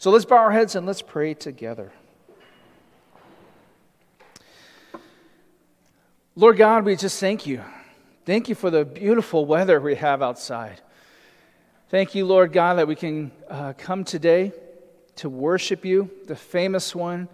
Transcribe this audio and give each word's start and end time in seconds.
So 0.00 0.10
let's 0.10 0.24
bow 0.24 0.38
our 0.38 0.50
heads 0.50 0.76
and 0.76 0.86
let's 0.86 1.02
pray 1.02 1.34
together. 1.34 1.92
Lord 6.34 6.56
God, 6.56 6.86
we 6.86 6.96
just 6.96 7.20
thank 7.20 7.46
you. 7.46 7.62
Thank 8.24 8.48
you 8.48 8.54
for 8.54 8.70
the 8.70 8.86
beautiful 8.86 9.44
weather 9.44 9.78
we 9.78 9.96
have 9.96 10.22
outside. 10.22 10.80
Thank 11.90 12.14
you, 12.14 12.24
Lord 12.24 12.50
God, 12.50 12.78
that 12.78 12.88
we 12.88 12.94
can 12.94 13.30
uh, 13.50 13.74
come 13.76 14.04
today 14.04 14.52
to 15.16 15.28
worship 15.28 15.84
you, 15.84 16.10
the 16.24 16.34
famous 16.34 16.94
one. 16.94 17.28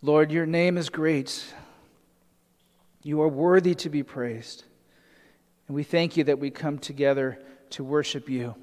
Lord, 0.00 0.30
your 0.30 0.46
name 0.46 0.78
is 0.78 0.90
great. 0.90 1.44
You 3.02 3.20
are 3.22 3.28
worthy 3.28 3.74
to 3.74 3.88
be 3.88 4.04
praised. 4.04 4.62
And 5.66 5.74
we 5.74 5.82
thank 5.82 6.16
you 6.16 6.22
that 6.22 6.38
we 6.38 6.50
come 6.50 6.78
together 6.78 7.36
to 7.70 7.82
worship 7.82 8.28
you. 8.28 8.54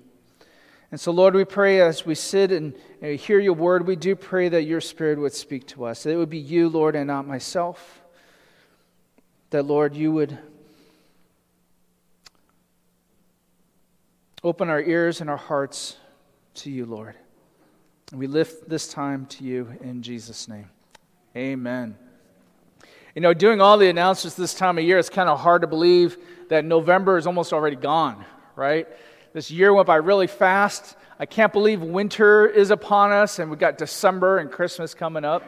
And 0.92 1.00
so, 1.00 1.12
Lord, 1.12 1.36
we 1.36 1.44
pray 1.44 1.82
as 1.82 2.06
we 2.06 2.16
sit 2.16 2.52
and 2.52 2.74
uh, 3.04 3.08
hear 3.08 3.40
your 3.40 3.54
word, 3.54 3.86
we 3.86 3.98
do 3.98 4.16
pray 4.16 4.48
that 4.50 4.64
your 4.64 4.80
spirit 4.80 5.20
would 5.20 5.34
speak 5.34 5.68
to 5.68 5.86
us, 5.86 6.04
that 6.04 6.12
it 6.12 6.16
would 6.16 6.30
be 6.30 6.38
you, 6.38 6.70
Lord, 6.70 6.96
and 6.96 7.08
not 7.08 7.28
myself. 7.28 8.02
That, 9.50 9.64
Lord, 9.64 9.96
you 9.96 10.14
would 10.14 10.38
open 14.44 14.70
our 14.70 14.82
ears 14.82 15.20
and 15.20 15.30
our 15.30 15.38
hearts 15.38 15.98
to 16.56 16.72
you, 16.72 16.86
Lord. 16.86 17.16
And 18.12 18.20
we 18.20 18.28
lift 18.28 18.70
this 18.70 18.88
time 18.88 19.26
to 19.26 19.44
you 19.44 19.74
in 19.82 20.02
Jesus' 20.02 20.48
name. 20.48 20.70
Amen. 21.36 21.98
You 23.14 23.22
know, 23.22 23.34
doing 23.34 23.60
all 23.60 23.78
the 23.78 23.90
announcements 23.90 24.38
this 24.38 24.54
time 24.54 24.78
of 24.78 24.86
year, 24.86 24.98
it's 24.98 25.10
kind 25.10 25.28
of 25.28 25.40
hard 25.40 25.62
to 25.62 25.68
believe 25.68 26.18
that 26.50 26.64
November 26.64 27.18
is 27.18 27.28
almost 27.28 27.52
already 27.52 27.76
gone, 27.76 28.24
right? 28.56 28.88
This 29.38 29.52
year 29.52 29.72
went 29.72 29.86
by 29.86 29.98
really 29.98 30.26
fast. 30.26 30.98
I 31.20 31.28
can't 31.28 31.54
believe 31.54 31.84
winter 31.84 32.48
is 32.48 32.72
upon 32.72 33.12
us, 33.12 33.38
and 33.38 33.52
we've 33.52 33.60
got 33.60 33.78
December 33.78 34.40
and 34.40 34.52
Christmas 34.52 34.96
coming 34.96 35.24
up. 35.24 35.44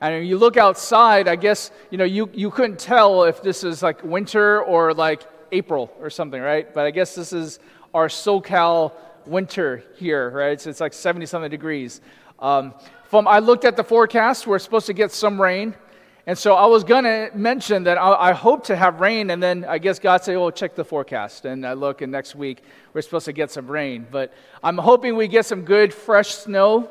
And 0.00 0.24
you 0.24 0.38
look 0.38 0.56
outside, 0.56 1.26
I 1.26 1.34
guess, 1.34 1.72
you 1.90 1.98
know, 1.98 2.04
you, 2.04 2.30
you 2.32 2.52
couldn't 2.52 2.78
tell 2.78 3.24
if 3.24 3.42
this 3.42 3.64
is 3.64 3.82
like 3.82 4.04
winter 4.04 4.62
or 4.62 4.94
like 4.94 5.24
April 5.50 5.92
or 5.98 6.08
something, 6.08 6.40
right? 6.40 6.72
But 6.72 6.86
I 6.86 6.92
guess 6.92 7.16
this 7.16 7.32
is 7.32 7.58
our 7.92 8.06
SoCal 8.06 8.92
winter 9.26 9.82
here, 9.96 10.30
right? 10.30 10.60
So 10.60 10.70
it's 10.70 10.80
like 10.80 10.92
70 10.92 11.26
something 11.26 11.50
degrees. 11.50 12.00
Um, 12.38 12.72
from 13.08 13.26
I 13.26 13.40
looked 13.40 13.64
at 13.64 13.76
the 13.76 13.82
forecast, 13.82 14.46
we're 14.46 14.60
supposed 14.60 14.86
to 14.86 14.92
get 14.92 15.10
some 15.10 15.42
rain. 15.42 15.74
And 16.24 16.38
so 16.38 16.54
I 16.54 16.66
was 16.66 16.84
going 16.84 17.02
to 17.02 17.30
mention 17.34 17.84
that 17.84 17.98
I, 17.98 18.30
I, 18.30 18.32
hope 18.32 18.64
to 18.66 18.76
have 18.76 19.00
rain, 19.00 19.30
and 19.30 19.42
then 19.42 19.64
I 19.64 19.78
guess 19.78 19.98
God 19.98 20.22
said, 20.22 20.36
"Oh, 20.36 20.52
check 20.52 20.76
the 20.76 20.84
forecast." 20.84 21.46
And 21.46 21.66
I 21.66 21.72
look, 21.72 22.00
and 22.00 22.12
next 22.12 22.36
week 22.36 22.62
we're 22.92 23.02
supposed 23.02 23.24
to 23.24 23.32
get 23.32 23.50
some 23.50 23.66
rain. 23.66 24.06
But 24.08 24.32
I'm 24.62 24.78
hoping 24.78 25.16
we 25.16 25.26
get 25.26 25.46
some 25.46 25.62
good 25.62 25.92
fresh 25.92 26.28
snow. 26.28 26.90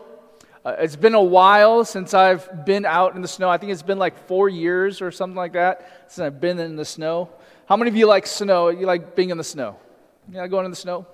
Uh, 0.66 0.76
it's 0.80 0.98
been 0.98 1.16
a 1.16 1.24
while 1.24 1.86
since 1.86 2.14
I've 2.14 2.66
been 2.66 2.86
out 2.86 3.16
in 3.16 3.22
the 3.22 3.28
snow. 3.28 3.50
I 3.50 3.58
think 3.58 3.72
it's 3.72 3.82
been 3.82 3.98
like 3.98 4.28
four 4.28 4.50
years 4.50 5.02
or 5.02 5.12
something 5.12 5.38
like 5.38 5.54
that 5.54 6.06
since 6.10 6.26
I've 6.26 6.42
been 6.42 6.60
in 6.60 6.76
the 6.76 6.86
snow. 6.86 7.30
How 7.68 7.78
many 7.78 7.90
of 7.90 7.96
you 7.96 8.08
like 8.08 8.28
snow? 8.28 8.68
You 8.68 8.86
like 8.86 9.16
being 9.16 9.30
in 9.30 9.38
the 9.38 9.46
snow? 9.46 9.78
Yeah, 10.30 10.46
going 10.48 10.66
in 10.66 10.72
the 10.72 10.78
snow. 10.78 11.08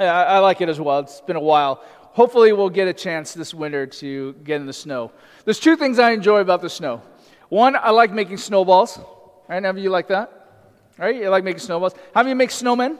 Yeah, 0.00 0.12
I, 0.12 0.22
I 0.22 0.38
like 0.38 0.62
it 0.62 0.70
as 0.70 0.80
well. 0.80 1.00
It's 1.00 1.20
been 1.20 1.36
a 1.36 1.40
while. 1.40 1.84
Hopefully, 2.12 2.54
we'll 2.54 2.70
get 2.70 2.88
a 2.88 2.94
chance 2.94 3.34
this 3.34 3.52
winter 3.52 3.86
to 3.86 4.32
get 4.42 4.58
in 4.58 4.66
the 4.66 4.72
snow. 4.72 5.12
There's 5.44 5.60
two 5.60 5.76
things 5.76 5.98
I 5.98 6.12
enjoy 6.12 6.40
about 6.40 6.62
the 6.62 6.70
snow. 6.70 7.02
One, 7.48 7.76
I 7.76 7.90
like 7.90 8.12
making 8.12 8.38
snowballs. 8.38 8.98
Right? 9.48 9.56
Any 9.56 9.68
of 9.68 9.78
you 9.78 9.90
like 9.90 10.08
that? 10.08 10.32
Right? 10.98 11.16
You 11.16 11.28
like 11.28 11.44
making 11.44 11.60
snowballs. 11.60 11.94
How 12.14 12.20
many 12.20 12.30
you 12.30 12.36
make 12.36 12.50
snowmen? 12.50 12.98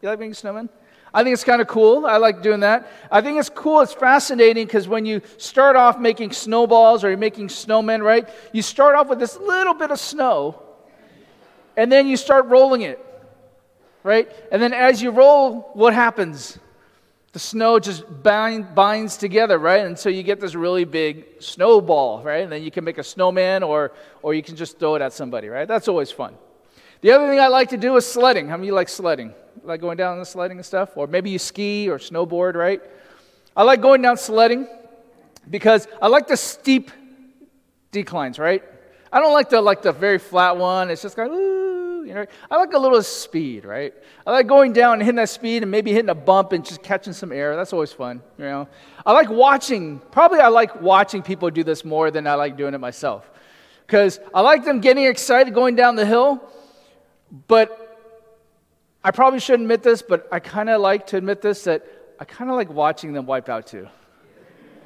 You 0.00 0.08
like 0.08 0.18
making 0.18 0.34
snowmen? 0.34 0.68
I 1.14 1.22
think 1.22 1.34
it's 1.34 1.44
kind 1.44 1.60
of 1.60 1.68
cool. 1.68 2.06
I 2.06 2.16
like 2.16 2.42
doing 2.42 2.60
that. 2.60 2.90
I 3.10 3.20
think 3.20 3.38
it's 3.38 3.50
cool. 3.50 3.80
It's 3.80 3.92
fascinating 3.92 4.66
because 4.66 4.88
when 4.88 5.04
you 5.04 5.20
start 5.36 5.76
off 5.76 5.98
making 5.98 6.32
snowballs 6.32 7.04
or 7.04 7.08
you're 7.08 7.18
making 7.18 7.48
snowmen, 7.48 8.02
right? 8.02 8.28
You 8.52 8.62
start 8.62 8.94
off 8.94 9.08
with 9.08 9.18
this 9.18 9.36
little 9.36 9.74
bit 9.74 9.90
of 9.90 10.00
snow 10.00 10.62
and 11.76 11.92
then 11.92 12.06
you 12.06 12.16
start 12.16 12.46
rolling 12.46 12.82
it, 12.82 12.98
right? 14.02 14.30
And 14.50 14.62
then 14.62 14.72
as 14.72 15.02
you 15.02 15.10
roll, 15.10 15.70
what 15.74 15.92
happens? 15.92 16.58
The 17.32 17.38
snow 17.38 17.78
just 17.78 18.04
bind, 18.22 18.74
binds 18.74 19.16
together, 19.16 19.58
right? 19.58 19.86
And 19.86 19.98
so 19.98 20.10
you 20.10 20.22
get 20.22 20.38
this 20.38 20.54
really 20.54 20.84
big 20.84 21.24
snowball, 21.40 22.22
right? 22.22 22.42
And 22.42 22.52
then 22.52 22.62
you 22.62 22.70
can 22.70 22.84
make 22.84 22.98
a 22.98 23.02
snowman 23.02 23.62
or, 23.62 23.92
or 24.22 24.34
you 24.34 24.42
can 24.42 24.54
just 24.54 24.78
throw 24.78 24.96
it 24.96 25.02
at 25.02 25.14
somebody, 25.14 25.48
right? 25.48 25.66
That's 25.66 25.88
always 25.88 26.10
fun. 26.10 26.34
The 27.00 27.10
other 27.10 27.26
thing 27.28 27.40
I 27.40 27.48
like 27.48 27.70
to 27.70 27.78
do 27.78 27.96
is 27.96 28.06
sledding. 28.06 28.48
How 28.48 28.56
many 28.56 28.68
of 28.68 28.72
you 28.72 28.74
like 28.74 28.90
sledding? 28.90 29.32
Like 29.64 29.80
going 29.80 29.96
down 29.96 30.18
the 30.18 30.26
sledding 30.26 30.58
and 30.58 30.66
stuff? 30.66 30.90
Or 30.94 31.06
maybe 31.06 31.30
you 31.30 31.38
ski 31.38 31.88
or 31.88 31.98
snowboard, 31.98 32.54
right? 32.54 32.82
I 33.56 33.62
like 33.62 33.80
going 33.80 34.02
down 34.02 34.18
sledding 34.18 34.68
because 35.48 35.88
I 36.00 36.08
like 36.08 36.28
the 36.28 36.36
steep 36.36 36.90
declines, 37.92 38.38
right? 38.38 38.62
I 39.10 39.20
don't 39.20 39.32
like 39.32 39.48
the 39.48 39.60
like 39.60 39.82
the 39.82 39.92
very 39.92 40.18
flat 40.18 40.56
one. 40.56 40.90
It's 40.90 41.02
just 41.02 41.16
kind 41.16 41.30
of, 41.30 41.38
you 42.06 42.14
know, 42.14 42.26
I 42.50 42.56
like 42.56 42.72
a 42.72 42.78
little 42.78 43.02
speed, 43.02 43.64
right? 43.64 43.94
I 44.26 44.30
like 44.30 44.46
going 44.46 44.72
down 44.72 44.94
and 44.94 45.02
hitting 45.02 45.16
that 45.16 45.28
speed 45.28 45.62
and 45.62 45.70
maybe 45.70 45.92
hitting 45.92 46.08
a 46.08 46.14
bump 46.14 46.52
and 46.52 46.64
just 46.64 46.82
catching 46.82 47.12
some 47.12 47.32
air. 47.32 47.56
That's 47.56 47.72
always 47.72 47.92
fun, 47.92 48.22
you 48.38 48.44
know. 48.44 48.68
I 49.04 49.12
like 49.12 49.30
watching, 49.30 50.00
probably 50.10 50.40
I 50.40 50.48
like 50.48 50.80
watching 50.80 51.22
people 51.22 51.50
do 51.50 51.64
this 51.64 51.84
more 51.84 52.10
than 52.10 52.26
I 52.26 52.34
like 52.34 52.56
doing 52.56 52.74
it 52.74 52.78
myself. 52.78 53.30
Because 53.86 54.20
I 54.34 54.40
like 54.40 54.64
them 54.64 54.80
getting 54.80 55.04
excited 55.04 55.54
going 55.54 55.76
down 55.76 55.96
the 55.96 56.06
hill, 56.06 56.42
but 57.48 57.78
I 59.04 59.10
probably 59.10 59.40
shouldn't 59.40 59.64
admit 59.64 59.82
this, 59.82 60.02
but 60.02 60.28
I 60.30 60.40
kind 60.40 60.70
of 60.70 60.80
like 60.80 61.08
to 61.08 61.16
admit 61.16 61.42
this 61.42 61.64
that 61.64 61.84
I 62.18 62.24
kind 62.24 62.50
of 62.50 62.56
like 62.56 62.70
watching 62.70 63.12
them 63.12 63.26
wipe 63.26 63.48
out 63.48 63.66
too 63.66 63.88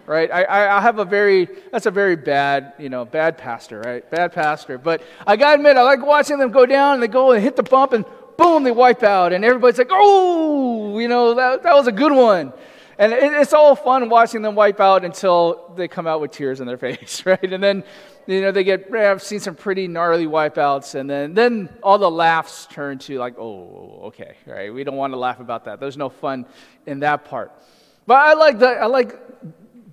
right? 0.06 0.30
I, 0.30 0.76
I 0.76 0.80
have 0.80 0.98
a 0.98 1.04
very, 1.04 1.48
that's 1.70 1.86
a 1.86 1.90
very 1.90 2.16
bad, 2.16 2.74
you 2.78 2.88
know, 2.88 3.04
bad 3.04 3.36
pastor, 3.36 3.80
right? 3.80 4.08
Bad 4.10 4.32
pastor. 4.32 4.78
But 4.78 5.02
I 5.26 5.36
gotta 5.36 5.56
admit, 5.56 5.76
I 5.76 5.82
like 5.82 6.04
watching 6.04 6.38
them 6.38 6.50
go 6.50 6.64
down 6.64 6.94
and 6.94 7.02
they 7.02 7.08
go 7.08 7.32
and 7.32 7.42
hit 7.42 7.56
the 7.56 7.62
bump 7.62 7.92
and 7.92 8.04
boom, 8.36 8.62
they 8.62 8.70
wipe 8.70 9.02
out. 9.02 9.32
And 9.32 9.44
everybody's 9.44 9.78
like, 9.78 9.90
oh, 9.90 10.98
you 10.98 11.08
know, 11.08 11.34
that, 11.34 11.62
that 11.62 11.74
was 11.74 11.86
a 11.86 11.92
good 11.92 12.12
one. 12.12 12.52
And 12.98 13.12
it, 13.12 13.32
it's 13.32 13.52
all 13.52 13.74
fun 13.76 14.08
watching 14.08 14.42
them 14.42 14.54
wipe 14.54 14.80
out 14.80 15.04
until 15.04 15.72
they 15.76 15.88
come 15.88 16.06
out 16.06 16.20
with 16.20 16.30
tears 16.30 16.60
in 16.60 16.66
their 16.66 16.78
face, 16.78 17.26
right? 17.26 17.52
And 17.52 17.62
then, 17.62 17.84
you 18.26 18.40
know, 18.40 18.52
they 18.52 18.64
get, 18.64 18.92
I've 18.94 19.22
seen 19.22 19.40
some 19.40 19.54
pretty 19.54 19.86
gnarly 19.88 20.26
wipeouts. 20.26 20.94
And 20.94 21.08
then, 21.08 21.34
then 21.34 21.68
all 21.82 21.98
the 21.98 22.10
laughs 22.10 22.66
turn 22.66 22.98
to 23.00 23.18
like, 23.18 23.38
oh, 23.38 24.02
okay, 24.06 24.36
right? 24.46 24.72
We 24.72 24.84
don't 24.84 24.96
want 24.96 25.12
to 25.12 25.18
laugh 25.18 25.40
about 25.40 25.64
that. 25.64 25.80
There's 25.80 25.96
no 25.96 26.08
fun 26.08 26.46
in 26.86 27.00
that 27.00 27.24
part. 27.24 27.52
But 28.06 28.14
I 28.14 28.34
like 28.34 28.58
the, 28.58 28.68
I 28.68 28.86
like 28.86 29.25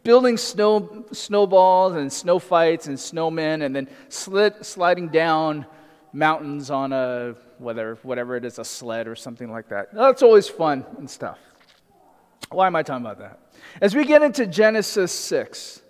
building 0.03 0.37
snow, 0.37 1.05
snowballs 1.11 1.95
and 1.95 2.11
snow 2.11 2.39
fights 2.39 2.87
and 2.87 2.97
snowmen 2.97 3.63
and 3.63 3.75
then 3.75 3.87
slid, 4.09 4.65
sliding 4.65 5.09
down 5.09 5.65
mountains 6.11 6.69
on 6.69 6.93
a 6.93 7.35
whether 7.57 7.97
whatever 8.03 8.35
it 8.35 8.45
is 8.45 8.59
a 8.59 8.65
sled 8.65 9.07
or 9.07 9.15
something 9.15 9.51
like 9.51 9.69
that. 9.69 9.93
That's 9.93 10.21
always 10.21 10.47
fun 10.47 10.85
and 10.97 11.09
stuff. 11.09 11.39
Why 12.49 12.67
am 12.67 12.75
i 12.75 12.83
talking 12.83 13.05
about 13.05 13.19
that? 13.19 13.39
As 13.81 13.95
we 13.95 14.05
get 14.05 14.21
into 14.21 14.45
genesis 14.45 15.11
6 15.11 15.81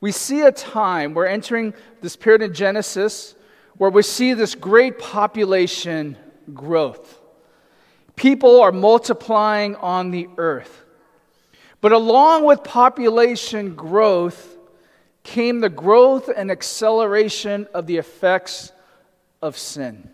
we 0.00 0.12
see 0.12 0.40
a 0.42 0.52
time 0.52 1.12
we're 1.12 1.26
entering 1.26 1.74
this 2.00 2.16
period 2.16 2.42
in 2.42 2.54
genesis 2.54 3.34
where 3.76 3.90
we 3.90 4.02
see 4.02 4.34
this 4.34 4.54
great 4.54 4.98
population 4.98 6.16
growth. 6.54 7.20
People 8.16 8.60
are 8.60 8.72
multiplying 8.72 9.76
on 9.76 10.10
the 10.10 10.28
earth 10.36 10.84
but 11.80 11.92
along 11.92 12.44
with 12.44 12.62
population 12.62 13.74
growth 13.74 14.58
came 15.22 15.60
the 15.60 15.68
growth 15.68 16.28
and 16.34 16.50
acceleration 16.50 17.66
of 17.74 17.86
the 17.86 17.96
effects 17.96 18.72
of 19.42 19.56
sin. 19.56 20.10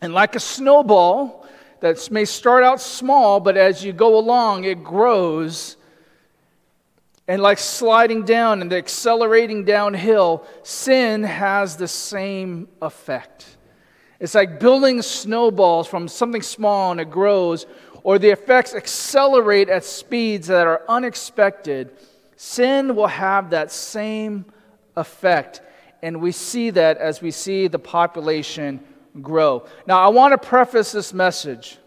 And 0.00 0.12
like 0.12 0.34
a 0.34 0.40
snowball 0.40 1.46
that 1.80 2.10
may 2.10 2.24
start 2.24 2.64
out 2.64 2.80
small, 2.80 3.40
but 3.40 3.56
as 3.56 3.84
you 3.84 3.92
go 3.92 4.18
along, 4.18 4.64
it 4.64 4.82
grows. 4.82 5.76
And 7.28 7.40
like 7.42 7.58
sliding 7.58 8.24
down 8.24 8.62
and 8.62 8.72
accelerating 8.72 9.64
downhill, 9.64 10.44
sin 10.62 11.22
has 11.22 11.76
the 11.76 11.88
same 11.88 12.68
effect. 12.80 13.56
It's 14.18 14.34
like 14.34 14.60
building 14.60 15.02
snowballs 15.02 15.88
from 15.88 16.06
something 16.06 16.42
small 16.42 16.92
and 16.92 17.00
it 17.00 17.10
grows, 17.10 17.66
or 18.04 18.18
the 18.18 18.30
effects 18.30 18.74
accelerate 18.74 19.68
at 19.68 19.84
speeds 19.84 20.48
that 20.48 20.66
are 20.66 20.82
unexpected, 20.88 21.92
sin 22.36 22.96
will 22.96 23.06
have 23.06 23.50
that 23.50 23.70
same 23.70 24.44
effect. 24.96 25.60
And 26.02 26.20
we 26.20 26.32
see 26.32 26.70
that 26.70 26.98
as 26.98 27.22
we 27.22 27.30
see 27.30 27.68
the 27.68 27.78
population 27.78 28.80
grow. 29.20 29.66
Now, 29.86 30.00
I 30.00 30.08
want 30.08 30.32
to 30.32 30.48
preface 30.48 30.90
this 30.92 31.12
message, 31.12 31.78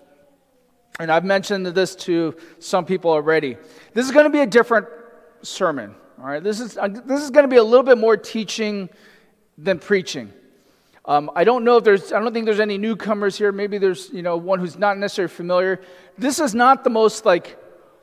and 0.99 1.11
I've 1.11 1.25
mentioned 1.25 1.65
this 1.65 1.95
to 1.97 2.35
some 2.59 2.85
people 2.85 3.11
already. 3.11 3.57
This 3.93 4.05
is 4.05 4.11
going 4.11 4.25
to 4.25 4.29
be 4.29 4.39
a 4.39 4.45
different 4.45 4.87
sermon. 5.41 5.95
All 6.17 6.25
right, 6.25 6.41
this 6.41 6.61
is, 6.61 6.77
uh, 6.77 6.87
this 6.87 7.21
is 7.21 7.29
going 7.29 7.43
to 7.43 7.49
be 7.49 7.57
a 7.57 7.63
little 7.63 7.83
bit 7.83 7.97
more 7.97 8.15
teaching 8.15 8.89
than 9.57 9.79
preaching. 9.79 10.31
Um, 11.07 11.29
I 11.35 11.43
don't 11.43 11.63
know 11.63 11.77
if 11.77 11.83
there's, 11.83 12.11
I 12.11 12.19
don't 12.19 12.33
think 12.33 12.45
there's 12.45 12.59
any 12.59 12.77
newcomers 12.77 13.37
here. 13.37 13.51
Maybe 13.51 13.77
there's, 13.77 14.09
you 14.09 14.23
know, 14.23 14.37
one 14.37 14.59
who's 14.59 14.77
not 14.77 14.97
necessarily 14.97 15.33
familiar. 15.33 15.81
This 16.17 16.39
is 16.39 16.55
not 16.55 16.83
the 16.83 16.89
most 16.89 17.25
like 17.25 17.57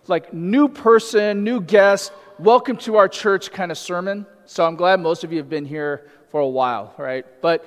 like 0.09 0.33
new 0.33 0.69
person, 0.69 1.45
new 1.45 1.61
guest, 1.61 2.13
welcome 2.39 2.77
to 2.77 2.97
our 2.97 3.09
church 3.09 3.53
kind 3.53 3.71
of 3.71 3.79
sermon. 3.79 4.27
So 4.47 4.67
I'm 4.67 4.75
glad 4.75 5.01
most 5.01 5.23
of 5.23 5.33
you 5.33 5.39
have 5.39 5.49
been 5.49 5.65
here 5.65 6.11
for 6.31 6.41
a 6.41 6.49
while, 6.49 6.95
right? 6.99 7.25
But 7.41 7.65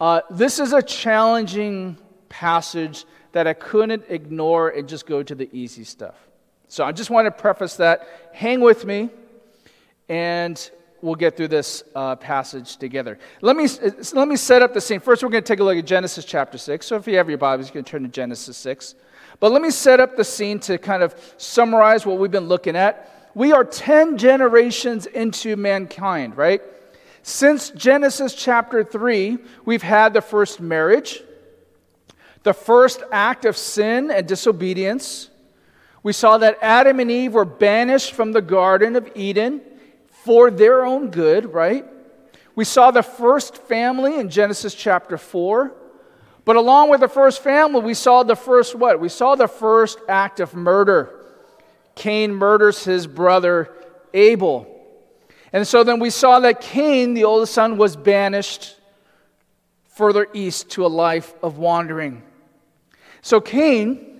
uh, 0.00 0.20
this 0.30 0.58
is 0.58 0.72
a 0.72 0.82
challenging 0.82 1.96
passage 2.28 3.06
that 3.32 3.46
I 3.46 3.54
couldn't 3.54 4.04
ignore 4.08 4.68
and 4.68 4.88
just 4.88 5.06
go 5.06 5.22
to 5.22 5.34
the 5.34 5.48
easy 5.52 5.84
stuff. 5.84 6.14
So 6.68 6.84
I 6.84 6.92
just 6.92 7.08
want 7.08 7.26
to 7.26 7.30
preface 7.30 7.76
that. 7.76 8.06
Hang 8.34 8.60
with 8.60 8.84
me, 8.84 9.08
and 10.08 10.70
we'll 11.00 11.14
get 11.14 11.36
through 11.36 11.48
this 11.48 11.82
uh, 11.94 12.16
passage 12.16 12.76
together. 12.76 13.18
Let 13.40 13.56
me, 13.56 13.68
let 14.12 14.28
me 14.28 14.36
set 14.36 14.62
up 14.62 14.74
the 14.74 14.80
scene. 14.80 15.00
First, 15.00 15.22
we're 15.22 15.28
going 15.28 15.44
to 15.44 15.48
take 15.48 15.60
a 15.60 15.64
look 15.64 15.76
at 15.76 15.84
Genesis 15.84 16.24
chapter 16.24 16.58
6. 16.58 16.86
So 16.86 16.96
if 16.96 17.06
you 17.06 17.16
have 17.16 17.28
your 17.28 17.38
Bibles, 17.38 17.68
you 17.68 17.72
can 17.72 17.84
turn 17.84 18.02
to 18.02 18.08
Genesis 18.08 18.56
6. 18.56 18.94
But 19.40 19.52
let 19.52 19.62
me 19.62 19.70
set 19.70 20.00
up 20.00 20.16
the 20.16 20.24
scene 20.24 20.58
to 20.60 20.78
kind 20.78 21.02
of 21.02 21.14
summarize 21.36 22.04
what 22.04 22.18
we've 22.18 22.30
been 22.30 22.48
looking 22.48 22.76
at. 22.76 23.30
We 23.34 23.52
are 23.52 23.64
10 23.64 24.18
generations 24.18 25.06
into 25.06 25.56
mankind, 25.56 26.36
right? 26.36 26.60
Since 27.22 27.70
Genesis 27.70 28.34
chapter 28.34 28.82
3, 28.82 29.38
we've 29.64 29.82
had 29.82 30.14
the 30.14 30.20
first 30.20 30.60
marriage, 30.60 31.22
the 32.42 32.54
first 32.54 33.02
act 33.12 33.44
of 33.44 33.56
sin 33.56 34.10
and 34.10 34.26
disobedience. 34.26 35.28
We 36.02 36.12
saw 36.12 36.38
that 36.38 36.58
Adam 36.62 37.00
and 37.00 37.10
Eve 37.10 37.34
were 37.34 37.44
banished 37.44 38.12
from 38.12 38.32
the 38.32 38.40
Garden 38.40 38.96
of 38.96 39.08
Eden 39.14 39.60
for 40.28 40.50
their 40.50 40.84
own 40.84 41.08
good, 41.08 41.54
right? 41.54 41.86
We 42.54 42.66
saw 42.66 42.90
the 42.90 43.02
first 43.02 43.56
family 43.62 44.20
in 44.20 44.28
Genesis 44.28 44.74
chapter 44.74 45.16
4. 45.16 45.74
But 46.44 46.56
along 46.56 46.90
with 46.90 47.00
the 47.00 47.08
first 47.08 47.42
family, 47.42 47.80
we 47.80 47.94
saw 47.94 48.24
the 48.24 48.36
first 48.36 48.74
what? 48.74 49.00
We 49.00 49.08
saw 49.08 49.36
the 49.36 49.48
first 49.48 49.98
act 50.06 50.38
of 50.40 50.52
murder. 50.54 51.24
Cain 51.94 52.34
murders 52.34 52.84
his 52.84 53.06
brother 53.06 53.74
Abel. 54.12 54.66
And 55.50 55.66
so 55.66 55.82
then 55.82 55.98
we 55.98 56.10
saw 56.10 56.40
that 56.40 56.60
Cain, 56.60 57.14
the 57.14 57.24
oldest 57.24 57.54
son, 57.54 57.78
was 57.78 57.96
banished 57.96 58.76
further 59.86 60.28
east 60.34 60.68
to 60.72 60.84
a 60.84 60.88
life 60.88 61.32
of 61.42 61.56
wandering. 61.56 62.22
So 63.22 63.40
Cain 63.40 64.17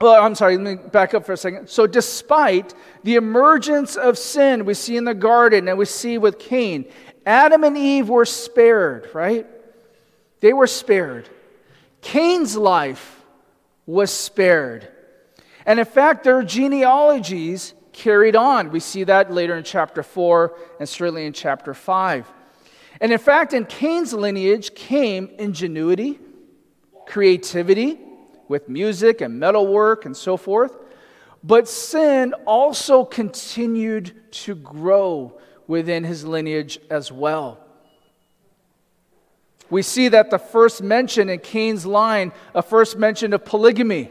well, 0.00 0.22
I'm 0.22 0.34
sorry, 0.34 0.56
let 0.56 0.82
me 0.82 0.88
back 0.90 1.12
up 1.12 1.26
for 1.26 1.32
a 1.32 1.36
second. 1.36 1.68
So, 1.68 1.86
despite 1.86 2.74
the 3.02 3.16
emergence 3.16 3.96
of 3.96 4.16
sin 4.16 4.64
we 4.64 4.72
see 4.72 4.96
in 4.96 5.04
the 5.04 5.14
garden 5.14 5.68
and 5.68 5.76
we 5.76 5.84
see 5.84 6.16
with 6.16 6.38
Cain, 6.38 6.86
Adam 7.26 7.64
and 7.64 7.76
Eve 7.76 8.08
were 8.08 8.24
spared, 8.24 9.10
right? 9.12 9.46
They 10.40 10.54
were 10.54 10.66
spared. 10.66 11.28
Cain's 12.00 12.56
life 12.56 13.22
was 13.84 14.10
spared. 14.10 14.88
And 15.66 15.78
in 15.78 15.84
fact, 15.84 16.24
their 16.24 16.42
genealogies 16.42 17.74
carried 17.92 18.36
on. 18.36 18.70
We 18.70 18.80
see 18.80 19.04
that 19.04 19.30
later 19.30 19.54
in 19.56 19.64
chapter 19.64 20.02
4 20.02 20.56
and 20.78 20.88
certainly 20.88 21.26
in 21.26 21.34
chapter 21.34 21.74
5. 21.74 22.26
And 23.02 23.12
in 23.12 23.18
fact, 23.18 23.52
in 23.52 23.66
Cain's 23.66 24.14
lineage 24.14 24.74
came 24.74 25.30
ingenuity, 25.38 26.18
creativity, 27.06 27.98
with 28.50 28.68
music 28.68 29.20
and 29.20 29.38
metalwork 29.38 30.04
and 30.04 30.16
so 30.16 30.36
forth. 30.36 30.76
But 31.42 31.68
sin 31.68 32.34
also 32.46 33.04
continued 33.04 34.12
to 34.32 34.56
grow 34.56 35.40
within 35.68 36.02
his 36.02 36.24
lineage 36.24 36.80
as 36.90 37.12
well. 37.12 37.58
We 39.70 39.82
see 39.82 40.08
that 40.08 40.30
the 40.30 40.38
first 40.38 40.82
mention 40.82 41.28
in 41.28 41.38
Cain's 41.38 41.86
line, 41.86 42.32
a 42.52 42.60
first 42.60 42.98
mention 42.98 43.32
of 43.32 43.44
polygamy. 43.44 44.10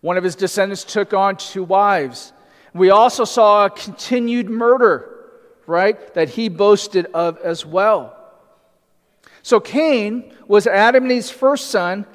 One 0.00 0.16
of 0.16 0.24
his 0.24 0.34
descendants 0.34 0.82
took 0.82 1.12
on 1.12 1.36
two 1.36 1.64
wives. 1.64 2.32
We 2.72 2.88
also 2.88 3.24
saw 3.26 3.66
a 3.66 3.70
continued 3.70 4.48
murder, 4.48 5.28
right, 5.66 6.14
that 6.14 6.30
he 6.30 6.48
boasted 6.48 7.06
of 7.12 7.38
as 7.40 7.66
well. 7.66 8.16
So 9.42 9.60
Cain 9.60 10.32
was 10.48 10.66
Adam 10.66 11.04
and 11.04 11.12
Eve's 11.12 11.30
first 11.30 11.70
son, 11.70 12.06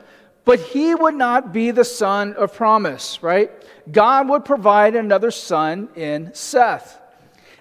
but 0.46 0.60
he 0.60 0.96
would 0.96 1.16
not 1.16 1.54
be 1.54 1.72
the 1.72 1.86
son 1.86 2.34
of 2.34 2.54
promise, 2.54 3.22
right? 3.22 3.52
God 3.92 4.30
would 4.30 4.46
provide 4.46 4.96
another 4.96 5.32
son 5.32 5.90
in 5.96 6.34
Seth. 6.34 7.00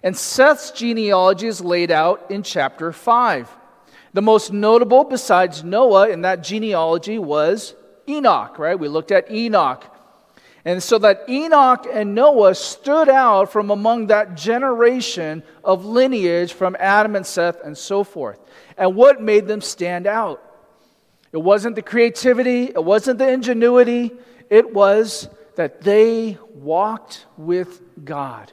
And 0.02 0.16
Seth's 0.16 0.70
genealogy 0.70 1.46
is 1.46 1.60
laid 1.60 1.90
out 1.90 2.30
in 2.30 2.42
chapter 2.42 2.92
5. 2.92 3.56
The 4.12 4.22
most 4.22 4.52
notable, 4.52 5.04
besides 5.04 5.62
Noah, 5.62 6.08
in 6.08 6.22
that 6.22 6.42
genealogy 6.42 7.18
was 7.18 7.74
Enoch, 8.08 8.58
right? 8.58 8.78
We 8.78 8.88
looked 8.88 9.12
at 9.12 9.30
Enoch. 9.30 9.84
And 10.64 10.82
so 10.82 10.98
that 10.98 11.24
Enoch 11.28 11.86
and 11.90 12.14
Noah 12.14 12.54
stood 12.54 13.08
out 13.08 13.50
from 13.50 13.70
among 13.70 14.08
that 14.08 14.36
generation 14.36 15.42
of 15.64 15.86
lineage 15.86 16.52
from 16.52 16.76
Adam 16.78 17.16
and 17.16 17.26
Seth 17.26 17.62
and 17.62 17.76
so 17.76 18.04
forth. 18.04 18.38
And 18.76 18.94
what 18.94 19.22
made 19.22 19.46
them 19.46 19.60
stand 19.60 20.06
out? 20.06 20.42
It 21.32 21.38
wasn't 21.38 21.76
the 21.76 21.82
creativity, 21.82 22.64
it 22.64 22.84
wasn't 22.84 23.18
the 23.18 23.28
ingenuity, 23.28 24.12
it 24.48 24.74
was 24.74 25.28
that 25.56 25.82
they 25.82 26.38
walked 26.54 27.26
with 27.36 27.80
God. 28.04 28.52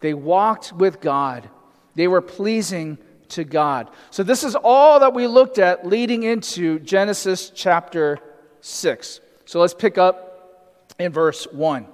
They 0.00 0.14
walked 0.14 0.72
with 0.72 1.00
God. 1.00 1.48
They 1.94 2.08
were 2.08 2.20
pleasing 2.20 2.98
to 3.30 3.44
God. 3.44 3.90
So, 4.10 4.22
this 4.22 4.44
is 4.44 4.54
all 4.54 5.00
that 5.00 5.14
we 5.14 5.26
looked 5.26 5.58
at 5.58 5.86
leading 5.86 6.24
into 6.24 6.78
Genesis 6.80 7.50
chapter 7.50 8.18
6. 8.60 9.20
So, 9.46 9.60
let's 9.60 9.74
pick 9.74 9.96
up 9.96 10.94
in 10.98 11.10
verse 11.10 11.46
1 11.50 11.86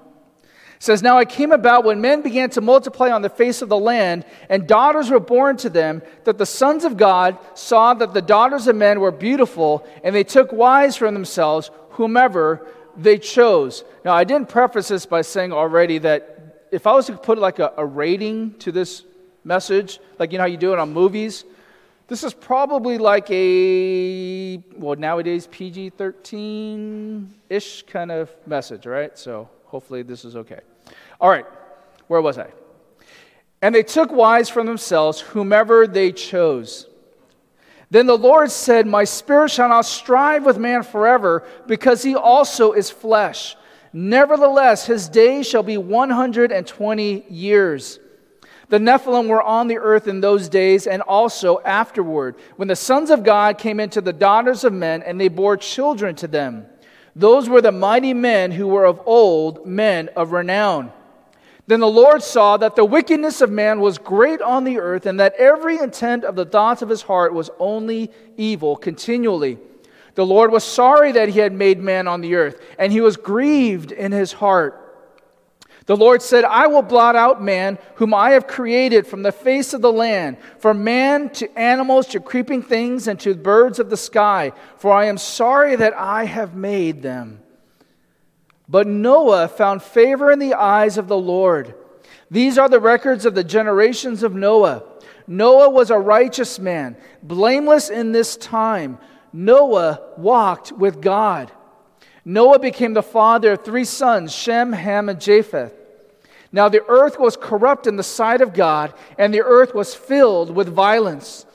says, 0.80 1.02
Now 1.02 1.18
it 1.18 1.28
came 1.28 1.52
about 1.52 1.84
when 1.84 2.00
men 2.00 2.22
began 2.22 2.50
to 2.50 2.60
multiply 2.60 3.10
on 3.10 3.22
the 3.22 3.28
face 3.28 3.62
of 3.62 3.68
the 3.68 3.78
land, 3.78 4.24
and 4.48 4.66
daughters 4.66 5.10
were 5.10 5.20
born 5.20 5.56
to 5.58 5.70
them, 5.70 6.02
that 6.24 6.38
the 6.38 6.46
sons 6.46 6.84
of 6.84 6.96
God 6.96 7.38
saw 7.54 7.94
that 7.94 8.14
the 8.14 8.22
daughters 8.22 8.66
of 8.66 8.74
men 8.74 8.98
were 8.98 9.12
beautiful, 9.12 9.86
and 10.02 10.14
they 10.14 10.24
took 10.24 10.52
wives 10.52 10.96
from 10.96 11.14
themselves, 11.14 11.70
whomever 11.90 12.66
they 12.96 13.18
chose. 13.18 13.84
Now, 14.04 14.14
I 14.14 14.24
didn't 14.24 14.48
preface 14.48 14.88
this 14.88 15.06
by 15.06 15.20
saying 15.22 15.52
already 15.52 15.98
that 15.98 16.66
if 16.72 16.86
I 16.86 16.94
was 16.94 17.06
to 17.06 17.16
put 17.16 17.38
like 17.38 17.58
a, 17.58 17.72
a 17.76 17.84
rating 17.84 18.54
to 18.60 18.72
this 18.72 19.04
message, 19.44 20.00
like 20.18 20.32
you 20.32 20.38
know 20.38 20.44
how 20.44 20.48
you 20.48 20.56
do 20.56 20.72
it 20.72 20.78
on 20.78 20.92
movies, 20.92 21.44
this 22.08 22.24
is 22.24 22.32
probably 22.32 22.96
like 22.96 23.30
a, 23.30 24.56
well, 24.76 24.96
nowadays 24.96 25.46
PG 25.46 25.90
13 25.90 27.32
ish 27.50 27.82
kind 27.82 28.10
of 28.10 28.34
message, 28.46 28.86
right? 28.86 29.16
So 29.16 29.48
hopefully 29.70 30.02
this 30.02 30.24
is 30.24 30.34
okay. 30.34 30.60
All 31.20 31.30
right, 31.30 31.46
where 32.08 32.20
was 32.20 32.38
I? 32.38 32.48
And 33.62 33.74
they 33.74 33.82
took 33.82 34.10
wives 34.10 34.48
from 34.48 34.66
themselves, 34.66 35.20
whomever 35.20 35.86
they 35.86 36.12
chose. 36.12 36.86
Then 37.90 38.06
the 38.06 38.18
Lord 38.18 38.50
said, 38.50 38.86
My 38.86 39.04
spirit 39.04 39.50
shall 39.50 39.68
not 39.68 39.84
strive 39.84 40.44
with 40.44 40.58
man 40.58 40.82
forever, 40.82 41.46
because 41.66 42.02
he 42.02 42.16
also 42.16 42.72
is 42.72 42.90
flesh. 42.90 43.56
Nevertheless, 43.92 44.86
his 44.86 45.08
days 45.08 45.46
shall 45.46 45.62
be 45.62 45.76
120 45.76 47.24
years. 47.28 47.98
The 48.68 48.78
Nephilim 48.78 49.28
were 49.28 49.42
on 49.42 49.66
the 49.66 49.78
earth 49.78 50.06
in 50.06 50.20
those 50.20 50.48
days 50.48 50.86
and 50.86 51.02
also 51.02 51.60
afterward, 51.64 52.36
when 52.56 52.68
the 52.68 52.76
sons 52.76 53.10
of 53.10 53.24
God 53.24 53.58
came 53.58 53.80
into 53.80 54.00
the 54.00 54.12
daughters 54.12 54.62
of 54.62 54.72
men, 54.72 55.02
and 55.02 55.20
they 55.20 55.28
bore 55.28 55.56
children 55.56 56.14
to 56.16 56.28
them. 56.28 56.66
Those 57.20 57.50
were 57.50 57.60
the 57.60 57.70
mighty 57.70 58.14
men 58.14 58.50
who 58.50 58.66
were 58.66 58.86
of 58.86 59.02
old, 59.04 59.66
men 59.66 60.08
of 60.16 60.32
renown. 60.32 60.90
Then 61.66 61.80
the 61.80 61.86
Lord 61.86 62.22
saw 62.22 62.56
that 62.56 62.76
the 62.76 62.84
wickedness 62.84 63.42
of 63.42 63.50
man 63.50 63.80
was 63.80 63.98
great 63.98 64.40
on 64.40 64.64
the 64.64 64.78
earth, 64.78 65.04
and 65.04 65.20
that 65.20 65.34
every 65.34 65.78
intent 65.78 66.24
of 66.24 66.34
the 66.34 66.46
thoughts 66.46 66.80
of 66.80 66.88
his 66.88 67.02
heart 67.02 67.34
was 67.34 67.50
only 67.58 68.10
evil 68.38 68.74
continually. 68.74 69.58
The 70.14 70.24
Lord 70.24 70.50
was 70.50 70.64
sorry 70.64 71.12
that 71.12 71.28
he 71.28 71.40
had 71.40 71.52
made 71.52 71.78
man 71.78 72.08
on 72.08 72.22
the 72.22 72.36
earth, 72.36 72.58
and 72.78 72.90
he 72.90 73.02
was 73.02 73.18
grieved 73.18 73.92
in 73.92 74.12
his 74.12 74.32
heart. 74.32 74.79
The 75.86 75.96
Lord 75.96 76.22
said, 76.22 76.44
I 76.44 76.66
will 76.66 76.82
blot 76.82 77.16
out 77.16 77.42
man, 77.42 77.78
whom 77.96 78.14
I 78.14 78.30
have 78.32 78.46
created 78.46 79.06
from 79.06 79.22
the 79.22 79.32
face 79.32 79.72
of 79.72 79.80
the 79.80 79.92
land, 79.92 80.36
from 80.58 80.84
man 80.84 81.30
to 81.30 81.58
animals 81.58 82.06
to 82.08 82.20
creeping 82.20 82.62
things 82.62 83.08
and 83.08 83.18
to 83.20 83.34
birds 83.34 83.78
of 83.78 83.90
the 83.90 83.96
sky, 83.96 84.52
for 84.76 84.92
I 84.92 85.06
am 85.06 85.18
sorry 85.18 85.76
that 85.76 85.94
I 85.94 86.24
have 86.24 86.54
made 86.54 87.02
them. 87.02 87.40
But 88.68 88.86
Noah 88.86 89.48
found 89.48 89.82
favor 89.82 90.30
in 90.30 90.38
the 90.38 90.54
eyes 90.54 90.96
of 90.96 91.08
the 91.08 91.18
Lord. 91.18 91.74
These 92.30 92.56
are 92.56 92.68
the 92.68 92.78
records 92.78 93.26
of 93.26 93.34
the 93.34 93.42
generations 93.42 94.22
of 94.22 94.34
Noah. 94.34 94.84
Noah 95.26 95.70
was 95.70 95.90
a 95.90 95.98
righteous 95.98 96.58
man, 96.58 96.96
blameless 97.22 97.90
in 97.90 98.12
this 98.12 98.36
time. 98.36 98.98
Noah 99.32 100.00
walked 100.16 100.72
with 100.72 101.00
God. 101.00 101.50
Noah 102.24 102.58
became 102.58 102.94
the 102.94 103.02
father 103.02 103.52
of 103.52 103.64
three 103.64 103.84
sons 103.84 104.34
Shem, 104.34 104.72
Ham, 104.72 105.08
and 105.08 105.20
Japheth. 105.20 105.72
Now 106.52 106.68
the 106.68 106.84
earth 106.88 107.18
was 107.18 107.36
corrupt 107.36 107.86
in 107.86 107.96
the 107.96 108.02
sight 108.02 108.40
of 108.40 108.52
God, 108.52 108.92
and 109.18 109.32
the 109.32 109.42
earth 109.42 109.74
was 109.74 109.94
filled 109.94 110.54
with 110.54 110.68
violence. 110.68 111.46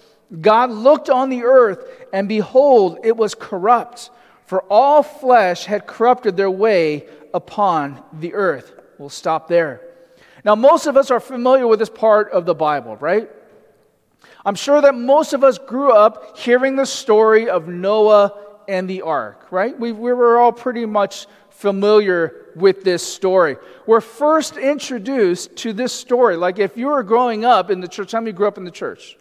God 0.42 0.72
looked 0.72 1.10
on 1.10 1.30
the 1.30 1.44
earth, 1.44 1.86
and 2.12 2.28
behold, 2.28 3.00
it 3.04 3.16
was 3.16 3.36
corrupt 3.36 4.10
for 4.46 4.64
all 4.70 5.04
flesh 5.04 5.66
had 5.66 5.88
corrupted 5.88 6.38
their 6.38 6.52
way 6.52 7.08
upon 7.34 8.02
the 8.14 8.34
earth. 8.34 8.74
We'll 8.98 9.10
stop 9.10 9.48
there. 9.48 9.82
Now, 10.44 10.56
most 10.56 10.86
of 10.86 10.96
us 10.96 11.10
are 11.10 11.20
familiar 11.20 11.68
with 11.68 11.80
this 11.80 11.90
part 11.90 12.32
of 12.32 12.46
the 12.46 12.54
Bible, 12.54 12.96
right? 12.98 13.30
I'm 14.46 14.56
sure 14.56 14.80
that 14.82 14.94
most 14.94 15.34
of 15.34 15.44
us 15.44 15.58
grew 15.58 15.92
up 15.92 16.38
hearing 16.38 16.76
the 16.76 16.86
story 16.86 17.50
of 17.50 17.68
Noah 17.68 18.34
and 18.68 18.90
the 18.90 19.02
ark, 19.02 19.48
right? 19.52 19.78
We, 19.80 19.92
we 19.92 20.14
were 20.14 20.38
all 20.38 20.52
pretty 20.52 20.86
much 20.86 21.28
familiar 21.50 22.52
with 22.56 22.84
this 22.84 23.02
story. 23.02 23.58
We're 23.86 24.02
first 24.02 24.58
introduced 24.58 25.56
to 25.58 25.74
this 25.74 25.94
story. 25.94 26.36
Like 26.36 26.60
if 26.60 26.78
you 26.78 26.88
were 26.88 27.04
growing 27.04 27.46
up 27.46 27.72
in 27.72 27.80
the 27.80 27.88
church, 27.88 28.12
how 28.12 28.20
many 28.20 28.32
grew 28.32 28.48
up 28.48 28.58
in 28.58 28.66
the 28.66 28.72
church? 28.72 29.18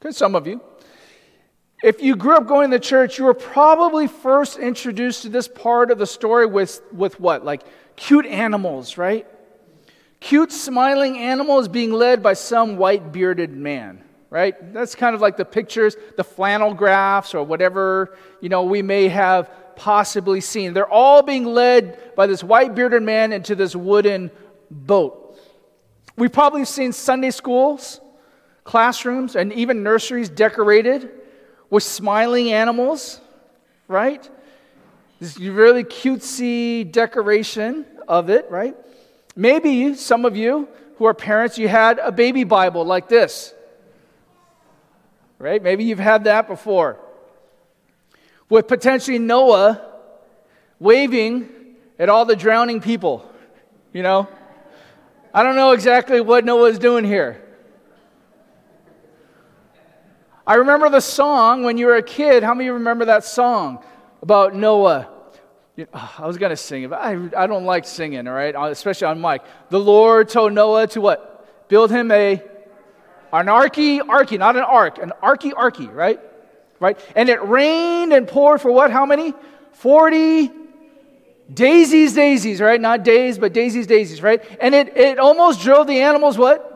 Okay, 0.00 0.12
some 0.12 0.34
of 0.34 0.46
you. 0.46 0.60
If 1.82 2.02
you 2.02 2.14
grew 2.14 2.36
up 2.36 2.46
going 2.46 2.70
to 2.72 2.78
church, 2.78 3.18
you 3.18 3.24
were 3.24 3.34
probably 3.34 4.06
first 4.06 4.58
introduced 4.58 5.22
to 5.22 5.30
this 5.30 5.48
part 5.48 5.90
of 5.90 5.98
the 5.98 6.06
story 6.06 6.44
with, 6.44 6.82
with 6.92 7.18
what? 7.18 7.44
Like 7.44 7.62
cute 7.96 8.26
animals, 8.26 8.98
right? 8.98 9.26
Cute, 10.20 10.52
smiling 10.52 11.16
animals 11.16 11.68
being 11.68 11.92
led 11.92 12.22
by 12.22 12.34
some 12.34 12.76
white 12.76 13.10
bearded 13.12 13.50
man, 13.56 14.04
right? 14.30 14.72
That's 14.72 14.94
kind 14.94 15.14
of 15.14 15.20
like 15.20 15.36
the 15.36 15.44
pictures, 15.44 15.96
the 16.16 16.24
flannel 16.24 16.72
graphs, 16.72 17.34
or 17.34 17.42
whatever, 17.42 18.16
you 18.40 18.48
know, 18.48 18.62
we 18.62 18.80
may 18.80 19.08
have 19.08 19.50
possibly 19.76 20.40
seen. 20.40 20.72
They're 20.72 20.88
all 20.88 21.22
being 21.22 21.44
led 21.44 22.14
by 22.14 22.26
this 22.26 22.44
white 22.44 22.74
bearded 22.74 23.02
man 23.02 23.32
into 23.32 23.54
this 23.54 23.74
wooden 23.74 24.30
boat. 24.70 25.38
We've 26.16 26.32
probably 26.32 26.64
seen 26.64 26.92
Sunday 26.92 27.30
schools, 27.30 28.00
classrooms, 28.62 29.36
and 29.36 29.52
even 29.52 29.82
nurseries 29.82 30.28
decorated 30.28 31.10
with 31.70 31.82
smiling 31.82 32.52
animals, 32.52 33.20
right? 33.88 34.28
This 35.18 35.38
really 35.38 35.82
cutesy 35.84 36.90
decoration 36.90 37.84
of 38.06 38.30
it, 38.30 38.50
right? 38.50 38.76
Maybe 39.34 39.94
some 39.94 40.24
of 40.24 40.36
you 40.36 40.68
who 40.96 41.06
are 41.06 41.14
parents, 41.14 41.58
you 41.58 41.68
had 41.68 41.98
a 41.98 42.12
baby 42.12 42.44
Bible 42.44 42.84
like 42.84 43.08
this, 43.08 43.54
right? 45.40 45.60
Maybe 45.60 45.84
you've 45.84 45.98
had 45.98 46.24
that 46.24 46.46
before. 46.46 47.00
With 48.48 48.68
potentially 48.68 49.18
Noah 49.18 49.80
waving 50.78 51.48
at 51.98 52.08
all 52.08 52.24
the 52.24 52.36
drowning 52.36 52.80
people, 52.80 53.28
you 53.92 54.02
know? 54.02 54.28
I 55.32 55.42
don't 55.42 55.56
know 55.56 55.72
exactly 55.72 56.20
what 56.20 56.44
Noah's 56.44 56.78
doing 56.78 57.04
here. 57.04 57.42
I 60.46 60.54
remember 60.54 60.90
the 60.90 61.00
song 61.00 61.62
when 61.62 61.78
you 61.78 61.86
were 61.86 61.96
a 61.96 62.02
kid. 62.02 62.42
How 62.42 62.54
many 62.54 62.64
of 62.66 62.72
you 62.72 62.74
remember 62.74 63.06
that 63.06 63.24
song 63.24 63.82
about 64.20 64.54
Noah? 64.54 65.08
I 65.94 66.26
was 66.26 66.36
going 66.36 66.50
to 66.50 66.56
sing 66.56 66.82
it, 66.82 66.90
but 66.90 67.00
I, 67.00 67.16
I 67.36 67.46
don't 67.46 67.64
like 67.64 67.86
singing, 67.86 68.26
all 68.26 68.34
right? 68.34 68.54
Uh, 68.54 68.64
especially 68.64 69.06
on 69.06 69.20
mic. 69.20 69.42
The 69.70 69.80
Lord 69.80 70.28
told 70.28 70.52
Noah 70.52 70.86
to 70.88 71.00
what? 71.00 71.68
Build 71.68 71.90
him 71.90 72.10
a 72.10 72.42
an 73.32 73.46
arky, 73.46 74.00
arky, 74.00 74.38
not 74.38 74.56
an 74.56 74.62
ark, 74.62 74.98
an 74.98 75.12
arky, 75.22 75.52
arky, 75.52 75.92
right? 75.92 76.20
Right? 76.78 76.98
And 77.14 77.28
it 77.28 77.42
rained 77.46 78.12
and 78.12 78.26
poured 78.26 78.60
for 78.60 78.72
what? 78.72 78.90
How 78.90 79.06
many? 79.06 79.34
40 79.72 80.50
daisies, 81.52 82.14
daisies, 82.14 82.60
right? 82.60 82.80
Not 82.80 83.02
days, 83.02 83.38
but 83.38 83.52
daisies, 83.52 83.86
daisies, 83.86 84.22
right? 84.22 84.42
And 84.60 84.74
it, 84.74 84.96
it 84.96 85.18
almost 85.18 85.60
drove 85.60 85.86
the 85.86 86.00
animals 86.00 86.38
what? 86.38 86.70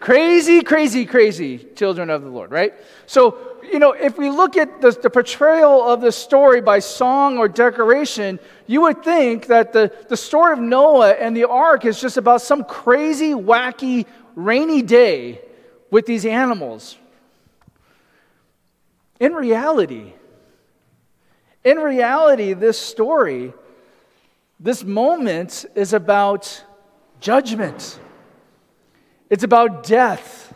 Crazy, 0.00 0.62
crazy, 0.62 1.06
crazy 1.06 1.58
children 1.74 2.10
of 2.10 2.22
the 2.22 2.28
Lord, 2.28 2.50
right? 2.50 2.74
So, 3.06 3.38
you 3.62 3.78
know, 3.78 3.92
if 3.92 4.18
we 4.18 4.30
look 4.30 4.56
at 4.56 4.80
the, 4.80 4.90
the 4.92 5.10
portrayal 5.10 5.82
of 5.82 6.00
the 6.00 6.12
story 6.12 6.60
by 6.60 6.78
song 6.78 7.38
or 7.38 7.48
decoration, 7.48 8.38
you 8.66 8.82
would 8.82 9.02
think 9.02 9.46
that 9.46 9.72
the, 9.72 9.90
the 10.08 10.16
story 10.16 10.52
of 10.52 10.58
Noah 10.58 11.12
and 11.12 11.36
the 11.36 11.48
ark 11.48 11.84
is 11.84 12.00
just 12.00 12.16
about 12.16 12.42
some 12.42 12.64
crazy, 12.64 13.32
wacky, 13.32 14.06
rainy 14.36 14.82
day 14.82 15.40
with 15.90 16.06
these 16.06 16.24
animals. 16.24 16.96
In 19.18 19.32
reality, 19.32 20.12
in 21.64 21.78
reality, 21.78 22.52
this 22.52 22.78
story, 22.78 23.52
this 24.60 24.84
moment 24.84 25.64
is 25.74 25.92
about 25.92 26.64
judgment. 27.18 27.98
It's 29.28 29.42
about 29.42 29.82
death. 29.82 30.54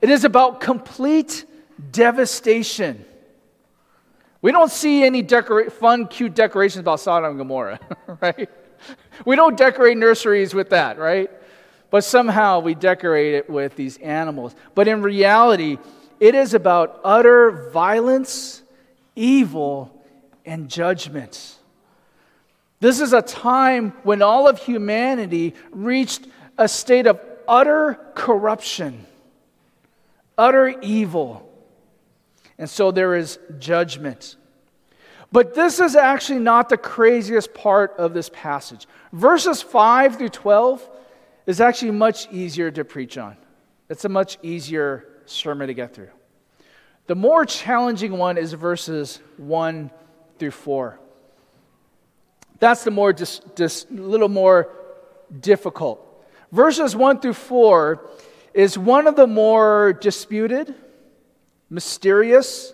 It 0.00 0.10
is 0.10 0.24
about 0.24 0.60
complete 0.60 1.44
devastation. 1.90 3.04
We 4.40 4.52
don't 4.52 4.70
see 4.70 5.02
any 5.02 5.22
decora- 5.24 5.72
fun, 5.72 6.06
cute 6.06 6.34
decorations 6.34 6.80
about 6.80 7.00
Sodom 7.00 7.30
and 7.30 7.38
Gomorrah, 7.38 7.80
right? 8.20 8.48
We 9.24 9.36
don't 9.36 9.56
decorate 9.56 9.96
nurseries 9.96 10.54
with 10.54 10.70
that, 10.70 10.98
right? 10.98 11.30
But 11.90 12.04
somehow 12.04 12.60
we 12.60 12.74
decorate 12.74 13.34
it 13.34 13.48
with 13.48 13.76
these 13.76 13.98
animals. 13.98 14.54
But 14.74 14.88
in 14.88 15.02
reality, 15.02 15.78
it 16.20 16.34
is 16.34 16.54
about 16.54 17.00
utter 17.04 17.70
violence, 17.72 18.62
evil, 19.14 20.02
and 20.44 20.68
judgment. 20.68 21.56
This 22.80 23.00
is 23.00 23.12
a 23.12 23.22
time 23.22 23.92
when 24.02 24.22
all 24.22 24.48
of 24.48 24.58
humanity 24.58 25.54
reached 25.70 26.26
a 26.58 26.68
state 26.68 27.06
of 27.06 27.20
utter 27.48 27.98
corruption, 28.14 29.06
utter 30.36 30.68
evil. 30.80 31.48
And 32.58 32.68
so 32.68 32.90
there 32.90 33.14
is 33.14 33.38
judgment. 33.58 34.36
But 35.32 35.54
this 35.54 35.80
is 35.80 35.96
actually 35.96 36.38
not 36.38 36.68
the 36.68 36.76
craziest 36.76 37.54
part 37.54 37.94
of 37.98 38.14
this 38.14 38.30
passage. 38.32 38.86
Verses 39.12 39.62
5 39.62 40.16
through 40.16 40.28
12 40.28 40.88
is 41.46 41.60
actually 41.60 41.90
much 41.90 42.30
easier 42.32 42.70
to 42.70 42.84
preach 42.84 43.18
on. 43.18 43.36
It's 43.88 44.04
a 44.04 44.08
much 44.08 44.38
easier 44.42 45.06
sermon 45.26 45.68
to 45.68 45.74
get 45.74 45.94
through. 45.94 46.10
The 47.06 47.14
more 47.14 47.44
challenging 47.44 48.16
one 48.16 48.38
is 48.38 48.52
verses 48.54 49.20
1 49.36 49.90
through 50.38 50.50
4. 50.52 50.98
That's 52.60 52.84
the 52.84 52.90
more 52.90 53.12
just, 53.12 53.56
just 53.56 53.90
little 53.90 54.28
more 54.28 54.70
difficult. 55.40 56.00
Verses 56.50 56.96
1 56.96 57.20
through 57.20 57.34
4 57.34 58.08
is 58.54 58.78
one 58.78 59.06
of 59.06 59.16
the 59.16 59.26
more 59.26 59.92
disputed, 59.92 60.74
mysterious, 61.68 62.72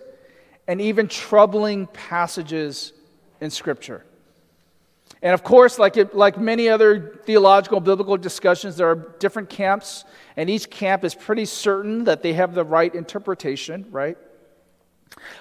and 0.68 0.80
even 0.80 1.08
troubling 1.08 1.86
passages 1.88 2.92
in 3.40 3.50
Scripture. 3.50 4.04
And 5.22 5.34
of 5.34 5.44
course, 5.44 5.78
like, 5.78 5.96
it, 5.96 6.14
like 6.14 6.38
many 6.38 6.68
other 6.68 7.20
theological, 7.24 7.80
biblical 7.80 8.16
discussions, 8.16 8.76
there 8.76 8.88
are 8.88 9.14
different 9.18 9.50
camps, 9.50 10.04
and 10.36 10.48
each 10.48 10.70
camp 10.70 11.04
is 11.04 11.14
pretty 11.14 11.44
certain 11.44 12.04
that 12.04 12.22
they 12.22 12.32
have 12.32 12.54
the 12.54 12.64
right 12.64 12.94
interpretation, 12.94 13.86
right? 13.90 14.16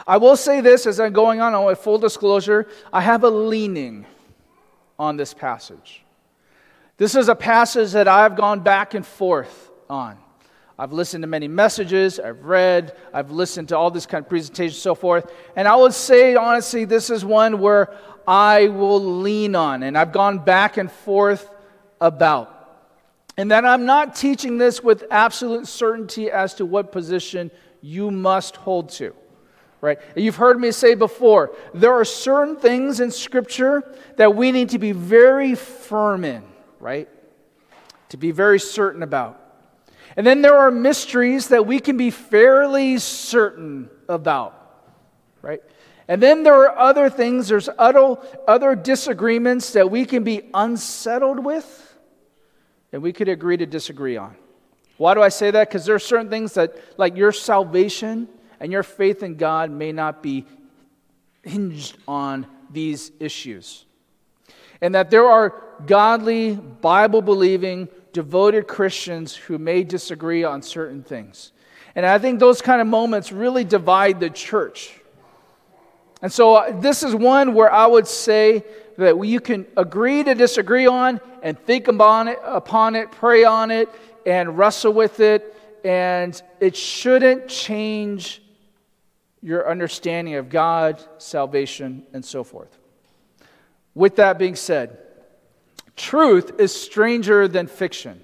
I 0.05 0.17
will 0.17 0.35
say 0.35 0.59
this 0.59 0.85
as 0.85 0.99
I'm 0.99 1.13
going 1.13 1.39
on, 1.39 1.65
with 1.65 1.79
full 1.79 1.97
disclosure, 1.97 2.67
I 2.91 3.01
have 3.01 3.23
a 3.23 3.29
leaning 3.29 4.05
on 4.97 5.15
this 5.15 5.33
passage. 5.33 6.03
This 6.97 7.15
is 7.15 7.29
a 7.29 7.35
passage 7.35 7.93
that 7.93 8.09
I've 8.09 8.35
gone 8.35 8.59
back 8.59 8.93
and 8.93 9.05
forth 9.05 9.71
on. 9.89 10.17
I've 10.77 10.93
listened 10.93 11.23
to 11.23 11.27
many 11.27 11.47
messages, 11.47 12.19
I've 12.19 12.45
read, 12.45 12.95
I've 13.13 13.31
listened 13.31 13.69
to 13.69 13.77
all 13.77 13.91
this 13.91 14.05
kind 14.05 14.23
of 14.23 14.29
presentation, 14.29 14.77
so 14.77 14.95
forth. 14.95 15.31
And 15.55 15.67
I 15.67 15.75
would 15.75 15.93
say, 15.93 16.35
honestly, 16.35 16.85
this 16.85 17.09
is 17.09 17.23
one 17.23 17.59
where 17.59 17.93
I 18.29 18.67
will 18.67 19.03
lean 19.21 19.55
on, 19.55 19.83
and 19.83 19.97
I've 19.97 20.13
gone 20.13 20.39
back 20.39 20.77
and 20.77 20.89
forth 20.89 21.49
about. 21.99 22.55
And 23.35 23.51
that 23.51 23.65
I'm 23.65 23.85
not 23.85 24.15
teaching 24.15 24.57
this 24.57 24.81
with 24.81 25.03
absolute 25.11 25.67
certainty 25.67 26.29
as 26.29 26.53
to 26.55 26.65
what 26.65 26.91
position 26.91 27.51
you 27.81 28.11
must 28.11 28.55
hold 28.55 28.89
to. 28.89 29.13
Right? 29.81 29.97
You've 30.15 30.35
heard 30.35 30.59
me 30.59 30.71
say 30.71 30.93
before, 30.93 31.55
there 31.73 31.93
are 31.93 32.05
certain 32.05 32.57
things 32.57 32.99
in 32.99 33.11
Scripture 33.11 33.95
that 34.17 34.35
we 34.35 34.51
need 34.51 34.69
to 34.69 34.79
be 34.79 34.91
very 34.91 35.55
firm 35.55 36.23
in 36.23 36.43
right? 36.79 37.09
To 38.09 38.17
be 38.17 38.31
very 38.31 38.59
certain 38.59 39.03
about. 39.03 39.39
And 40.17 40.25
then 40.25 40.41
there 40.41 40.57
are 40.57 40.71
mysteries 40.71 41.49
that 41.49 41.65
we 41.65 41.79
can 41.79 41.97
be 41.97 42.09
fairly 42.09 42.97
certain 42.97 43.89
about, 44.07 44.55
right? 45.41 45.61
And 46.09 46.21
then 46.21 46.43
there 46.43 46.55
are 46.55 46.77
other 46.77 47.09
things, 47.09 47.47
there's 47.47 47.69
other, 47.77 48.17
other 48.47 48.75
disagreements 48.75 49.71
that 49.73 49.89
we 49.89 50.03
can 50.05 50.25
be 50.25 50.41
unsettled 50.53 51.45
with 51.45 51.85
and 52.91 53.01
we 53.01 53.13
could 53.13 53.29
agree 53.29 53.55
to 53.55 53.65
disagree 53.65 54.17
on. 54.17 54.35
Why 54.97 55.13
do 55.13 55.21
I 55.21 55.29
say 55.29 55.51
that? 55.51 55.69
Because 55.69 55.85
there 55.85 55.95
are 55.95 55.99
certain 55.99 56.29
things 56.29 56.55
that, 56.55 56.75
like 56.97 57.15
your 57.15 57.31
salvation 57.31 58.27
and 58.59 58.71
your 58.71 58.83
faith 58.83 59.23
in 59.23 59.35
God, 59.35 59.71
may 59.71 59.93
not 59.93 60.21
be 60.21 60.45
hinged 61.43 61.97
on 62.07 62.45
these 62.69 63.11
issues 63.19 63.85
and 64.81 64.95
that 64.95 65.09
there 65.09 65.25
are 65.25 65.61
godly, 65.85 66.55
Bible 66.55 67.21
believing, 67.21 67.89
devoted 68.13 68.67
Christians 68.67 69.35
who 69.35 69.57
may 69.57 69.83
disagree 69.83 70.43
on 70.43 70.61
certain 70.61 71.03
things. 71.03 71.51
And 71.95 72.05
I 72.05 72.17
think 72.17 72.39
those 72.39 72.61
kind 72.61 72.81
of 72.81 72.87
moments 72.87 73.31
really 73.31 73.63
divide 73.63 74.19
the 74.19 74.29
church. 74.29 74.98
And 76.21 76.31
so 76.31 76.55
uh, 76.55 76.79
this 76.79 77.03
is 77.03 77.15
one 77.15 77.53
where 77.53 77.71
I 77.71 77.87
would 77.87 78.07
say 78.07 78.63
that 78.97 79.25
you 79.25 79.39
can 79.39 79.65
agree 79.77 80.23
to 80.23 80.35
disagree 80.35 80.85
on 80.85 81.21
and 81.41 81.57
think 81.57 81.87
upon 81.87 82.27
it, 82.27 82.39
upon 82.43 82.95
it, 82.95 83.11
pray 83.11 83.45
on 83.45 83.71
it, 83.71 83.89
and 84.25 84.57
wrestle 84.57 84.91
with 84.91 85.21
it, 85.21 85.55
and 85.85 86.41
it 86.59 86.75
shouldn't 86.75 87.47
change 87.47 88.41
your 89.41 89.69
understanding 89.69 90.35
of 90.35 90.49
God, 90.49 91.01
salvation, 91.17 92.03
and 92.11 92.23
so 92.23 92.43
forth. 92.43 92.77
With 93.95 94.17
that 94.17 94.37
being 94.37 94.55
said, 94.55 94.97
truth 95.95 96.59
is 96.59 96.75
stranger 96.75 97.47
than 97.47 97.67
fiction. 97.67 98.21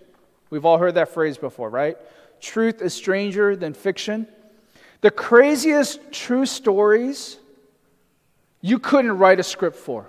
We've 0.49 0.65
all 0.65 0.77
heard 0.77 0.95
that 0.95 1.13
phrase 1.13 1.37
before, 1.37 1.69
right? 1.69 1.97
Truth 2.41 2.81
is 2.81 2.93
stranger 2.93 3.55
than 3.55 3.73
fiction. 3.73 4.27
The 4.99 5.11
craziest 5.11 6.11
true 6.11 6.45
stories 6.45 7.39
you 8.65 8.79
couldn't 8.79 9.19
write 9.19 9.39
a 9.39 9.43
script 9.43 9.75
for, 9.75 10.07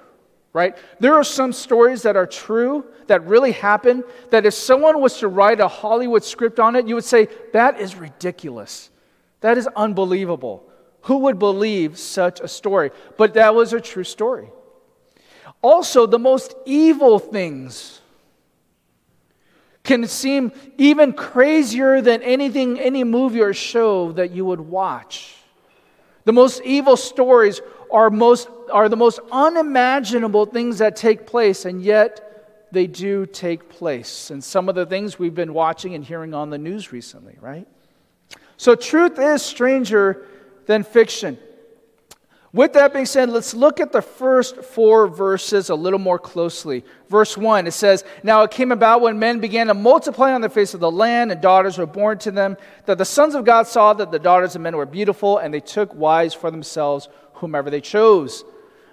right? 0.54 0.78
There 0.98 1.14
are 1.14 1.24
some 1.24 1.52
stories 1.52 2.00
that 2.04 2.16
are 2.16 2.26
true, 2.26 2.86
that 3.06 3.26
really 3.26 3.52
happened, 3.52 4.04
that 4.30 4.46
if 4.46 4.54
someone 4.54 4.98
was 5.02 5.18
to 5.18 5.28
write 5.28 5.60
a 5.60 5.68
Hollywood 5.68 6.24
script 6.24 6.58
on 6.58 6.74
it, 6.74 6.88
you 6.88 6.94
would 6.94 7.04
say, 7.04 7.28
that 7.52 7.78
is 7.78 7.96
ridiculous. 7.96 8.88
That 9.42 9.58
is 9.58 9.68
unbelievable. 9.76 10.66
Who 11.02 11.18
would 11.18 11.38
believe 11.38 11.98
such 11.98 12.40
a 12.40 12.48
story? 12.48 12.92
But 13.18 13.34
that 13.34 13.54
was 13.54 13.74
a 13.74 13.80
true 13.80 14.04
story. 14.04 14.48
Also, 15.60 16.06
the 16.06 16.18
most 16.18 16.54
evil 16.64 17.18
things 17.18 18.00
can 19.84 20.06
seem 20.06 20.50
even 20.78 21.12
crazier 21.12 22.00
than 22.00 22.22
anything, 22.22 22.80
any 22.80 23.04
movie 23.04 23.42
or 23.42 23.52
show 23.52 24.12
that 24.12 24.30
you 24.30 24.46
would 24.46 24.62
watch. 24.62 25.34
The 26.24 26.32
most 26.32 26.60
evil 26.62 26.96
stories 26.96 27.60
are, 27.90 28.10
most, 28.10 28.48
are 28.72 28.88
the 28.88 28.96
most 28.96 29.20
unimaginable 29.30 30.46
things 30.46 30.78
that 30.78 30.96
take 30.96 31.26
place, 31.26 31.64
and 31.64 31.82
yet 31.82 32.68
they 32.72 32.86
do 32.86 33.26
take 33.26 33.68
place. 33.68 34.30
And 34.30 34.42
some 34.42 34.68
of 34.68 34.74
the 34.74 34.86
things 34.86 35.18
we've 35.18 35.34
been 35.34 35.54
watching 35.54 35.94
and 35.94 36.04
hearing 36.04 36.34
on 36.34 36.50
the 36.50 36.58
news 36.58 36.92
recently, 36.92 37.36
right? 37.40 37.66
So, 38.56 38.74
truth 38.74 39.18
is 39.18 39.42
stranger 39.42 40.26
than 40.66 40.82
fiction. 40.82 41.38
With 42.56 42.72
that 42.72 42.94
being 42.94 43.04
said, 43.04 43.28
let's 43.28 43.52
look 43.52 43.80
at 43.80 43.92
the 43.92 44.00
first 44.00 44.62
four 44.62 45.08
verses 45.08 45.68
a 45.68 45.74
little 45.74 45.98
more 45.98 46.18
closely. 46.18 46.86
Verse 47.06 47.36
1, 47.36 47.66
it 47.66 47.72
says, 47.72 48.02
Now 48.22 48.44
it 48.44 48.50
came 48.50 48.72
about 48.72 49.02
when 49.02 49.18
men 49.18 49.40
began 49.40 49.66
to 49.66 49.74
multiply 49.74 50.32
on 50.32 50.40
the 50.40 50.48
face 50.48 50.72
of 50.72 50.80
the 50.80 50.90
land, 50.90 51.30
and 51.30 51.42
daughters 51.42 51.76
were 51.76 51.84
born 51.84 52.16
to 52.20 52.30
them, 52.30 52.56
that 52.86 52.96
the 52.96 53.04
sons 53.04 53.34
of 53.34 53.44
God 53.44 53.66
saw 53.66 53.92
that 53.92 54.10
the 54.10 54.18
daughters 54.18 54.56
of 54.56 54.62
men 54.62 54.74
were 54.74 54.86
beautiful, 54.86 55.36
and 55.36 55.52
they 55.52 55.60
took 55.60 55.94
wives 55.94 56.32
for 56.32 56.50
themselves 56.50 57.10
whomever 57.36 57.70
they 57.70 57.80
chose. 57.80 58.44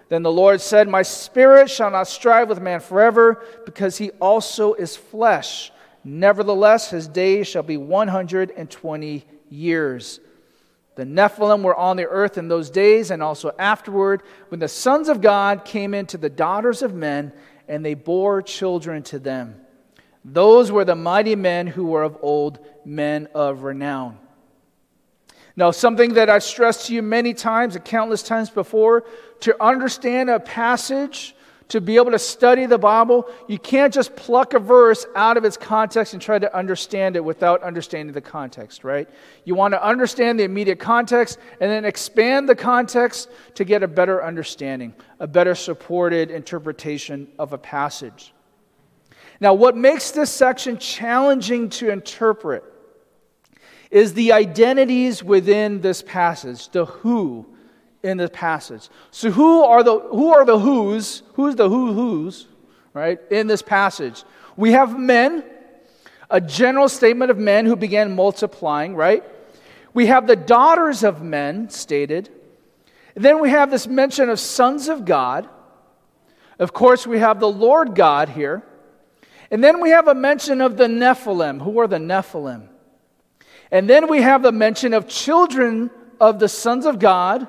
Then 0.09 0.23
the 0.23 0.31
Lord 0.31 0.61
said, 0.61 0.87
My 0.87 1.01
spirit 1.01 1.69
shall 1.69 1.89
not 1.89 2.07
strive 2.07 2.49
with 2.49 2.61
man 2.61 2.79
forever, 2.79 3.43
because 3.65 3.97
he 3.97 4.11
also 4.11 4.73
is 4.73 4.95
flesh. 4.95 5.71
Nevertheless, 6.03 6.89
his 6.89 7.07
days 7.07 7.47
shall 7.47 7.63
be 7.63 7.77
120 7.77 9.25
years. 9.49 10.19
The 10.95 11.05
Nephilim 11.05 11.63
were 11.63 11.75
on 11.75 11.97
the 11.97 12.07
earth 12.07 12.37
in 12.37 12.47
those 12.47 12.69
days 12.69 13.09
and 13.09 13.23
also 13.23 13.51
afterward, 13.57 14.21
when 14.49 14.59
the 14.59 14.67
sons 14.67 15.09
of 15.09 15.21
God 15.21 15.65
came 15.65 15.93
into 15.93 16.17
the 16.17 16.29
daughters 16.29 16.81
of 16.81 16.93
men, 16.93 17.33
and 17.67 17.83
they 17.83 17.93
bore 17.93 18.41
children 18.41 19.01
to 19.03 19.19
them. 19.19 19.55
Those 20.25 20.71
were 20.71 20.85
the 20.85 20.95
mighty 20.95 21.35
men 21.35 21.67
who 21.67 21.85
were 21.85 22.03
of 22.03 22.17
old, 22.21 22.59
men 22.85 23.27
of 23.33 23.63
renown. 23.63 24.19
Now, 25.55 25.71
something 25.71 26.15
that 26.15 26.29
I've 26.29 26.43
stressed 26.43 26.87
to 26.87 26.93
you 26.93 27.01
many 27.03 27.33
times 27.33 27.75
and 27.75 27.85
countless 27.85 28.23
times 28.23 28.49
before 28.49 29.05
to 29.41 29.63
understand 29.63 30.29
a 30.29 30.39
passage 30.39 31.35
to 31.69 31.79
be 31.79 31.95
able 31.95 32.11
to 32.11 32.19
study 32.19 32.65
the 32.65 32.77
Bible, 32.77 33.27
you 33.47 33.57
can't 33.57 33.93
just 33.93 34.15
pluck 34.15 34.53
a 34.53 34.59
verse 34.59 35.05
out 35.15 35.37
of 35.37 35.45
its 35.45 35.55
context 35.55 36.13
and 36.13 36.21
try 36.21 36.37
to 36.37 36.53
understand 36.55 37.15
it 37.15 37.23
without 37.23 37.63
understanding 37.63 38.13
the 38.13 38.21
context, 38.21 38.83
right? 38.83 39.07
You 39.45 39.55
want 39.55 39.73
to 39.73 39.83
understand 39.83 40.39
the 40.39 40.43
immediate 40.43 40.79
context 40.79 41.39
and 41.61 41.71
then 41.71 41.85
expand 41.85 42.49
the 42.49 42.55
context 42.55 43.29
to 43.55 43.63
get 43.63 43.81
a 43.81 43.87
better 43.87 44.23
understanding, 44.23 44.93
a 45.19 45.27
better 45.27 45.55
supported 45.55 46.31
interpretation 46.31 47.27
of 47.39 47.53
a 47.53 47.57
passage. 47.57 48.33
Now, 49.39 49.53
what 49.53 49.77
makes 49.77 50.11
this 50.11 50.31
section 50.31 50.77
challenging 50.77 51.69
to 51.69 51.89
interpret 51.89 52.63
is 53.93 54.15
the 54.15 54.31
identities 54.31 55.23
within 55.23 55.79
this 55.81 56.01
passage, 56.01 56.67
the 56.69 56.85
who 56.85 57.45
in 58.01 58.17
the 58.17 58.27
passage. 58.27 58.89
So 59.11 59.29
who 59.29 59.63
are 59.63 59.83
the 59.83 59.99
who 59.99 60.33
are 60.33 60.43
the 60.45 60.57
who's? 60.57 61.21
Who's 61.35 61.55
the 61.55 61.69
who 61.69 61.93
who's, 61.93 62.47
right? 62.95 63.19
In 63.29 63.45
this 63.45 63.61
passage. 63.61 64.23
We 64.57 64.71
have 64.71 64.97
men, 64.97 65.43
a 66.27 66.41
general 66.41 66.89
statement 66.89 67.29
of 67.29 67.37
men 67.37 67.67
who 67.67 67.75
began 67.75 68.15
multiplying, 68.15 68.95
right? 68.95 69.23
We 69.93 70.07
have 70.07 70.25
the 70.25 70.35
daughters 70.35 71.03
of 71.03 71.21
men 71.21 71.69
stated. 71.69 72.29
then 73.13 73.39
we 73.39 73.51
have 73.51 73.69
this 73.69 73.85
mention 73.85 74.27
of 74.29 74.39
sons 74.39 74.89
of 74.89 75.05
God. 75.05 75.47
Of 76.57 76.73
course, 76.73 77.05
we 77.05 77.19
have 77.19 77.39
the 77.39 77.49
Lord 77.49 77.93
God 77.93 78.29
here. 78.29 78.63
And 79.51 79.63
then 79.63 79.81
we 79.81 79.91
have 79.91 80.07
a 80.07 80.15
mention 80.15 80.61
of 80.61 80.77
the 80.77 80.87
Nephilim. 80.87 81.61
Who 81.61 81.79
are 81.79 81.87
the 81.87 81.97
Nephilim? 81.99 82.69
And 83.73 83.89
then 83.89 84.07
we 84.07 84.21
have 84.21 84.43
the 84.43 84.51
mention 84.51 84.93
of 84.93 85.07
children 85.07 85.89
of 86.21 86.37
the 86.37 86.47
sons 86.47 86.85
of 86.85 86.99
God 86.99 87.47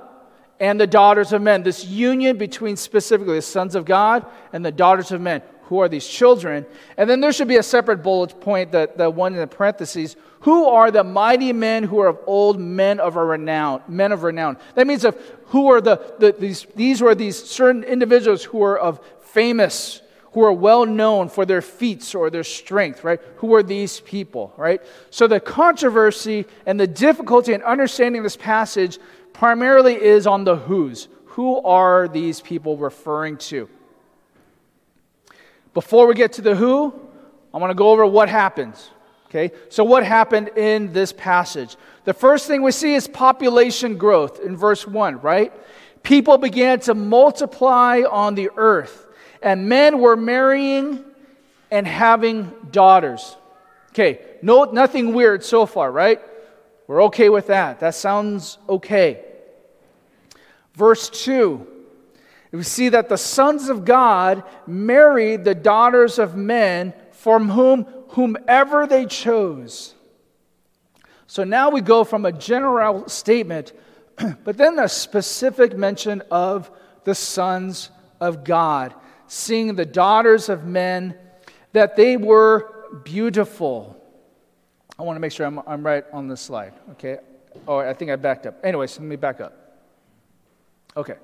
and 0.58 0.80
the 0.80 0.86
daughters 0.86 1.34
of 1.34 1.42
men. 1.42 1.62
This 1.62 1.84
union 1.84 2.38
between 2.38 2.76
specifically 2.76 3.36
the 3.36 3.42
sons 3.42 3.74
of 3.74 3.84
God 3.84 4.24
and 4.50 4.64
the 4.64 4.72
daughters 4.72 5.12
of 5.12 5.20
men. 5.20 5.42
Who 5.64 5.80
are 5.80 5.88
these 5.88 6.06
children? 6.06 6.64
And 6.96 7.10
then 7.10 7.20
there 7.20 7.30
should 7.30 7.48
be 7.48 7.56
a 7.56 7.62
separate 7.62 8.02
bullet 8.02 8.40
point, 8.40 8.72
that 8.72 8.96
the 8.96 9.10
one 9.10 9.34
in 9.34 9.38
the 9.38 9.46
parentheses. 9.46 10.16
Who 10.40 10.66
are 10.66 10.90
the 10.90 11.04
mighty 11.04 11.52
men 11.52 11.84
who 11.84 12.00
are 12.00 12.08
of 12.08 12.18
old 12.26 12.58
men 12.58 13.00
of 13.00 13.16
a 13.16 13.24
renown, 13.24 13.82
men 13.86 14.10
of 14.10 14.22
renown? 14.22 14.56
That 14.76 14.86
means 14.86 15.04
of 15.04 15.18
who 15.48 15.70
are 15.70 15.82
the, 15.82 16.14
the 16.18 16.32
these 16.32 16.66
these 16.74 17.02
were 17.02 17.14
these 17.14 17.42
certain 17.42 17.84
individuals 17.84 18.44
who 18.44 18.62
are 18.62 18.78
of 18.78 19.00
famous, 19.20 20.00
who 20.34 20.42
are 20.42 20.52
well 20.52 20.84
known 20.84 21.28
for 21.28 21.46
their 21.46 21.62
feats 21.62 22.14
or 22.14 22.28
their 22.28 22.44
strength, 22.44 23.04
right? 23.04 23.20
Who 23.36 23.54
are 23.54 23.62
these 23.62 24.00
people, 24.00 24.52
right? 24.56 24.82
So 25.10 25.26
the 25.26 25.40
controversy 25.40 26.44
and 26.66 26.78
the 26.78 26.88
difficulty 26.88 27.52
in 27.54 27.62
understanding 27.62 28.22
this 28.24 28.36
passage 28.36 28.98
primarily 29.32 29.94
is 29.94 30.26
on 30.26 30.44
the 30.44 30.56
who's. 30.56 31.08
Who 31.26 31.62
are 31.62 32.08
these 32.08 32.40
people 32.40 32.76
referring 32.76 33.36
to? 33.38 33.68
Before 35.72 36.06
we 36.06 36.14
get 36.14 36.32
to 36.34 36.42
the 36.42 36.54
who, 36.56 36.92
I 37.52 37.58
want 37.58 37.70
to 37.70 37.74
go 37.74 37.90
over 37.90 38.04
what 38.04 38.28
happens. 38.28 38.90
Okay, 39.26 39.52
so 39.68 39.82
what 39.82 40.04
happened 40.04 40.48
in 40.56 40.92
this 40.92 41.12
passage? 41.12 41.76
The 42.04 42.14
first 42.14 42.46
thing 42.46 42.62
we 42.62 42.70
see 42.70 42.94
is 42.94 43.08
population 43.08 43.96
growth 43.96 44.40
in 44.40 44.56
verse 44.56 44.86
1, 44.86 45.20
right? 45.20 45.52
People 46.04 46.38
began 46.38 46.78
to 46.80 46.94
multiply 46.94 48.02
on 48.08 48.36
the 48.36 48.50
earth, 48.56 49.06
and 49.44 49.68
men 49.68 50.00
were 50.00 50.16
marrying 50.16 51.04
and 51.70 51.86
having 51.86 52.50
daughters. 52.72 53.36
Okay, 53.90 54.20
no, 54.42 54.64
nothing 54.64 55.12
weird 55.12 55.44
so 55.44 55.66
far, 55.66 55.92
right? 55.92 56.20
We're 56.88 57.04
okay 57.04 57.28
with 57.28 57.46
that. 57.48 57.80
That 57.80 57.94
sounds 57.94 58.58
okay. 58.68 59.22
Verse 60.74 61.08
2, 61.10 61.66
we 62.52 62.62
see 62.62 62.88
that 62.88 63.08
the 63.08 63.18
sons 63.18 63.68
of 63.68 63.84
God 63.84 64.42
married 64.66 65.44
the 65.44 65.54
daughters 65.54 66.18
of 66.18 66.36
men 66.36 66.94
from 67.12 67.50
whom 67.50 67.84
whomever 68.08 68.86
they 68.86 69.06
chose. 69.06 69.94
So 71.26 71.44
now 71.44 71.70
we 71.70 71.80
go 71.80 72.04
from 72.04 72.24
a 72.24 72.32
general 72.32 73.08
statement, 73.08 73.72
but 74.44 74.56
then 74.56 74.78
a 74.78 74.88
specific 74.88 75.76
mention 75.76 76.22
of 76.30 76.70
the 77.04 77.14
sons 77.14 77.90
of 78.20 78.44
God, 78.44 78.94
seeing 79.26 79.74
the 79.74 79.86
daughters 79.86 80.48
of 80.48 80.64
men, 80.64 81.16
that 81.72 81.96
they 81.96 82.16
were 82.16 83.00
beautiful. 83.04 84.00
I 84.98 85.02
want 85.02 85.16
to 85.16 85.20
make 85.20 85.32
sure 85.32 85.46
I'm, 85.46 85.60
I'm 85.66 85.84
right 85.84 86.04
on 86.12 86.28
this 86.28 86.40
slide, 86.40 86.72
okay? 86.92 87.18
Oh, 87.66 87.78
I 87.78 87.94
think 87.94 88.10
I 88.10 88.16
backed 88.16 88.46
up. 88.46 88.64
Anyways, 88.64 88.98
let 88.98 89.06
me 89.06 89.16
back 89.16 89.40
up. 89.40 89.78
Okay. 90.96 91.16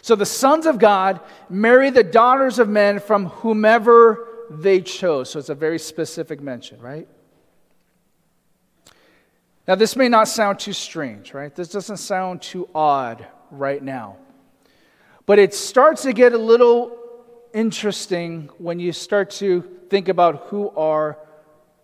So 0.00 0.14
the 0.14 0.26
sons 0.26 0.66
of 0.66 0.78
God 0.78 1.20
marry 1.48 1.90
the 1.90 2.04
daughters 2.04 2.58
of 2.58 2.68
men 2.68 3.00
from 3.00 3.26
whomever 3.26 4.28
they 4.50 4.80
chose. 4.80 5.30
So 5.30 5.38
it's 5.38 5.48
a 5.48 5.54
very 5.54 5.78
specific 5.78 6.40
mention, 6.40 6.80
right? 6.80 7.08
Now, 9.66 9.76
this 9.76 9.94
may 9.94 10.08
not 10.08 10.28
sound 10.28 10.58
too 10.58 10.72
strange, 10.72 11.34
right? 11.34 11.54
This 11.54 11.68
doesn't 11.68 11.98
sound 11.98 12.42
too 12.42 12.68
odd 12.74 13.26
right 13.50 13.82
now. 13.82 14.16
But 15.26 15.38
it 15.38 15.54
starts 15.54 16.02
to 16.02 16.12
get 16.12 16.32
a 16.32 16.38
little 16.38 16.98
interesting 17.54 18.50
when 18.58 18.80
you 18.80 18.92
start 18.92 19.30
to 19.30 19.62
think 19.88 20.08
about 20.08 20.46
who 20.48 20.70
are 20.70 21.18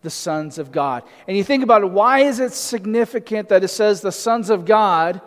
the 0.02 0.10
sons 0.10 0.58
of 0.58 0.72
God. 0.72 1.02
And 1.26 1.36
you 1.36 1.44
think 1.44 1.62
about 1.62 1.82
it, 1.82 1.90
why 1.90 2.20
is 2.20 2.40
it 2.40 2.52
significant 2.52 3.48
that 3.48 3.64
it 3.64 3.68
says 3.68 4.00
the 4.00 4.12
sons 4.12 4.50
of 4.50 4.64
God 4.64 5.20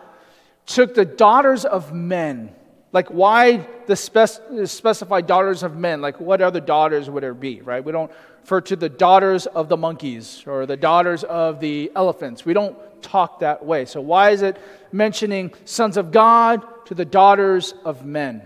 took 0.66 0.94
the 0.94 1.06
daughters 1.06 1.66
of 1.66 1.94
men? 1.94 2.56
Like, 2.94 3.08
why 3.08 3.66
the 3.86 3.96
spec- 3.96 4.42
specified 4.66 5.26
daughters 5.26 5.64
of 5.64 5.78
men? 5.78 6.02
Like, 6.02 6.20
what 6.20 6.42
other 6.42 6.60
daughters 6.60 7.10
would 7.10 7.24
there 7.24 7.34
be, 7.34 7.62
right? 7.62 7.84
We 7.84 7.92
don't 7.92 8.12
refer 8.42 8.62
to 8.62 8.76
the 8.76 8.90
daughters 8.90 9.46
of 9.46 9.70
the 9.70 9.78
monkeys 9.78 10.44
or 10.46 10.66
the 10.66 10.76
daughters 10.76 11.24
of 11.24 11.60
the 11.60 11.92
elephants. 11.96 12.46
We 12.46 12.54
don't 12.54 12.78
talk 13.02 13.40
that 13.40 13.66
way. 13.66 13.86
So, 13.86 14.02
why 14.02 14.32
is 14.32 14.42
it 14.42 14.58
mentioning 14.92 15.54
sons 15.64 15.96
of 15.96 16.12
God 16.12 16.66
to 16.86 16.96
the 16.96 17.06
daughters 17.06 17.74
of 17.86 18.06
men? 18.06 18.46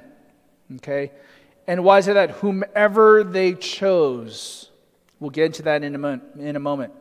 Okay? 0.75 1.11
And 1.67 1.83
why 1.83 1.97
is 1.97 2.07
it 2.07 2.13
that 2.13 2.31
whomever 2.31 3.23
they 3.23 3.53
chose? 3.53 4.69
We'll 5.19 5.31
get 5.31 5.45
into 5.45 5.63
that 5.63 5.83
in 5.83 6.03
a, 6.03 6.21
in 6.37 6.55
a 6.55 6.59
moment. 6.59 6.93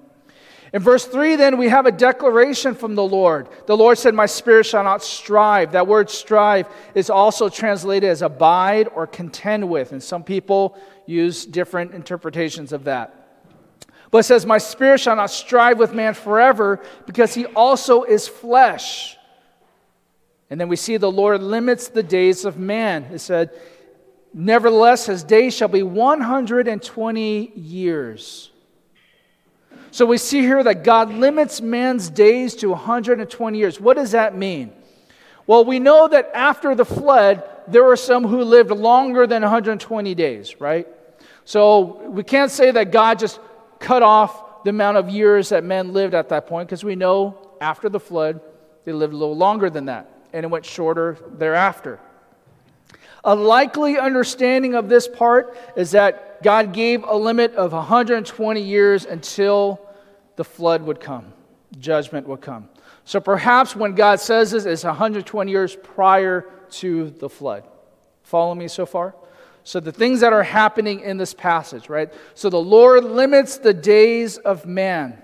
In 0.75 0.83
verse 0.83 1.05
3, 1.05 1.37
then, 1.37 1.57
we 1.57 1.69
have 1.69 1.87
a 1.87 1.93
declaration 1.93 2.75
from 2.75 2.97
the 2.97 3.05
Lord. 3.05 3.49
The 3.67 3.77
Lord 3.77 3.97
said, 3.97 4.13
My 4.13 4.27
spirit 4.27 4.67
shall 4.67 4.83
not 4.83 5.05
strive. 5.05 5.71
That 5.71 5.87
word 5.87 6.11
strive 6.11 6.67
is 6.97 7.11
also 7.11 7.49
translated 7.49 8.11
as 8.11 8.23
abide 8.23 8.89
or 8.93 9.07
contend 9.07 9.71
with. 9.71 9.93
And 9.93 10.03
some 10.03 10.25
people 10.25 10.77
use 11.07 11.47
different 11.47 11.95
interpretations 11.95 12.73
of 12.73 12.85
that. 12.85 13.15
But 14.11 14.19
it 14.19 14.23
says, 14.25 14.47
My 14.47 14.59
spirit 14.59 14.99
shall 14.99 15.15
not 15.15 15.31
strive 15.31 15.79
with 15.79 15.95
man 15.95 16.13
forever 16.13 16.83
because 17.07 17.35
he 17.35 17.47
also 17.47 18.03
is 18.03 18.27
flesh. 18.27 19.17
And 20.51 20.61
then 20.61 20.69
we 20.69 20.75
see 20.75 20.97
the 20.97 21.09
Lord 21.09 21.41
limits 21.41 21.87
the 21.87 22.03
days 22.03 22.45
of 22.45 22.59
man. 22.59 23.05
It 23.13 23.21
said, 23.21 23.51
Nevertheless, 24.33 25.07
his 25.07 25.23
days 25.23 25.55
shall 25.55 25.69
be 25.69 25.85
120 25.85 27.53
years. 27.55 28.51
So 29.95 30.05
we 30.07 30.19
see 30.19 30.41
here 30.41 30.61
that 30.61 30.83
God 30.83 31.15
limits 31.15 31.61
man's 31.61 32.11
days 32.11 32.57
to 32.57 32.71
120 32.71 33.57
years. 33.57 33.79
What 33.81 33.95
does 33.95 34.11
that 34.11 34.37
mean? 34.37 34.73
Well, 35.47 35.65
we 35.65 35.79
know 35.79 36.09
that 36.09 36.33
after 36.35 36.75
the 36.75 36.85
flood, 36.85 37.45
there 37.69 37.85
were 37.85 37.95
some 37.95 38.25
who 38.27 38.43
lived 38.43 38.73
longer 38.73 39.25
than 39.29 39.43
120 39.43 40.15
days, 40.17 40.61
right? 40.61 40.89
So 41.45 42.09
we 42.09 42.25
can't 42.25 42.51
say 42.51 42.73
that 42.73 42.91
God 42.91 43.21
just 43.21 43.39
cut 43.79 44.03
off 44.03 44.65
the 44.65 44.71
amount 44.71 44.97
of 44.97 45.11
years 45.11 45.51
that 45.51 45.63
men 45.63 45.93
lived 45.93 46.15
at 46.15 46.29
that 46.31 46.49
point, 46.49 46.69
because 46.69 46.83
we 46.83 46.97
know 46.97 47.39
after 47.61 47.89
the 47.89 48.01
flood, 48.01 48.41
they 48.85 48.91
lived 48.91 49.13
a 49.13 49.17
little 49.17 49.37
longer 49.37 49.71
than 49.71 49.85
that, 49.85 50.11
and 50.33 50.43
it 50.43 50.49
went 50.49 50.67
shorter 50.67 51.19
thereafter. 51.39 52.01
A 53.23 53.35
likely 53.35 53.97
understanding 53.97 54.75
of 54.75 54.89
this 54.89 55.07
part 55.07 55.57
is 55.77 55.93
that 55.93 56.43
God 56.43 56.73
gave 56.73 57.05
a 57.05 57.15
limit 57.15 57.55
of 57.55 57.73
120 57.73 58.61
years 58.61 59.07
until 59.07 59.81
the 60.37 60.45
flood 60.45 60.83
would 60.83 61.01
come, 61.01 61.33
judgment 61.79 62.27
would 62.29 62.41
come. 62.41 62.69
So 63.05 63.21
perhaps 63.21 63.77
when 63.77 63.95
God 63.95 64.21
says 64.21 64.51
this, 64.51 64.65
it's 64.65 64.85
120 64.85 65.51
years 65.51 65.77
prior 65.77 66.51
to 66.71 67.11
the 67.11 67.29
flood. 67.29 67.65
Follow 68.23 68.55
me 68.55 68.69
so 68.69 68.87
far? 68.87 69.15
So 69.63 69.81
the 69.81 69.93
things 69.93 70.21
that 70.21 70.33
are 70.33 70.43
happening 70.43 71.01
in 71.01 71.17
this 71.17 71.33
passage, 71.33 71.89
right? 71.89 72.13
So 72.35 72.51
the 72.51 72.61
Lord 72.61 73.05
limits 73.05 73.59
the 73.59 73.73
days 73.73 74.37
of 74.39 74.67
man. 74.67 75.21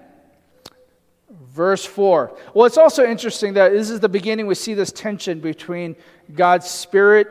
Verse 1.31 1.85
4. 1.85 2.37
Well, 2.55 2.65
it's 2.65 2.79
also 2.79 3.05
interesting 3.05 3.55
that 3.55 3.73
this 3.73 3.91
is 3.91 4.01
the 4.01 4.09
beginning 4.09 4.47
we 4.47 4.55
see 4.55 4.75
this 4.75 4.93
tension 4.93 5.41
between 5.41 5.97
God's 6.33 6.71
spirit 6.71 7.29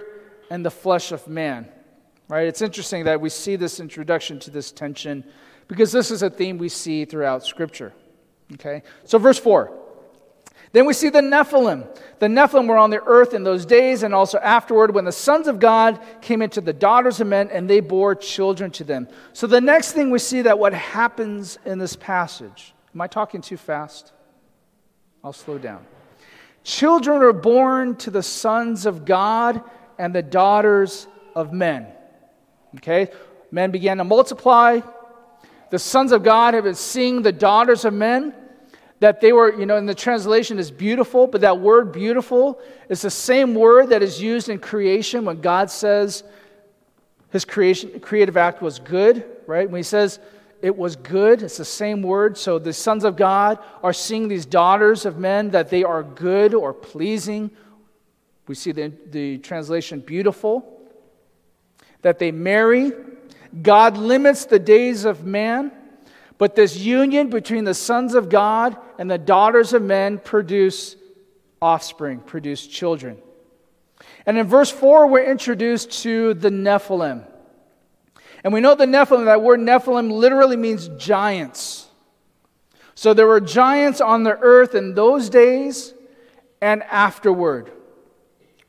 and 0.51 0.65
the 0.65 0.71
flesh 0.71 1.11
of 1.11 1.27
man. 1.27 1.67
Right? 2.27 2.47
It's 2.47 2.61
interesting 2.61 3.05
that 3.05 3.21
we 3.21 3.29
see 3.29 3.55
this 3.55 3.79
introduction 3.79 4.39
to 4.41 4.51
this 4.51 4.71
tension 4.71 5.23
because 5.69 5.93
this 5.93 6.11
is 6.11 6.21
a 6.21 6.29
theme 6.29 6.57
we 6.57 6.67
see 6.67 7.05
throughout 7.05 7.45
Scripture. 7.45 7.93
Okay? 8.55 8.83
So, 9.05 9.17
verse 9.17 9.39
4. 9.39 9.71
Then 10.71 10.85
we 10.85 10.93
see 10.93 11.09
the 11.09 11.21
Nephilim. 11.21 11.87
The 12.19 12.27
Nephilim 12.27 12.67
were 12.67 12.77
on 12.77 12.89
the 12.89 13.01
earth 13.05 13.33
in 13.33 13.43
those 13.43 13.65
days 13.65 14.03
and 14.03 14.13
also 14.13 14.37
afterward 14.39 14.93
when 14.93 15.05
the 15.05 15.11
sons 15.11 15.47
of 15.47 15.59
God 15.59 15.99
came 16.21 16.41
into 16.41 16.61
the 16.61 16.73
daughters 16.73 17.21
of 17.21 17.27
men 17.27 17.49
and 17.49 17.69
they 17.69 17.79
bore 17.79 18.13
children 18.13 18.69
to 18.71 18.83
them. 18.83 19.07
So 19.33 19.47
the 19.47 19.61
next 19.61 19.93
thing 19.93 20.11
we 20.11 20.19
see 20.19 20.43
that 20.43 20.59
what 20.59 20.73
happens 20.73 21.57
in 21.65 21.79
this 21.79 21.95
passage. 21.95 22.73
Am 22.93 23.01
I 23.01 23.07
talking 23.07 23.41
too 23.41 23.57
fast? 23.57 24.11
I'll 25.23 25.33
slow 25.33 25.57
down. 25.57 25.85
Children 26.63 27.21
are 27.23 27.33
born 27.33 27.95
to 27.97 28.11
the 28.11 28.23
sons 28.23 28.85
of 28.85 29.05
God 29.05 29.61
and 29.97 30.13
the 30.13 30.21
daughters 30.21 31.07
of 31.35 31.51
men. 31.51 31.87
Okay? 32.75 33.09
Men 33.49 33.71
began 33.71 33.97
to 33.97 34.03
multiply, 34.03 34.81
the 35.71 35.79
sons 35.79 36.11
of 36.11 36.23
God 36.23 36.53
have 36.53 36.63
been 36.63 36.75
seeing 36.75 37.21
the 37.21 37.31
daughters 37.31 37.85
of 37.85 37.93
men. 37.93 38.33
That 39.01 39.21
they 39.21 39.31
were, 39.31 39.57
you 39.57 39.65
know, 39.65 39.77
in 39.77 39.85
the 39.85 39.95
translation 39.95 40.59
is 40.59 40.71
beautiful, 40.71 41.25
but 41.25 41.39
that 41.39 41.61
word 41.61 41.93
beautiful 41.93 42.59
is 42.89 43.01
the 43.01 43.09
same 43.09 43.55
word 43.55 43.91
that 43.91 44.03
is 44.03 44.21
used 44.21 44.49
in 44.49 44.59
creation 44.59 45.23
when 45.23 45.39
God 45.39 45.71
says 45.71 46.25
his 47.31 47.45
creation, 47.45 47.99
creative 48.01 48.35
act 48.35 48.61
was 48.61 48.79
good, 48.79 49.23
right? 49.47 49.69
When 49.69 49.79
he 49.79 49.83
says 49.83 50.19
it 50.61 50.75
was 50.75 50.95
good, 50.95 51.43
it's 51.43 51.57
the 51.57 51.65
same 51.65 52.01
word. 52.01 52.37
So 52.37 52.59
the 52.59 52.73
sons 52.73 53.03
of 53.03 53.15
God 53.15 53.59
are 53.83 53.93
seeing 53.93 54.27
these 54.27 54.45
daughters 54.45 55.05
of 55.05 55.17
men 55.17 55.51
that 55.51 55.69
they 55.69 55.83
are 55.83 56.03
good 56.03 56.53
or 56.53 56.73
pleasing. 56.73 57.51
We 58.47 58.55
see 58.55 58.71
the, 58.71 58.91
the 59.11 59.37
translation 59.37 60.01
beautiful. 60.01 60.75
That 62.01 62.19
they 62.19 62.31
marry, 62.31 62.91
God 63.61 63.97
limits 63.97 64.45
the 64.45 64.59
days 64.59 65.05
of 65.05 65.25
man, 65.25 65.71
but 66.37 66.55
this 66.55 66.77
union 66.77 67.29
between 67.29 67.63
the 67.63 67.73
sons 67.73 68.13
of 68.13 68.29
God 68.29 68.77
and 68.97 69.09
the 69.09 69.17
daughters 69.17 69.73
of 69.73 69.81
men 69.81 70.19
produce 70.19 70.95
offspring, 71.61 72.19
produce 72.19 72.65
children. 72.65 73.17
And 74.25 74.37
in 74.37 74.47
verse 74.47 74.71
4, 74.71 75.07
we're 75.07 75.29
introduced 75.29 76.03
to 76.03 76.33
the 76.33 76.49
Nephilim. 76.49 77.25
And 78.43 78.53
we 78.53 78.61
know 78.61 78.75
the 78.75 78.85
Nephilim, 78.85 79.25
that 79.25 79.41
word 79.41 79.59
Nephilim 79.59 80.11
literally 80.11 80.55
means 80.55 80.87
giants. 80.97 81.87
So 82.95 83.13
there 83.13 83.27
were 83.27 83.41
giants 83.41 84.01
on 84.01 84.23
the 84.23 84.37
earth 84.37 84.75
in 84.75 84.93
those 84.93 85.29
days 85.29 85.93
and 86.61 86.83
afterward. 86.83 87.71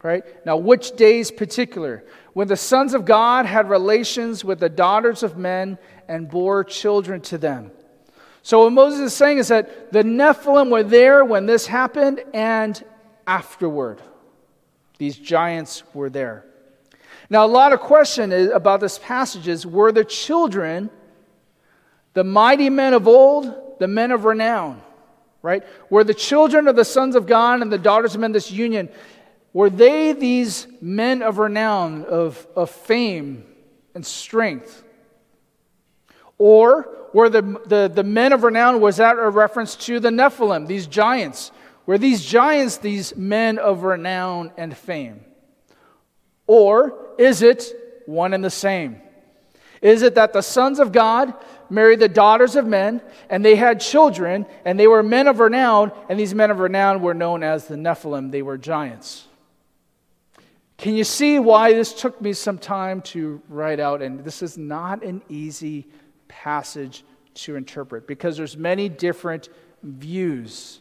Right? 0.02 0.24
Now, 0.46 0.56
which 0.56 0.96
days 0.96 1.30
particular? 1.30 2.04
When 2.32 2.48
the 2.48 2.56
sons 2.56 2.94
of 2.94 3.04
God 3.04 3.46
had 3.46 3.68
relations 3.68 4.44
with 4.44 4.60
the 4.60 4.68
daughters 4.68 5.22
of 5.22 5.36
men 5.36 5.78
and 6.08 6.28
bore 6.28 6.64
children 6.64 7.20
to 7.22 7.38
them. 7.38 7.70
So, 8.42 8.64
what 8.64 8.72
Moses 8.72 9.00
is 9.00 9.14
saying 9.14 9.38
is 9.38 9.48
that 9.48 9.92
the 9.92 10.02
Nephilim 10.02 10.70
were 10.70 10.82
there 10.82 11.24
when 11.24 11.46
this 11.46 11.66
happened 11.66 12.22
and 12.32 12.82
afterward. 13.26 14.00
These 14.98 15.18
giants 15.18 15.82
were 15.94 16.10
there. 16.10 16.44
Now, 17.28 17.44
a 17.44 17.48
lot 17.48 17.72
of 17.72 17.80
question 17.80 18.32
is, 18.32 18.50
about 18.50 18.80
this 18.80 18.98
passage 18.98 19.46
is 19.46 19.66
were 19.66 19.92
the 19.92 20.04
children 20.04 20.90
the 22.12 22.24
mighty 22.24 22.70
men 22.70 22.92
of 22.94 23.06
old, 23.06 23.78
the 23.78 23.88
men 23.88 24.10
of 24.10 24.24
renown? 24.24 24.82
Right? 25.42 25.62
Were 25.88 26.04
the 26.04 26.14
children 26.14 26.68
of 26.68 26.76
the 26.76 26.84
sons 26.84 27.14
of 27.14 27.26
God 27.26 27.62
and 27.62 27.72
the 27.72 27.78
daughters 27.78 28.14
of 28.14 28.20
men 28.20 28.32
this 28.32 28.50
union? 28.50 28.90
Were 29.52 29.70
they 29.70 30.12
these 30.12 30.66
men 30.80 31.22
of 31.22 31.38
renown, 31.38 32.04
of, 32.04 32.46
of 32.54 32.70
fame 32.70 33.44
and 33.94 34.06
strength? 34.06 34.84
Or 36.38 36.88
were 37.12 37.28
the, 37.28 37.42
the, 37.66 37.90
the 37.92 38.04
men 38.04 38.32
of 38.32 38.44
renown, 38.44 38.80
was 38.80 38.98
that 38.98 39.18
a 39.18 39.28
reference 39.28 39.74
to 39.76 39.98
the 39.98 40.10
Nephilim, 40.10 40.66
these 40.66 40.86
giants? 40.86 41.50
Were 41.84 41.98
these 41.98 42.24
giants 42.24 42.76
these 42.76 43.16
men 43.16 43.58
of 43.58 43.82
renown 43.82 44.52
and 44.56 44.76
fame? 44.76 45.24
Or 46.46 47.14
is 47.18 47.42
it 47.42 48.02
one 48.06 48.32
and 48.32 48.44
the 48.44 48.50
same? 48.50 49.00
Is 49.82 50.02
it 50.02 50.14
that 50.14 50.32
the 50.32 50.42
sons 50.42 50.78
of 50.78 50.92
God 50.92 51.34
married 51.68 52.00
the 52.00 52.08
daughters 52.08 52.54
of 52.54 52.66
men, 52.66 53.00
and 53.28 53.44
they 53.44 53.56
had 53.56 53.80
children, 53.80 54.46
and 54.64 54.78
they 54.78 54.86
were 54.86 55.02
men 55.02 55.26
of 55.26 55.40
renown, 55.40 55.90
and 56.08 56.20
these 56.20 56.34
men 56.34 56.50
of 56.50 56.58
renown 56.58 57.00
were 57.00 57.14
known 57.14 57.42
as 57.42 57.66
the 57.66 57.76
Nephilim? 57.76 58.30
They 58.30 58.42
were 58.42 58.58
giants. 58.58 59.26
Can 60.80 60.96
you 60.96 61.04
see 61.04 61.38
why 61.38 61.74
this 61.74 61.92
took 61.92 62.22
me 62.22 62.32
some 62.32 62.56
time 62.56 63.02
to 63.02 63.42
write 63.50 63.80
out? 63.80 64.00
And 64.00 64.24
this 64.24 64.40
is 64.40 64.56
not 64.56 65.04
an 65.04 65.20
easy 65.28 65.86
passage 66.26 67.04
to 67.34 67.56
interpret 67.56 68.06
because 68.06 68.38
there's 68.38 68.56
many 68.56 68.88
different 68.88 69.50
views. 69.82 70.80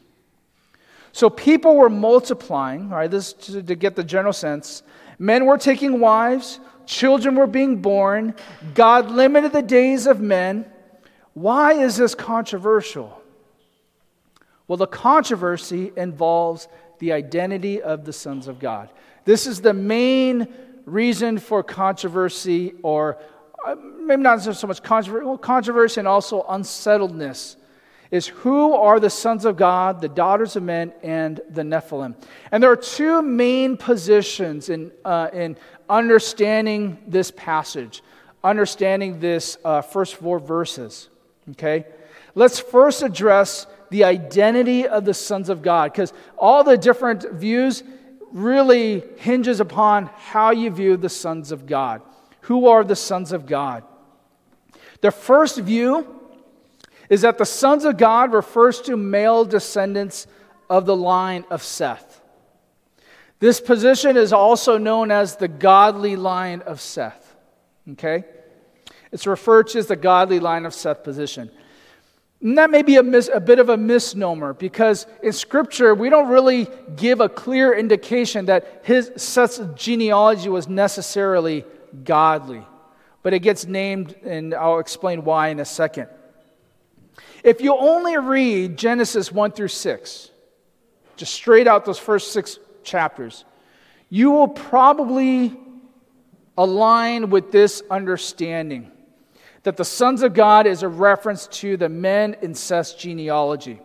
So 1.12 1.30
people 1.30 1.76
were 1.76 1.90
multiplying, 1.90 2.88
right? 2.88 3.12
This 3.12 3.34
to, 3.34 3.62
to 3.62 3.76
get 3.76 3.98
the 3.98 4.04
general 4.06 4.32
sense. 4.32 4.84
Men 5.18 5.46
were 5.46 5.58
taking 5.58 6.00
wives, 6.00 6.62
children 6.86 7.36
were 7.36 7.46
being 7.46 7.82
born. 7.82 8.36
God 8.74 9.12
limited 9.12 9.52
the 9.52 9.62
days 9.62 10.08
of 10.08 10.22
men. 10.22 10.66
Why 11.34 11.74
is 11.74 11.98
this 11.98 12.16
controversial? 12.16 13.22
Well, 14.66 14.78
the 14.78 14.88
controversy 14.88 15.92
involves 15.98 16.70
the 17.00 17.12
identity 17.12 17.82
of 17.82 18.06
the 18.06 18.14
sons 18.14 18.48
of 18.48 18.60
God. 18.60 18.90
This 19.30 19.46
is 19.46 19.62
the 19.62 19.76
main 19.76 20.48
reason 20.86 21.38
for 21.38 21.62
controversy, 21.62 22.74
or 22.82 23.20
uh, 23.64 23.76
maybe 23.76 24.24
not 24.24 24.42
so 24.42 24.66
much 24.66 24.82
controversy, 24.82 25.24
well, 25.24 25.38
controversy 25.38 26.02
and 26.02 26.08
also 26.08 26.44
unsettledness, 26.50 27.56
is 28.10 28.26
who 28.26 28.74
are 28.74 29.00
the 29.00 29.12
sons 29.12 29.46
of 29.46 29.56
God, 29.56 30.02
the 30.02 30.10
daughters 30.10 30.56
of 30.56 30.64
men, 30.64 30.94
and 31.04 31.42
the 31.48 31.62
Nephilim. 31.62 32.16
And 32.52 32.64
there 32.64 32.72
are 32.72 32.76
two 32.76 33.22
main 33.22 33.78
positions 33.78 34.70
in, 34.70 34.92
uh, 35.06 35.30
in 35.32 35.58
understanding 35.88 36.98
this 37.06 37.30
passage, 37.30 38.02
understanding 38.44 39.20
this 39.20 39.60
uh, 39.64 39.82
first 39.84 40.16
four 40.16 40.40
verses. 40.40 41.08
Okay? 41.52 41.86
Let's 42.34 42.60
first 42.60 43.04
address 43.04 43.68
the 43.92 44.06
identity 44.06 44.88
of 44.88 45.06
the 45.06 45.14
sons 45.14 45.50
of 45.50 45.62
God, 45.62 45.92
because 45.92 46.14
all 46.36 46.64
the 46.64 46.80
different 46.80 47.32
views 47.34 47.84
really 48.32 49.04
hinges 49.18 49.60
upon 49.60 50.10
how 50.16 50.52
you 50.52 50.70
view 50.70 50.98
the 50.98 51.10
sons 51.10 51.52
of 51.52 51.66
God. 51.66 52.02
Who 52.42 52.68
are 52.68 52.84
the 52.84 52.96
sons 52.96 53.32
of 53.32 53.46
God? 53.46 53.84
The 55.02 55.12
first 55.12 55.60
view 55.60 56.16
is 57.10 57.22
that 57.22 57.38
the 57.38 57.46
sons 57.46 57.86
of 57.86 57.98
God 57.98 58.34
refers 58.34 58.82
to 58.82 58.96
male 58.96 59.46
descendants 59.46 60.28
of 60.70 60.86
the 60.86 60.96
line 60.96 61.46
of 61.50 61.64
Seth. 61.64 62.22
This 63.40 63.60
position 63.62 64.18
is 64.18 64.34
also 64.34 64.78
known 64.78 65.12
as 65.12 65.38
the 65.38 65.48
godly 65.48 66.16
line 66.16 66.62
of 66.62 66.82
Seth. 66.82 67.36
Okay? 67.92 68.26
It's 69.12 69.26
referred 69.26 69.68
to 69.70 69.80
as 69.80 69.88
the 69.88 69.96
godly 69.96 70.40
line 70.40 70.66
of 70.66 70.74
Seth 70.74 71.04
position. 71.04 71.50
And 72.42 72.58
that 72.58 72.70
may 72.70 72.84
be 72.84 72.96
a, 72.96 73.04
mis- 73.04 73.30
a 73.34 73.40
bit 73.40 73.60
of 73.60 73.70
a 73.70 73.76
misnomer 73.76 74.54
because 74.54 75.06
in 75.22 75.34
Scripture, 75.34 75.94
we 75.94 76.10
don't 76.10 76.30
really 76.30 76.68
give 76.96 77.20
a 77.20 77.28
clear 77.28 77.74
indication 77.74 78.46
that 78.46 78.82
his 78.84 79.12
Seth's 79.18 79.62
genealogy 79.76 80.48
was 80.48 80.68
necessarily 80.68 81.66
godly. 82.04 82.66
But 83.24 83.34
it 83.34 83.40
gets 83.40 83.66
named, 83.66 84.16
and 84.24 84.54
I'll 84.54 84.80
explain 84.80 85.26
why 85.26 85.50
in 85.50 85.60
a 85.60 85.66
second. 85.66 86.08
If 87.44 87.60
you 87.60 87.76
only 87.76 88.18
read 88.18 88.78
Genesis 88.78 89.32
1 89.32 89.52
through 89.52 89.68
6, 89.68 90.32
just 91.18 91.34
straight 91.34 91.68
out 91.68 91.84
those 91.84 92.00
first 92.00 92.32
six 92.32 92.58
chapters, 92.84 93.44
you 94.10 94.32
will 94.32 94.48
probably 94.48 95.58
align 96.58 97.30
with 97.30 97.52
this 97.52 97.84
understanding 97.92 98.92
that 99.64 99.78
the 99.78 99.86
sons 99.86 100.22
of 100.22 100.34
God 100.34 100.68
is 100.68 100.84
a 100.84 100.88
reference 100.88 101.48
to 101.48 101.78
the 101.78 101.90
men 101.90 102.36
in 102.42 102.54
Seth's 102.54 102.94
genealogy. 102.94 103.80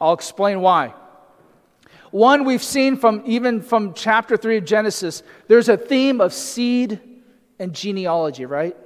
I'll 0.00 0.14
explain 0.14 0.60
why. 0.60 0.94
One, 2.10 2.44
we've 2.44 2.62
seen 2.62 2.96
from 2.96 3.22
even 3.26 3.62
from 3.62 3.94
chapter 3.94 4.36
3 4.36 4.58
of 4.58 4.64
Genesis, 4.64 5.22
there's 5.48 5.68
a 5.68 5.76
theme 5.76 6.20
of 6.20 6.32
seed 6.32 7.00
and 7.58 7.74
genealogy, 7.74 8.46
right? 8.46 8.76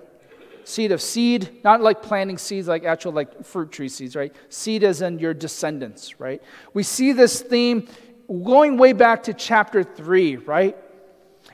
seed 0.71 0.93
of 0.93 1.03
seed, 1.03 1.63
not 1.65 1.81
like 1.81 2.03
planting 2.03 2.39
seeds 2.39 2.69
like 2.69 2.85
actual 2.85 3.13
like 3.13 3.45
fruit 3.45 3.71
tree 3.71 3.89
seeds, 3.89 4.17
right? 4.17 4.35
Seed 4.49 4.85
as 4.85 5.03
in 5.03 5.19
your 5.19 5.35
descendants, 5.35 6.21
right? 6.21 6.43
We 6.73 6.83
see 6.83 7.13
this 7.13 7.43
theme 7.43 7.89
going 8.29 8.79
way 8.79 8.93
back 8.93 9.25
to 9.25 9.35
chapter 9.35 9.83
3, 9.83 10.37
right? 10.37 10.77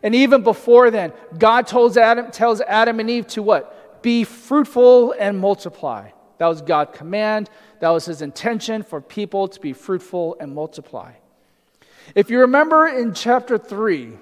And 0.02 0.14
even 0.14 0.42
before 0.42 0.90
then, 0.90 1.12
God 1.38 1.66
tells 1.66 1.96
Adam, 1.96 2.30
tells 2.30 2.60
Adam 2.60 3.00
and 3.00 3.08
Eve 3.08 3.26
to 3.28 3.42
what? 3.42 3.72
Be 4.06 4.22
fruitful 4.22 5.16
and 5.18 5.36
multiply. 5.36 6.10
That 6.38 6.46
was 6.46 6.62
God's 6.62 6.96
command. 6.96 7.50
That 7.80 7.88
was 7.88 8.04
his 8.04 8.22
intention 8.22 8.84
for 8.84 9.00
people 9.00 9.48
to 9.48 9.58
be 9.58 9.72
fruitful 9.72 10.36
and 10.38 10.54
multiply. 10.54 11.14
If 12.14 12.30
you 12.30 12.38
remember 12.42 12.86
in 12.86 13.14
chapter 13.14 13.58
3, 13.58 14.16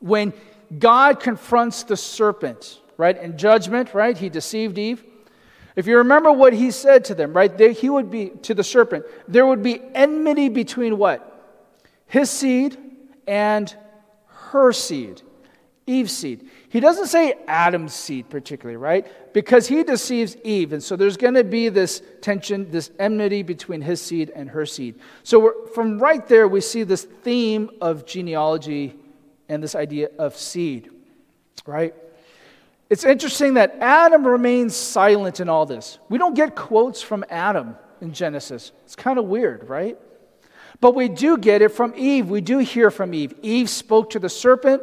when 0.00 0.32
God 0.76 1.20
confronts 1.20 1.84
the 1.84 1.96
serpent, 1.96 2.80
right? 2.96 3.16
In 3.16 3.38
judgment, 3.38 3.94
right? 3.94 4.18
He 4.18 4.28
deceived 4.28 4.76
Eve. 4.76 5.04
If 5.76 5.86
you 5.86 5.98
remember 5.98 6.32
what 6.32 6.52
he 6.52 6.72
said 6.72 7.04
to 7.04 7.14
them, 7.14 7.34
right? 7.34 7.56
There, 7.56 7.70
he 7.70 7.88
would 7.88 8.10
be, 8.10 8.30
to 8.42 8.52
the 8.52 8.64
serpent, 8.64 9.04
there 9.28 9.46
would 9.46 9.62
be 9.62 9.80
enmity 9.94 10.48
between 10.48 10.98
what? 10.98 11.56
His 12.08 12.30
seed 12.30 12.76
and 13.28 13.72
her 14.26 14.72
seed, 14.72 15.22
Eve's 15.86 16.16
seed. 16.16 16.50
He 16.72 16.80
doesn't 16.80 17.08
say 17.08 17.34
Adam's 17.46 17.92
seed 17.92 18.30
particularly, 18.30 18.78
right? 18.78 19.34
Because 19.34 19.68
he 19.68 19.82
deceives 19.82 20.38
Eve. 20.38 20.72
And 20.72 20.82
so 20.82 20.96
there's 20.96 21.18
going 21.18 21.34
to 21.34 21.44
be 21.44 21.68
this 21.68 22.00
tension, 22.22 22.70
this 22.70 22.90
enmity 22.98 23.42
between 23.42 23.82
his 23.82 24.00
seed 24.00 24.32
and 24.34 24.48
her 24.48 24.64
seed. 24.64 24.98
So 25.22 25.66
from 25.74 25.98
right 25.98 26.26
there, 26.26 26.48
we 26.48 26.62
see 26.62 26.82
this 26.84 27.04
theme 27.04 27.68
of 27.82 28.06
genealogy 28.06 28.94
and 29.50 29.62
this 29.62 29.74
idea 29.74 30.08
of 30.18 30.34
seed, 30.34 30.88
right? 31.66 31.94
It's 32.88 33.04
interesting 33.04 33.52
that 33.54 33.76
Adam 33.78 34.26
remains 34.26 34.74
silent 34.74 35.40
in 35.40 35.50
all 35.50 35.66
this. 35.66 35.98
We 36.08 36.16
don't 36.16 36.34
get 36.34 36.56
quotes 36.56 37.02
from 37.02 37.22
Adam 37.28 37.76
in 38.00 38.14
Genesis. 38.14 38.72
It's 38.86 38.96
kind 38.96 39.18
of 39.18 39.26
weird, 39.26 39.68
right? 39.68 39.98
But 40.80 40.94
we 40.94 41.10
do 41.10 41.36
get 41.36 41.60
it 41.60 41.72
from 41.72 41.92
Eve. 41.98 42.30
We 42.30 42.40
do 42.40 42.60
hear 42.60 42.90
from 42.90 43.12
Eve. 43.12 43.34
Eve 43.42 43.68
spoke 43.68 44.08
to 44.10 44.18
the 44.18 44.30
serpent. 44.30 44.82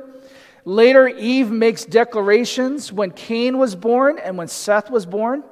Later, 0.69 1.08
Eve 1.08 1.49
makes 1.49 1.84
declarations 1.84 2.93
when 2.93 3.10
Cain 3.10 3.58
was 3.58 3.75
born 3.75 4.19
and 4.19 4.38
when 4.38 4.47
Seth 4.47 4.91
was 4.91 5.03
born. 5.03 5.43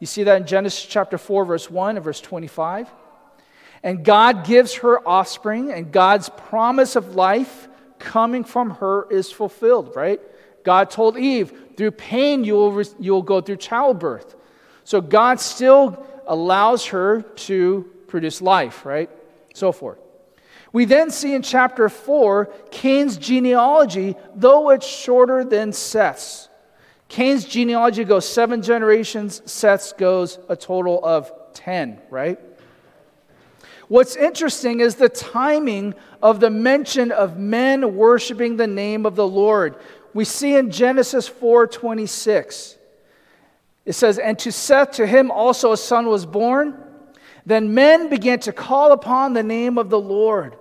You 0.00 0.06
see 0.06 0.22
that 0.22 0.40
in 0.40 0.46
Genesis 0.46 0.82
chapter 0.82 1.18
4, 1.18 1.44
verse 1.44 1.70
1 1.70 1.96
and 1.96 2.02
verse 2.02 2.22
25. 2.22 2.90
And 3.82 4.02
God 4.02 4.46
gives 4.46 4.76
her 4.76 5.06
offspring, 5.06 5.72
and 5.72 5.92
God's 5.92 6.30
promise 6.30 6.96
of 6.96 7.14
life 7.16 7.68
coming 7.98 8.44
from 8.44 8.70
her 8.70 9.06
is 9.10 9.30
fulfilled, 9.30 9.94
right? 9.94 10.22
God 10.64 10.88
told 10.88 11.18
Eve, 11.18 11.52
through 11.76 11.90
pain 11.90 12.42
you 12.42 12.54
will, 12.54 12.82
you 12.98 13.12
will 13.12 13.20
go 13.20 13.42
through 13.42 13.56
childbirth. 13.56 14.34
So 14.84 15.02
God 15.02 15.38
still 15.38 16.02
allows 16.26 16.86
her 16.86 17.20
to 17.20 17.90
produce 18.06 18.40
life, 18.40 18.86
right? 18.86 19.10
So 19.52 19.70
forth. 19.70 19.98
We 20.72 20.84
then 20.84 21.10
see 21.10 21.34
in 21.34 21.42
chapter 21.42 21.88
4 21.88 22.46
Cain's 22.70 23.16
genealogy, 23.16 24.16
though 24.34 24.70
it's 24.70 24.86
shorter 24.86 25.44
than 25.44 25.72
Seth's. 25.72 26.48
Cain's 27.08 27.44
genealogy 27.44 28.04
goes 28.04 28.26
seven 28.26 28.62
generations, 28.62 29.42
Seth's 29.44 29.92
goes 29.92 30.38
a 30.48 30.56
total 30.56 31.04
of 31.04 31.30
10, 31.52 32.00
right? 32.08 32.38
What's 33.88 34.16
interesting 34.16 34.80
is 34.80 34.94
the 34.94 35.10
timing 35.10 35.94
of 36.22 36.40
the 36.40 36.48
mention 36.48 37.12
of 37.12 37.36
men 37.36 37.96
worshiping 37.96 38.56
the 38.56 38.66
name 38.66 39.04
of 39.04 39.16
the 39.16 39.28
Lord 39.28 39.76
we 40.14 40.24
see 40.24 40.54
in 40.54 40.70
Genesis 40.70 41.28
4:26. 41.28 42.76
It 43.84 43.94
says, 43.94 44.18
"And 44.18 44.38
to 44.40 44.52
Seth 44.52 44.92
to 44.92 45.06
him 45.06 45.30
also 45.30 45.72
a 45.72 45.76
son 45.76 46.06
was 46.06 46.26
born. 46.26 46.76
Then 47.44 47.74
men 47.74 48.08
began 48.08 48.38
to 48.40 48.52
call 48.52 48.92
upon 48.92 49.32
the 49.32 49.42
name 49.42 49.78
of 49.78 49.90
the 49.90 49.98
Lord." 49.98 50.56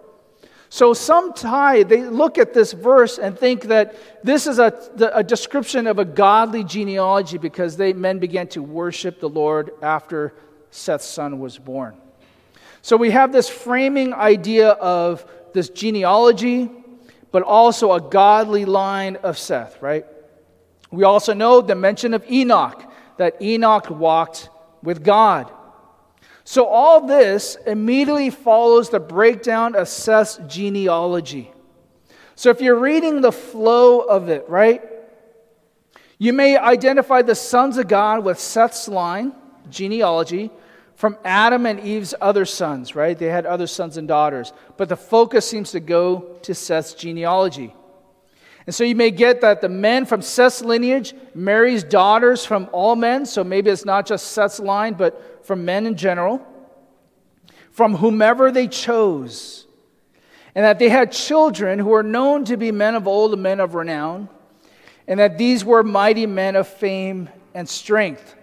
So 0.74 0.94
some 0.94 1.34
tie, 1.34 1.84
they 1.84 2.04
look 2.04 2.38
at 2.38 2.54
this 2.54 2.72
verse 2.72 3.18
and 3.18 3.38
think 3.38 3.64
that 3.64 3.94
this 4.24 4.48
is 4.48 4.58
a, 4.58 4.74
a 5.14 5.22
description 5.22 5.86
of 5.86 6.00
a 6.00 6.06
godly 6.06 6.64
genealogy 6.64 7.38
because 7.38 7.76
they, 7.76 7.92
men 7.92 8.20
began 8.20 8.48
to 8.48 8.64
worship 8.64 9.20
the 9.20 9.28
Lord 9.28 9.72
after 9.82 10.34
Seth's 10.70 11.04
son 11.04 11.40
was 11.40 11.58
born. 11.58 11.98
So 12.82 12.96
we 12.96 13.12
have 13.12 13.34
this 13.34 13.50
framing 13.50 14.14
idea 14.14 14.70
of 14.70 15.30
this 15.52 15.68
genealogy, 15.68 16.72
but 17.34 17.44
also 17.44 17.92
a 17.92 18.00
godly 18.00 18.64
line 18.64 19.18
of 19.18 19.38
Seth, 19.38 19.82
right? 19.82 20.06
We 20.90 21.04
also 21.04 21.34
know 21.34 21.60
the 21.60 21.76
mention 21.76 22.14
of 22.14 22.24
Enoch, 22.32 22.82
that 23.18 23.42
Enoch 23.42 23.90
walked 23.90 24.48
with 24.82 25.04
God. 25.04 25.52
So 26.44 26.66
all 26.66 27.06
this 27.06 27.56
immediately 27.68 28.30
follows 28.30 28.90
the 28.90 29.00
breakdown 29.00 29.76
of 29.76 29.88
Seth's 29.88 30.40
genealogy. 30.48 31.52
So 32.36 32.50
if 32.50 32.62
you're 32.62 32.80
reading 32.80 33.22
the 33.22 33.32
flow 33.32 34.00
of 34.00 34.30
it, 34.30 34.50
right, 34.50 34.82
you 36.18 36.34
may 36.34 36.58
identify 36.58 37.22
the 37.22 37.36
sons 37.36 37.78
of 37.78 37.88
God 37.88 38.24
with 38.24 38.40
Seth's 38.40 38.88
line, 38.88 39.34
genealogy, 39.70 40.52
from 40.96 41.18
Adam 41.26 41.66
and 41.66 41.80
Eve's 41.80 42.14
other 42.22 42.46
sons, 42.46 42.96
right? 42.96 43.18
They 43.18 43.26
had 43.26 43.48
other 43.48 43.66
sons 43.66 43.98
and 43.98 44.08
daughters. 44.08 44.54
But 44.78 44.88
the 44.88 44.96
focus 44.96 45.50
seems 45.50 45.72
to 45.72 45.80
go 45.80 46.38
to 46.44 46.54
Seth's 46.54 46.94
genealogy. 46.94 47.74
And 48.66 48.76
so 48.76 48.84
you 48.84 48.96
may 48.96 49.12
get 49.12 49.42
that 49.42 49.62
the 49.62 49.70
men 49.70 50.06
from 50.06 50.22
Seth's 50.22 50.62
lineage 50.62 51.14
marries 51.34 51.84
daughters 51.84 52.46
from 52.46 52.70
all 52.72 52.96
men. 52.96 53.26
So 53.26 53.44
maybe 53.44 53.70
it's 53.70 53.86
not 53.86 54.06
just 54.06 54.28
Seth's 54.28 54.60
line, 54.60 54.94
but 54.94 55.46
from 55.46 55.66
men 55.66 55.88
in 55.88 55.96
general, 55.96 56.46
from 57.72 57.96
whomever 57.96 58.52
they 58.52 58.68
chose. 58.68 59.66
And 60.54 60.64
that 60.66 60.80
they 60.80 60.90
had 60.90 61.12
children 61.12 61.80
who 61.80 61.90
were 61.90 62.04
known 62.04 62.46
to 62.46 62.58
be 62.58 62.72
men 62.72 62.96
of 62.96 63.08
old 63.08 63.34
and 63.34 63.42
men 63.42 63.60
of 63.60 63.74
renown. 63.74 64.30
And 65.08 65.20
that 65.20 65.38
these 65.38 65.66
were 65.66 65.82
mighty 65.82 66.26
men 66.26 66.56
of 66.56 66.68
fame 66.68 67.30
and 67.54 67.68
strength. 67.68 68.36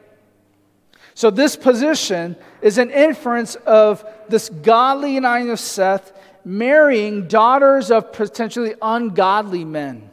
So, 1.14 1.30
this 1.30 1.56
position 1.56 2.36
is 2.62 2.78
an 2.78 2.90
inference 2.90 3.54
of 3.56 4.04
this 4.28 4.48
godly 4.48 5.18
line 5.18 5.50
of 5.50 5.58
Seth 5.58 6.12
marrying 6.44 7.28
daughters 7.28 7.90
of 7.90 8.12
potentially 8.12 8.74
ungodly 8.80 9.64
men. 9.64 10.10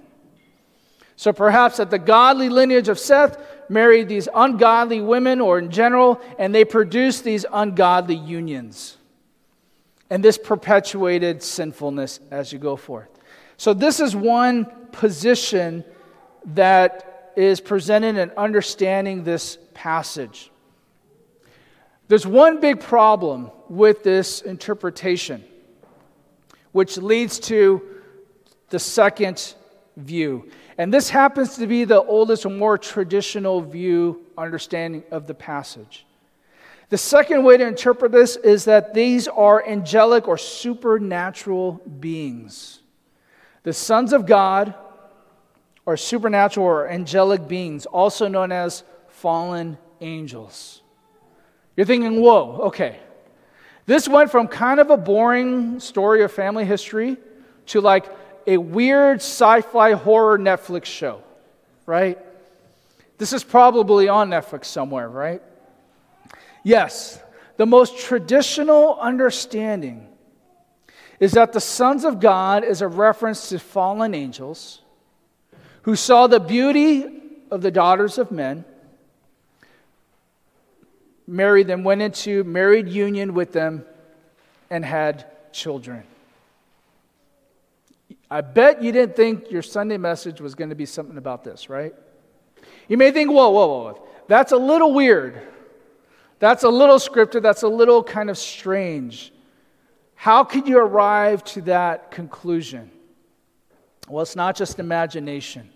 So 1.15 1.31
perhaps 1.31 1.77
that 1.77 1.89
the 1.89 1.99
godly 1.99 2.49
lineage 2.49 2.89
of 2.89 2.99
Seth 2.99 3.37
married 3.69 4.09
these 4.09 4.27
ungodly 4.33 5.01
women, 5.01 5.41
or 5.41 5.59
in 5.59 5.71
general, 5.71 6.21
and 6.37 6.53
they 6.53 6.65
produced 6.65 7.23
these 7.23 7.45
ungodly 7.51 8.15
unions. 8.15 8.97
And 10.09 10.23
this 10.23 10.37
perpetuated 10.37 11.41
sinfulness 11.41 12.19
as 12.31 12.53
you 12.53 12.59
go 12.59 12.75
forth. 12.75 13.09
So, 13.57 13.73
this 13.73 13.99
is 13.99 14.15
one 14.15 14.65
position 14.91 15.83
that 16.47 17.31
is 17.35 17.59
presented 17.59 18.17
in 18.17 18.31
understanding 18.31 19.23
this 19.23 19.57
passage. 19.73 20.51
There's 22.07 22.27
one 22.27 22.59
big 22.59 22.79
problem 22.79 23.49
with 23.67 24.03
this 24.03 24.41
interpretation, 24.41 25.43
which 26.75 26.97
leads 26.97 27.39
to 27.39 27.81
the 28.67 28.77
second 28.77 29.53
view. 29.95 30.51
And 30.77 30.93
this 30.93 31.09
happens 31.09 31.55
to 31.55 31.67
be 31.67 31.85
the 31.85 32.03
oldest 32.03 32.45
more 32.45 32.77
traditional 32.77 33.61
view 33.61 34.25
understanding 34.37 35.05
of 35.09 35.25
the 35.25 35.33
passage. 35.33 36.05
The 36.89 36.97
second 36.97 37.45
way 37.45 37.55
to 37.55 37.65
interpret 37.65 38.11
this 38.11 38.35
is 38.35 38.65
that 38.65 38.93
these 38.93 39.29
are 39.29 39.65
angelic 39.65 40.27
or 40.27 40.37
supernatural 40.37 41.79
beings. 42.01 42.81
The 43.63 43.71
sons 43.71 44.11
of 44.11 44.25
God 44.25 44.75
are 45.87 45.95
supernatural 45.95 46.65
or 46.65 46.89
angelic 46.89 47.47
beings, 47.47 47.85
also 47.85 48.27
known 48.27 48.51
as 48.51 48.83
fallen 49.07 49.77
angels. 50.01 50.81
You're 51.77 51.85
thinking, 51.85 52.19
whoa, 52.19 52.63
okay. 52.63 52.99
This 53.85 54.07
went 54.07 54.31
from 54.31 54.47
kind 54.47 54.79
of 54.79 54.89
a 54.89 54.97
boring 54.97 55.79
story 55.79 56.23
of 56.23 56.31
family 56.31 56.65
history 56.65 57.17
to 57.67 57.81
like 57.81 58.05
a 58.47 58.57
weird 58.57 59.17
sci 59.17 59.61
fi 59.61 59.93
horror 59.93 60.37
Netflix 60.39 60.85
show, 60.85 61.21
right? 61.85 62.17
This 63.17 63.31
is 63.31 63.43
probably 63.43 64.07
on 64.07 64.29
Netflix 64.29 64.65
somewhere, 64.65 65.07
right? 65.07 65.41
Yes, 66.63 67.19
the 67.57 67.65
most 67.65 67.97
traditional 67.97 68.99
understanding 68.99 70.07
is 71.19 71.33
that 71.33 71.53
the 71.53 71.61
sons 71.61 72.03
of 72.03 72.19
God 72.19 72.63
is 72.63 72.81
a 72.81 72.87
reference 72.87 73.49
to 73.49 73.59
fallen 73.59 74.13
angels 74.13 74.81
who 75.83 75.95
saw 75.95 76.27
the 76.27 76.39
beauty 76.39 77.05
of 77.51 77.61
the 77.61 77.71
daughters 77.71 78.17
of 78.17 78.31
men, 78.31 78.65
married 81.27 81.67
them, 81.67 81.83
went 81.83 82.01
into 82.01 82.43
married 82.43 82.87
union 82.87 83.33
with 83.33 83.51
them, 83.51 83.85
and 84.69 84.83
had 84.83 85.25
children. 85.51 86.03
I 88.29 88.41
bet 88.41 88.81
you 88.81 88.91
didn't 88.91 89.15
think 89.15 89.51
your 89.51 89.61
Sunday 89.61 89.97
message 89.97 90.41
was 90.41 90.55
going 90.55 90.69
to 90.69 90.75
be 90.75 90.85
something 90.85 91.17
about 91.17 91.43
this, 91.43 91.69
right? 91.69 91.93
You 92.87 92.97
may 92.97 93.11
think, 93.11 93.31
whoa, 93.31 93.49
whoa, 93.49 93.67
whoa, 93.67 94.07
that's 94.27 94.51
a 94.51 94.57
little 94.57 94.93
weird. 94.93 95.41
That's 96.39 96.63
a 96.63 96.69
little 96.69 96.97
scripted. 96.97 97.41
That's 97.41 97.63
a 97.63 97.67
little 97.67 98.03
kind 98.03 98.29
of 98.29 98.37
strange. 98.37 99.31
How 100.15 100.43
could 100.43 100.67
you 100.67 100.77
arrive 100.77 101.43
to 101.45 101.61
that 101.61 102.11
conclusion? 102.11 102.91
Well, 104.07 104.21
it's 104.21 104.35
not 104.35 104.55
just 104.55 104.79
imagination. 104.79 105.69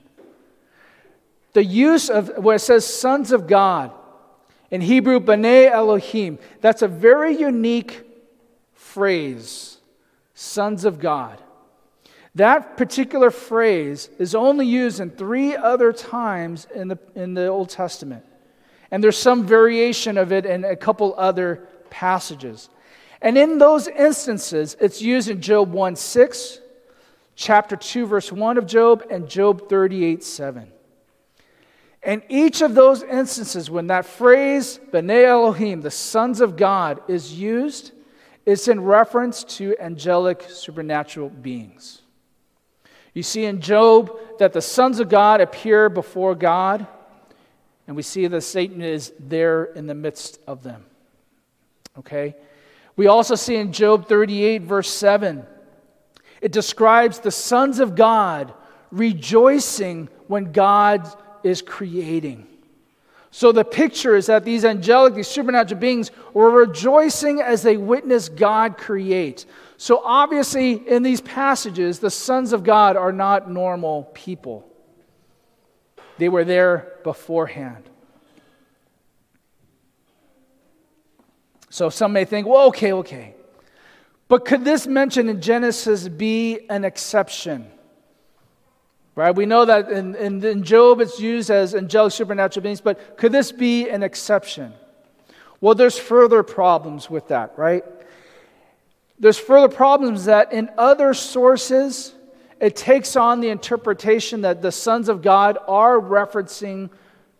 The 1.53 1.63
use 1.63 2.09
of 2.09 2.37
where 2.37 2.57
it 2.57 2.59
says 2.59 2.85
sons 2.85 3.31
of 3.31 3.47
God, 3.47 3.91
in 4.71 4.81
Hebrew, 4.81 5.19
B'nai 5.19 5.69
Elohim, 5.69 6.37
that's 6.61 6.81
a 6.81 6.87
very 6.87 7.35
unique 7.35 8.03
phrase, 8.73 9.77
sons 10.33 10.85
of 10.85 10.99
God. 10.99 11.41
That 12.35 12.77
particular 12.77 13.31
phrase 13.31 14.09
is 14.19 14.35
only 14.35 14.67
used 14.67 14.99
in 14.99 15.09
three 15.09 15.55
other 15.55 15.91
times 15.91 16.67
in 16.73 16.87
the, 16.87 16.99
in 17.15 17.33
the 17.33 17.47
Old 17.47 17.69
Testament. 17.69 18.23
And 18.91 19.03
there's 19.03 19.17
some 19.17 19.45
variation 19.45 20.17
of 20.17 20.31
it 20.31 20.45
in 20.45 20.63
a 20.63 20.75
couple 20.75 21.15
other 21.17 21.67
passages. 21.89 22.69
And 23.21 23.37
in 23.37 23.57
those 23.57 23.87
instances, 23.87 24.77
it's 24.79 25.01
used 25.01 25.29
in 25.29 25.41
Job 25.41 25.71
1 25.71 25.95
6, 25.95 26.59
chapter 27.35 27.75
2, 27.75 28.05
verse 28.05 28.31
1 28.31 28.57
of 28.57 28.65
Job, 28.65 29.03
and 29.09 29.27
Job 29.27 29.67
38 29.67 30.23
7. 30.23 30.71
And 32.01 32.21
each 32.29 32.61
of 32.61 32.75
those 32.75 33.03
instances, 33.03 33.69
when 33.69 33.87
that 33.87 34.05
phrase, 34.05 34.79
B'nai 34.91 35.25
Elohim, 35.25 35.81
the 35.81 35.91
sons 35.91 36.39
of 36.39 36.55
God, 36.55 37.01
is 37.09 37.33
used, 37.33 37.91
it's 38.45 38.67
in 38.67 38.81
reference 38.81 39.43
to 39.43 39.75
angelic 39.79 40.43
supernatural 40.43 41.29
beings. 41.29 42.01
You 43.13 43.23
see 43.23 43.45
in 43.45 43.59
Job 43.59 44.17
that 44.39 44.53
the 44.53 44.61
sons 44.61 44.99
of 44.99 45.09
God 45.09 45.41
appear 45.41 45.89
before 45.89 46.35
God, 46.35 46.87
and 47.85 47.95
we 47.95 48.01
see 48.01 48.27
that 48.27 48.41
Satan 48.41 48.81
is 48.81 49.11
there 49.19 49.65
in 49.65 49.87
the 49.87 49.95
midst 49.95 50.39
of 50.47 50.63
them. 50.63 50.85
Okay? 51.97 52.35
We 52.95 53.07
also 53.07 53.35
see 53.35 53.55
in 53.55 53.73
Job 53.73 54.07
38, 54.07 54.61
verse 54.61 54.89
7, 54.89 55.45
it 56.41 56.51
describes 56.51 57.19
the 57.19 57.31
sons 57.31 57.79
of 57.79 57.95
God 57.95 58.53
rejoicing 58.91 60.07
when 60.27 60.51
God 60.51 61.11
is 61.43 61.61
creating. 61.61 62.47
So 63.31 63.51
the 63.51 63.63
picture 63.63 64.15
is 64.15 64.25
that 64.25 64.43
these 64.43 64.65
angelic, 64.65 65.13
these 65.13 65.27
supernatural 65.27 65.79
beings 65.79 66.11
were 66.33 66.49
rejoicing 66.49 67.41
as 67.41 67.61
they 67.61 67.77
witnessed 67.77 68.35
God 68.35 68.77
create. 68.77 69.45
So 69.77 70.01
obviously, 70.03 70.73
in 70.73 71.03
these 71.03 71.21
passages, 71.21 71.99
the 71.99 72.09
sons 72.09 72.53
of 72.53 72.63
God 72.63 72.97
are 72.97 73.11
not 73.11 73.49
normal 73.49 74.03
people, 74.13 74.67
they 76.17 76.29
were 76.29 76.43
there 76.43 76.93
beforehand. 77.03 77.83
So 81.71 81.89
some 81.89 82.13
may 82.13 82.25
think, 82.25 82.47
well, 82.47 82.67
okay, 82.69 82.93
okay. 82.93 83.35
But 84.27 84.43
could 84.43 84.65
this 84.65 84.87
mention 84.87 85.29
in 85.29 85.39
Genesis 85.39 86.07
be 86.07 86.67
an 86.67 86.83
exception? 86.83 87.69
Right? 89.19 89.35
We 89.35 89.45
know 89.45 89.65
that 89.65 89.91
in, 89.91 90.15
in, 90.15 90.41
in, 90.45 90.63
Job 90.63 91.01
it's 91.01 91.19
used 91.19 91.49
as 91.49 91.75
angelic 91.75 92.13
supernatural 92.13 92.63
beings, 92.63 92.79
but 92.79 93.17
could 93.17 93.33
this 93.33 93.51
be 93.51 93.89
an 93.89 94.01
exception? 94.01 94.71
Well, 95.59 95.75
there's 95.75 95.99
further 95.99 96.41
problems 96.41 97.09
with 97.09 97.27
that, 97.27 97.57
right? 97.57 97.83
There's 99.19 99.37
further 99.37 99.67
problems 99.67 100.23
that 100.23 100.53
in 100.53 100.69
other 100.77 101.13
sources, 101.13 102.13
it 102.61 102.77
takes 102.77 103.17
on 103.17 103.41
the 103.41 103.49
interpretation 103.49 104.39
that 104.43 104.61
the 104.61 104.71
sons 104.71 105.09
of 105.09 105.21
God 105.21 105.57
are 105.67 105.99
referencing 105.99 106.89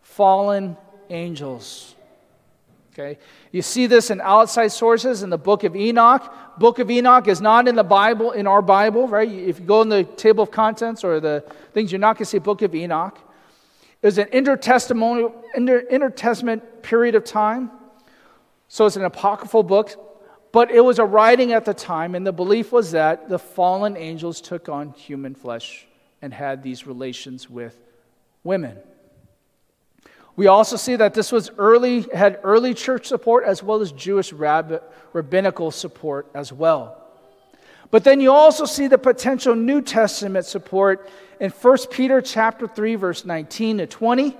fallen 0.02 0.76
angels. 1.10 1.96
Okay? 2.92 3.18
You 3.54 3.62
see 3.62 3.88
this 3.88 4.10
in 4.10 4.20
outside 4.20 4.74
sources 4.74 5.24
in 5.24 5.30
the 5.30 5.38
book 5.38 5.64
of 5.64 5.78
Enoch. 5.78 6.30
Book 6.60 6.80
of 6.80 6.92
Enoch 6.92 7.28
is 7.28 7.42
not 7.42 7.68
in 7.68 7.76
the 7.76 7.84
Bible, 7.84 8.32
in 8.32 8.46
our 8.46 8.62
Bible, 8.62 9.08
right? 9.08 9.30
If 9.30 9.60
you 9.60 9.66
go 9.66 9.82
in 9.82 9.90
the 9.90 10.04
table 10.04 10.44
of 10.44 10.52
contents 10.52 11.04
or 11.04 11.20
the 11.20 11.44
things, 11.74 11.92
you're 11.92 12.00
not 12.00 12.18
going 12.18 12.26
to 12.26 12.30
see 12.30 12.40
book 12.40 12.62
of 12.62 12.76
Enoch. 12.76 13.18
It 14.02 14.06
was 14.06 14.18
an 14.18 14.28
intertestamental, 14.28 15.34
inter, 15.56 15.80
intertestament 15.80 16.84
period 16.84 17.16
of 17.16 17.24
time. 17.24 17.72
So 18.68 18.86
it's 18.86 18.98
an 18.98 19.06
apocryphal 19.06 19.64
book, 19.64 19.96
but 20.52 20.70
it 20.72 20.82
was 20.82 21.00
a 21.00 21.06
writing 21.06 21.54
at 21.54 21.66
the 21.66 21.74
time, 21.74 22.14
and 22.14 22.26
the 22.26 22.32
belief 22.32 22.72
was 22.72 22.92
that 22.92 23.30
the 23.30 23.40
fallen 23.40 23.98
angels 23.98 24.42
took 24.42 24.70
on 24.70 24.92
human 24.92 25.36
flesh 25.36 25.88
and 26.22 26.34
had 26.34 26.62
these 26.62 26.86
relations 26.86 27.50
with 27.50 27.80
women. 28.44 28.78
We 30.36 30.48
also 30.48 30.76
see 30.78 30.96
that 30.96 31.14
this 31.14 31.32
was 31.32 31.52
early, 31.58 32.02
had 32.14 32.40
early 32.44 32.74
church 32.74 33.08
support 33.08 33.44
as 33.44 33.62
well 33.62 33.82
as 33.82 33.92
Jewish 33.92 34.32
rab- 34.32 34.82
rabbinical 35.12 35.72
support 35.72 36.28
as 36.34 36.54
well. 36.54 36.96
But 37.92 38.04
then 38.04 38.22
you 38.22 38.32
also 38.32 38.66
see 38.66 38.88
the 38.88 38.98
potential 38.98 39.56
New 39.56 39.82
Testament 39.82 40.46
support 40.46 41.10
in 41.40 41.50
1 41.50 41.78
Peter 41.92 42.22
chapter 42.22 42.68
3 42.68 42.96
verse 42.96 43.26
19 43.26 43.80
to 43.80 43.88
20, 43.88 44.38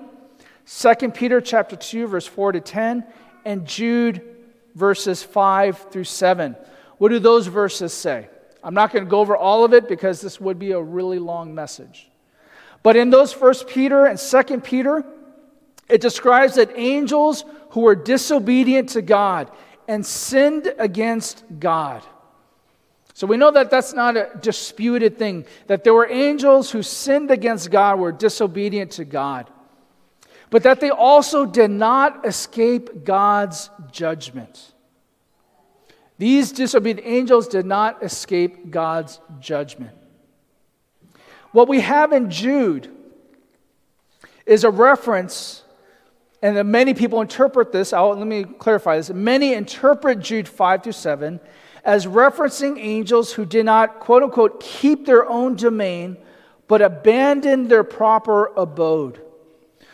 2 0.66 1.12
Peter 1.12 1.42
chapter 1.42 1.76
2 1.76 2.08
verse 2.08 2.28
4 2.28 2.54
to 2.54 2.60
10, 2.60 3.06
and 3.46 3.66
Jude 3.66 4.22
verses 4.76 5.24
5 5.24 5.90
through 5.92 6.04
7. 6.04 6.56
What 7.00 7.10
do 7.10 7.20
those 7.20 7.48
verses 7.48 7.94
say? 7.94 8.30
I'm 8.64 8.74
not 8.74 8.92
going 8.92 9.06
to 9.06 9.10
go 9.10 9.20
over 9.20 9.36
all 9.36 9.64
of 9.64 9.74
it 9.74 9.88
because 9.88 10.22
this 10.22 10.40
would 10.40 10.60
be 10.60 10.72
a 10.72 10.82
really 10.82 11.20
long 11.20 11.56
message. 11.56 12.10
But 12.84 12.96
in 12.96 13.10
those 13.10 13.34
1 13.34 13.54
Peter 13.68 14.06
and 14.06 14.20
2 14.20 14.60
Peter, 14.62 15.04
it 15.90 16.02
describes 16.02 16.56
that 16.56 16.72
angels 16.76 17.44
who 17.72 17.82
were 17.82 17.96
disobedient 17.96 18.90
to 18.90 19.02
God 19.02 19.52
and 19.88 20.06
sinned 20.06 20.74
against 20.78 21.44
God. 21.60 22.04
So 23.14 23.28
we 23.28 23.36
know 23.36 23.52
that 23.52 23.70
that's 23.70 23.94
not 23.94 24.16
a 24.16 24.30
disputed 24.40 25.18
thing, 25.18 25.46
that 25.68 25.84
there 25.84 25.94
were 25.94 26.08
angels 26.10 26.72
who 26.72 26.82
sinned 26.82 27.32
against 27.32 27.70
God, 27.70 28.00
were 28.00 28.14
disobedient 28.14 28.92
to 28.92 29.04
God, 29.04 29.50
but 30.50 30.64
that 30.64 30.80
they 30.80 30.90
also 30.90 31.46
did 31.46 31.72
not 31.72 32.26
escape 32.26 33.04
God's 33.04 33.70
judgment. 33.92 34.74
These 36.18 36.52
disobedient 36.52 37.06
angels 37.06 37.48
did 37.48 37.66
not 37.66 38.04
escape 38.04 38.72
God's 38.72 39.20
judgment. 39.40 39.96
What 41.52 41.68
we 41.68 41.80
have 41.82 42.14
in 42.14 42.30
Jude 42.30 42.90
is 44.46 44.64
a 44.64 44.70
reference, 44.70 45.64
and 46.42 46.70
many 46.70 46.94
people 46.94 47.22
interpret 47.22 47.72
this. 47.72 47.92
I'll, 47.92 48.16
let 48.16 48.28
me 48.28 48.44
clarify 48.44 48.98
this. 48.98 49.10
Many 49.10 49.54
interpret 49.54 50.20
Jude 50.20 50.48
5 50.48 50.84
to 50.84 50.94
7 50.94 51.40
as 51.84 52.06
referencing 52.06 52.78
angels 52.80 53.34
who 53.34 53.46
did 53.46 53.66
not, 53.66 54.00
quote 54.00 54.24
unquote, 54.24 54.62
keep 54.62 55.06
their 55.06 55.28
own 55.28 55.56
domain, 55.56 56.18
but 56.68 56.82
abandoned 56.82 57.70
their 57.70 57.84
proper 57.84 58.48
abode. 58.56 59.22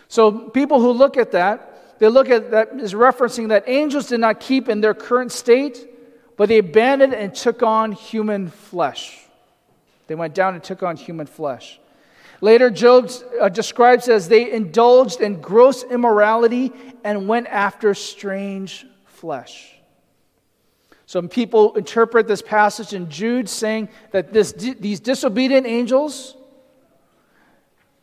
So 0.08 0.50
people 0.50 0.80
who 0.80 0.92
look 0.92 1.18
at 1.18 1.32
that, 1.32 2.00
they 2.00 2.10
look 2.10 2.30
at 2.30 2.52
that 2.52 2.80
as 2.80 2.94
referencing 2.94 3.50
that 3.50 3.64
angels 3.68 4.08
did 4.08 4.20
not 4.20 4.40
keep 4.40 4.70
in 4.70 4.82
their 4.82 4.94
current 4.94 5.32
state, 5.32 5.88
but 6.38 6.50
they 6.50 6.60
abandoned 6.60 7.14
and 7.14 7.34
took 7.34 7.64
on 7.64 7.92
human 7.92 8.50
flesh. 8.50 9.20
They 10.08 10.16
went 10.16 10.36
down 10.36 10.54
and 10.54 10.64
took 10.64 10.84
on 10.84 10.98
human 10.98 11.26
flesh. 11.26 11.80
Later, 12.46 12.70
Job 12.70 13.10
uh, 13.42 13.50
describes 13.50 14.08
as 14.08 14.28
they 14.28 14.52
indulged 14.52 15.20
in 15.20 15.42
gross 15.42 15.82
immorality 15.82 16.72
and 17.04 17.28
went 17.28 17.48
after 17.48 17.96
strange 17.96 18.86
flesh. 19.06 19.74
Some 21.08 21.28
people 21.28 21.74
interpret 21.74 22.28
this 22.28 22.44
passage 22.44 22.94
in 22.94 23.10
Jude 23.10 23.50
saying 23.50 23.90
that 24.12 24.32
this, 24.32 24.52
these 24.52 25.00
disobedient 25.00 25.66
angels 25.66 26.38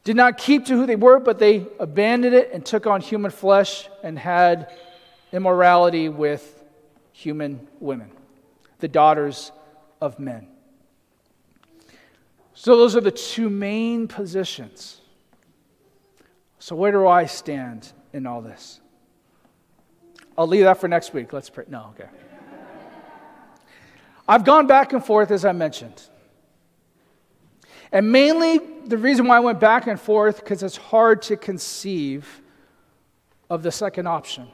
did 0.02 0.16
not 0.16 0.38
keep 0.38 0.66
to 0.66 0.74
who 0.74 0.86
they 0.86 0.96
were, 0.96 1.20
but 1.20 1.38
they 1.38 1.68
abandoned 1.78 2.34
it 2.34 2.50
and 2.52 2.66
took 2.66 2.84
on 2.84 3.00
human 3.00 3.30
flesh 3.30 3.88
and 4.02 4.18
had 4.18 4.72
immorality 5.30 6.08
with 6.08 6.64
human 7.12 7.68
women, 7.78 8.10
the 8.80 8.88
daughters 8.88 9.52
of 10.00 10.18
men. 10.18 10.48
So, 12.54 12.76
those 12.76 12.96
are 12.96 13.00
the 13.00 13.10
two 13.10 13.48
main 13.48 14.08
positions. 14.08 15.00
So, 16.58 16.76
where 16.76 16.92
do 16.92 17.06
I 17.06 17.26
stand 17.26 17.92
in 18.12 18.26
all 18.26 18.42
this? 18.42 18.80
I'll 20.36 20.46
leave 20.46 20.64
that 20.64 20.78
for 20.78 20.88
next 20.88 21.12
week. 21.12 21.32
Let's 21.32 21.50
pray. 21.50 21.64
No, 21.68 21.88
okay. 21.90 22.08
I've 24.28 24.44
gone 24.44 24.66
back 24.66 24.92
and 24.92 25.04
forth, 25.04 25.30
as 25.30 25.44
I 25.44 25.52
mentioned. 25.52 26.02
And 27.90 28.10
mainly 28.10 28.58
the 28.86 28.96
reason 28.96 29.26
why 29.26 29.36
I 29.36 29.40
went 29.40 29.60
back 29.60 29.86
and 29.86 30.00
forth, 30.00 30.38
because 30.38 30.62
it's 30.62 30.76
hard 30.76 31.22
to 31.22 31.36
conceive 31.36 32.40
of 33.50 33.62
the 33.62 33.70
second 33.70 34.06
option. 34.06 34.48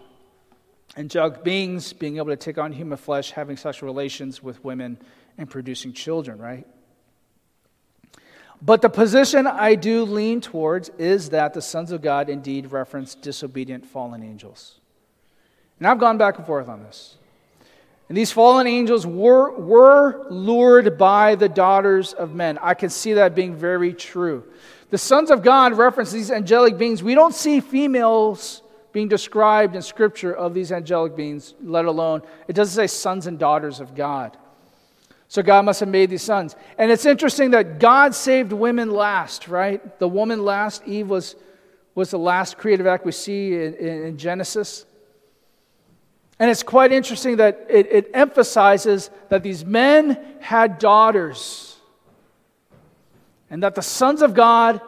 Angelic 0.97 1.45
beings 1.45 1.93
being 1.93 2.17
able 2.17 2.29
to 2.29 2.37
take 2.37 2.59
on 2.59 2.73
human 2.73 2.99
flesh, 2.99 3.31
having 3.31 3.57
sexual 3.57 3.87
relations 3.87 4.43
with 4.43 4.65
women, 4.65 4.99
and 5.37 5.49
producing 5.49 5.93
children, 5.93 6.39
right? 6.39 6.67
But 8.61 8.83
the 8.83 8.89
position 8.89 9.47
I 9.47 9.75
do 9.77 10.05
lean 10.05 10.41
towards 10.41 10.89
is 10.99 11.31
that 11.31 11.55
the 11.55 11.63
sons 11.63 11.93
of 11.93 12.03
God 12.03 12.29
indeed 12.29 12.73
reference 12.73 13.15
disobedient 13.15 13.87
fallen 13.87 14.23
angels. 14.23 14.81
And 15.79 15.87
I've 15.87 15.99
gone 15.99 16.19
back 16.19 16.39
and 16.39 16.47
forth 16.47 16.69
on 16.69 16.83
this. 16.83 17.17
And 18.09 18.17
these 18.17 18.33
fallen 18.33 18.67
angels 18.67 19.07
were, 19.07 19.53
were 19.53 20.27
lured 20.31 20.97
by 20.97 21.35
the 21.35 21.49
daughters 21.49 22.15
of 22.15 22.35
men. 22.35 22.59
I 22.61 22.75
can 22.75 22.89
see 22.89 23.13
that 23.15 23.35
being 23.35 23.55
very 23.55 23.93
true. 23.93 24.45
The 24.91 24.99
sons 24.99 25.31
of 25.31 25.43
God 25.43 25.75
reference 25.75 26.11
these 26.11 26.31
angelic 26.31 26.79
beings. 26.79 27.03
We 27.03 27.15
don't 27.15 27.35
see 27.35 27.61
females 27.61 28.63
being 28.93 29.09
described 29.09 29.77
in 29.77 29.83
Scripture 29.83 30.35
of 30.35 30.55
these 30.55 30.73
angelic 30.73 31.15
beings, 31.15 31.55
let 31.63 31.85
alone, 31.85 32.23
it 32.49 32.55
doesn't 32.55 32.75
say 32.75 32.87
sons 32.87 33.27
and 33.27 33.39
daughters 33.39 33.81
of 33.81 33.95
God. 33.95 34.37
So 35.29 35.43
God 35.43 35.67
must 35.67 35.81
have 35.81 35.91
made 35.91 36.09
these 36.09 36.23
sons. 36.23 36.57
And 36.79 36.91
it's 36.91 37.05
interesting 37.05 37.51
that 37.51 37.79
God 37.79 38.15
saved 38.15 38.51
women 38.51 38.91
last, 38.91 39.47
right? 39.47 39.99
The 39.99 40.09
woman 40.09 40.43
last, 40.43 40.83
Eve 40.87 41.09
was, 41.09 41.37
was 41.95 42.11
the 42.11 42.19
last 42.19 42.57
creative 42.57 42.87
act 42.87 43.05
we 43.05 43.13
see 43.13 43.55
in, 43.55 43.75
in, 43.75 44.19
Genesis. 44.19 44.87
And 46.39 46.51
it's 46.51 46.63
quite 46.63 46.93
interesting 46.93 47.37
that 47.37 47.67
it, 47.69 47.93
it 47.93 48.11
emphasizes 48.15 49.11
that 49.29 49.43
these 49.43 49.67
men 49.67 50.19
had 50.41 50.79
daughters, 50.79 51.77
and 53.51 53.63
that 53.63 53.75
the 53.75 53.83
sons 53.83 54.23
of 54.23 54.33
God 54.33 54.81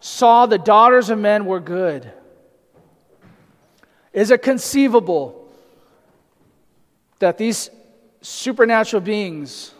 saw 0.00 0.44
the 0.44 0.58
daughters 0.58 1.08
of 1.08 1.18
men 1.18 1.46
were 1.46 1.60
good. 1.60 2.12
Is 4.12 4.30
it 4.30 4.42
conceivable 4.42 5.50
that 7.20 7.38
these 7.38 7.70
supernatural 8.20 9.00
beings 9.00 9.72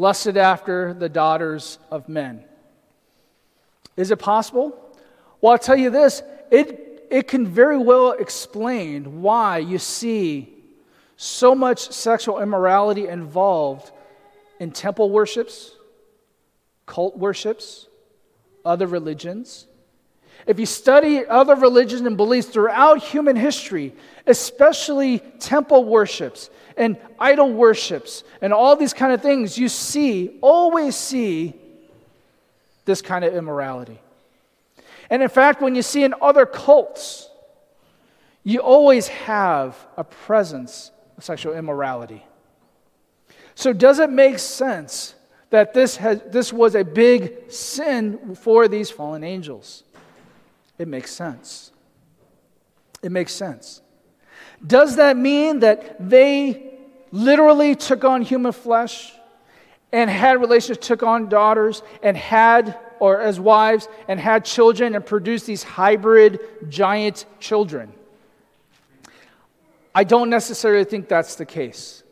lusted 0.00 0.36
after 0.36 0.94
the 0.94 1.08
daughters 1.08 1.78
of 1.90 2.08
men? 2.08 2.42
Is 3.96 4.10
it 4.10 4.18
possible? 4.18 4.74
Well, 5.40 5.52
I'll 5.52 5.58
tell 5.58 5.76
you 5.76 5.90
this 5.90 6.22
it 6.50 7.06
it 7.10 7.26
can 7.28 7.46
very 7.46 7.76
well 7.76 8.12
explain 8.12 9.20
why 9.20 9.58
you 9.58 9.78
see 9.78 10.54
so 11.16 11.54
much 11.54 11.90
sexual 11.90 12.40
immorality 12.40 13.08
involved 13.08 13.90
in 14.58 14.70
temple 14.70 15.10
worships, 15.10 15.72
cult 16.86 17.18
worships, 17.18 17.88
other 18.64 18.86
religions. 18.86 19.66
If 20.46 20.58
you 20.58 20.66
study 20.66 21.26
other 21.26 21.56
religions 21.56 22.02
and 22.02 22.16
beliefs 22.16 22.48
throughout 22.48 23.02
human 23.02 23.36
history, 23.36 23.92
especially 24.26 25.18
temple 25.18 25.84
worships 25.84 26.48
and 26.80 26.96
idol 27.18 27.52
worships 27.52 28.24
and 28.40 28.54
all 28.54 28.74
these 28.74 28.94
kind 28.94 29.12
of 29.12 29.20
things, 29.20 29.58
you 29.58 29.68
see, 29.68 30.38
always 30.40 30.96
see 30.96 31.54
this 32.86 33.02
kind 33.02 33.22
of 33.22 33.34
immorality. 33.34 34.00
And 35.10 35.22
in 35.22 35.28
fact, 35.28 35.60
when 35.60 35.74
you 35.74 35.82
see 35.82 36.04
in 36.04 36.14
other 36.22 36.46
cults, 36.46 37.28
you 38.44 38.60
always 38.60 39.08
have 39.08 39.76
a 39.98 40.04
presence 40.04 40.90
of 41.18 41.24
sexual 41.24 41.52
immorality. 41.52 42.24
So, 43.54 43.74
does 43.74 43.98
it 43.98 44.08
make 44.08 44.38
sense 44.38 45.14
that 45.50 45.74
this, 45.74 45.96
has, 45.96 46.22
this 46.28 46.50
was 46.50 46.74
a 46.74 46.84
big 46.84 47.50
sin 47.52 48.34
for 48.34 48.68
these 48.68 48.90
fallen 48.90 49.22
angels? 49.22 49.84
It 50.78 50.88
makes 50.88 51.10
sense. 51.10 51.72
It 53.02 53.12
makes 53.12 53.34
sense. 53.34 53.82
Does 54.66 54.96
that 54.96 55.18
mean 55.18 55.60
that 55.60 55.96
they 56.00 56.69
literally 57.12 57.74
took 57.74 58.04
on 58.04 58.22
human 58.22 58.52
flesh 58.52 59.12
and 59.92 60.08
had 60.08 60.40
relationships, 60.40 60.86
took 60.86 61.02
on 61.02 61.28
daughters, 61.28 61.82
and 62.02 62.16
had 62.16 62.78
or 63.00 63.20
as 63.20 63.40
wives 63.40 63.88
and 64.08 64.20
had 64.20 64.44
children 64.44 64.94
and 64.94 65.04
produced 65.04 65.46
these 65.46 65.62
hybrid 65.62 66.38
giant 66.68 67.24
children. 67.40 67.92
I 69.94 70.04
don't 70.04 70.30
necessarily 70.30 70.84
think 70.84 71.08
that's 71.08 71.34
the 71.34 71.46
case. 71.46 72.04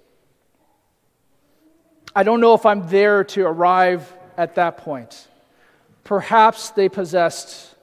I 2.17 2.23
don't 2.25 2.41
know 2.41 2.55
if 2.55 2.67
I'm 2.67 2.89
there 2.89 3.23
to 3.25 3.47
arrive 3.47 4.13
at 4.37 4.57
that 4.57 4.79
point. 4.79 5.29
Perhaps 6.03 6.71
they 6.71 6.89
possessed 6.89 7.75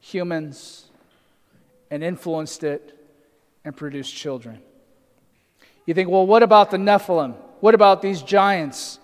humans 0.00 0.86
and 1.90 2.02
influenced 2.02 2.64
it 2.64 2.98
and 3.64 3.76
produced 3.76 4.14
children. 4.14 4.60
You 5.88 5.94
think, 5.94 6.10
well, 6.10 6.26
what 6.26 6.42
about 6.42 6.70
the 6.70 6.76
Nephilim? 6.76 7.34
What 7.60 7.74
about 7.74 8.02
these 8.02 8.20
giants? 8.20 8.98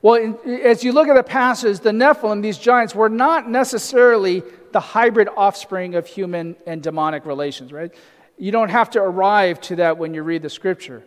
Well, 0.00 0.14
in, 0.14 0.38
as 0.62 0.84
you 0.84 0.92
look 0.92 1.08
at 1.08 1.14
the 1.14 1.24
passage, 1.24 1.80
the 1.80 1.90
Nephilim, 1.90 2.40
these 2.40 2.56
giants, 2.56 2.94
were 2.94 3.08
not 3.08 3.50
necessarily 3.50 4.44
the 4.70 4.78
hybrid 4.78 5.28
offspring 5.36 5.96
of 5.96 6.06
human 6.06 6.54
and 6.68 6.80
demonic 6.84 7.26
relations, 7.26 7.72
right? 7.72 7.92
You 8.38 8.52
don't 8.52 8.68
have 8.68 8.90
to 8.90 9.00
arrive 9.00 9.60
to 9.62 9.76
that 9.76 9.98
when 9.98 10.14
you 10.14 10.22
read 10.22 10.42
the 10.42 10.50
scripture. 10.50 11.02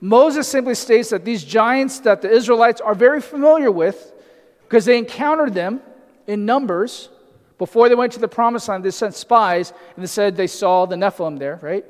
Moses 0.00 0.48
simply 0.48 0.74
states 0.74 1.10
that 1.10 1.26
these 1.26 1.44
giants 1.44 2.00
that 2.00 2.22
the 2.22 2.30
Israelites 2.30 2.80
are 2.80 2.94
very 2.94 3.20
familiar 3.20 3.70
with, 3.70 4.14
because 4.62 4.86
they 4.86 4.96
encountered 4.96 5.52
them 5.52 5.82
in 6.26 6.46
numbers 6.46 7.10
before 7.58 7.90
they 7.90 7.94
went 7.94 8.14
to 8.14 8.20
the 8.20 8.26
promised 8.26 8.68
land, 8.68 8.82
they 8.84 8.90
sent 8.90 9.14
spies 9.14 9.74
and 9.96 10.02
they 10.02 10.08
said 10.08 10.34
they 10.34 10.46
saw 10.46 10.86
the 10.86 10.96
Nephilim 10.96 11.38
there, 11.38 11.58
right? 11.60 11.84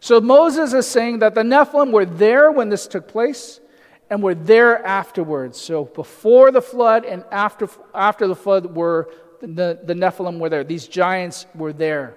So 0.00 0.20
Moses 0.20 0.72
is 0.72 0.86
saying 0.86 1.20
that 1.20 1.34
the 1.34 1.42
Nephilim 1.42 1.92
were 1.92 2.06
there 2.06 2.50
when 2.50 2.70
this 2.70 2.86
took 2.86 3.06
place 3.06 3.60
and 4.08 4.22
were 4.22 4.34
there 4.34 4.84
afterwards. 4.84 5.60
So 5.60 5.84
before 5.84 6.50
the 6.50 6.62
flood 6.62 7.04
and 7.04 7.24
after, 7.30 7.68
after 7.94 8.26
the 8.26 8.34
flood 8.34 8.74
were 8.74 9.10
the, 9.40 9.78
the 9.82 9.94
Nephilim 9.94 10.38
were 10.38 10.48
there. 10.48 10.64
These 10.64 10.86
giants 10.86 11.46
were 11.54 11.72
there. 11.72 12.14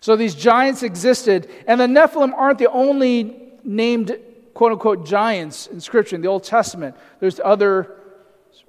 So 0.00 0.14
these 0.16 0.34
giants 0.34 0.82
existed, 0.82 1.50
and 1.66 1.80
the 1.80 1.86
Nephilim 1.86 2.32
aren't 2.32 2.58
the 2.58 2.70
only 2.70 3.52
named 3.64 4.16
quote 4.54 4.72
unquote 4.72 5.06
giants 5.06 5.66
in 5.66 5.80
Scripture 5.80 6.16
in 6.16 6.22
the 6.22 6.28
Old 6.28 6.44
Testament. 6.44 6.96
There's 7.18 7.40
other 7.42 7.96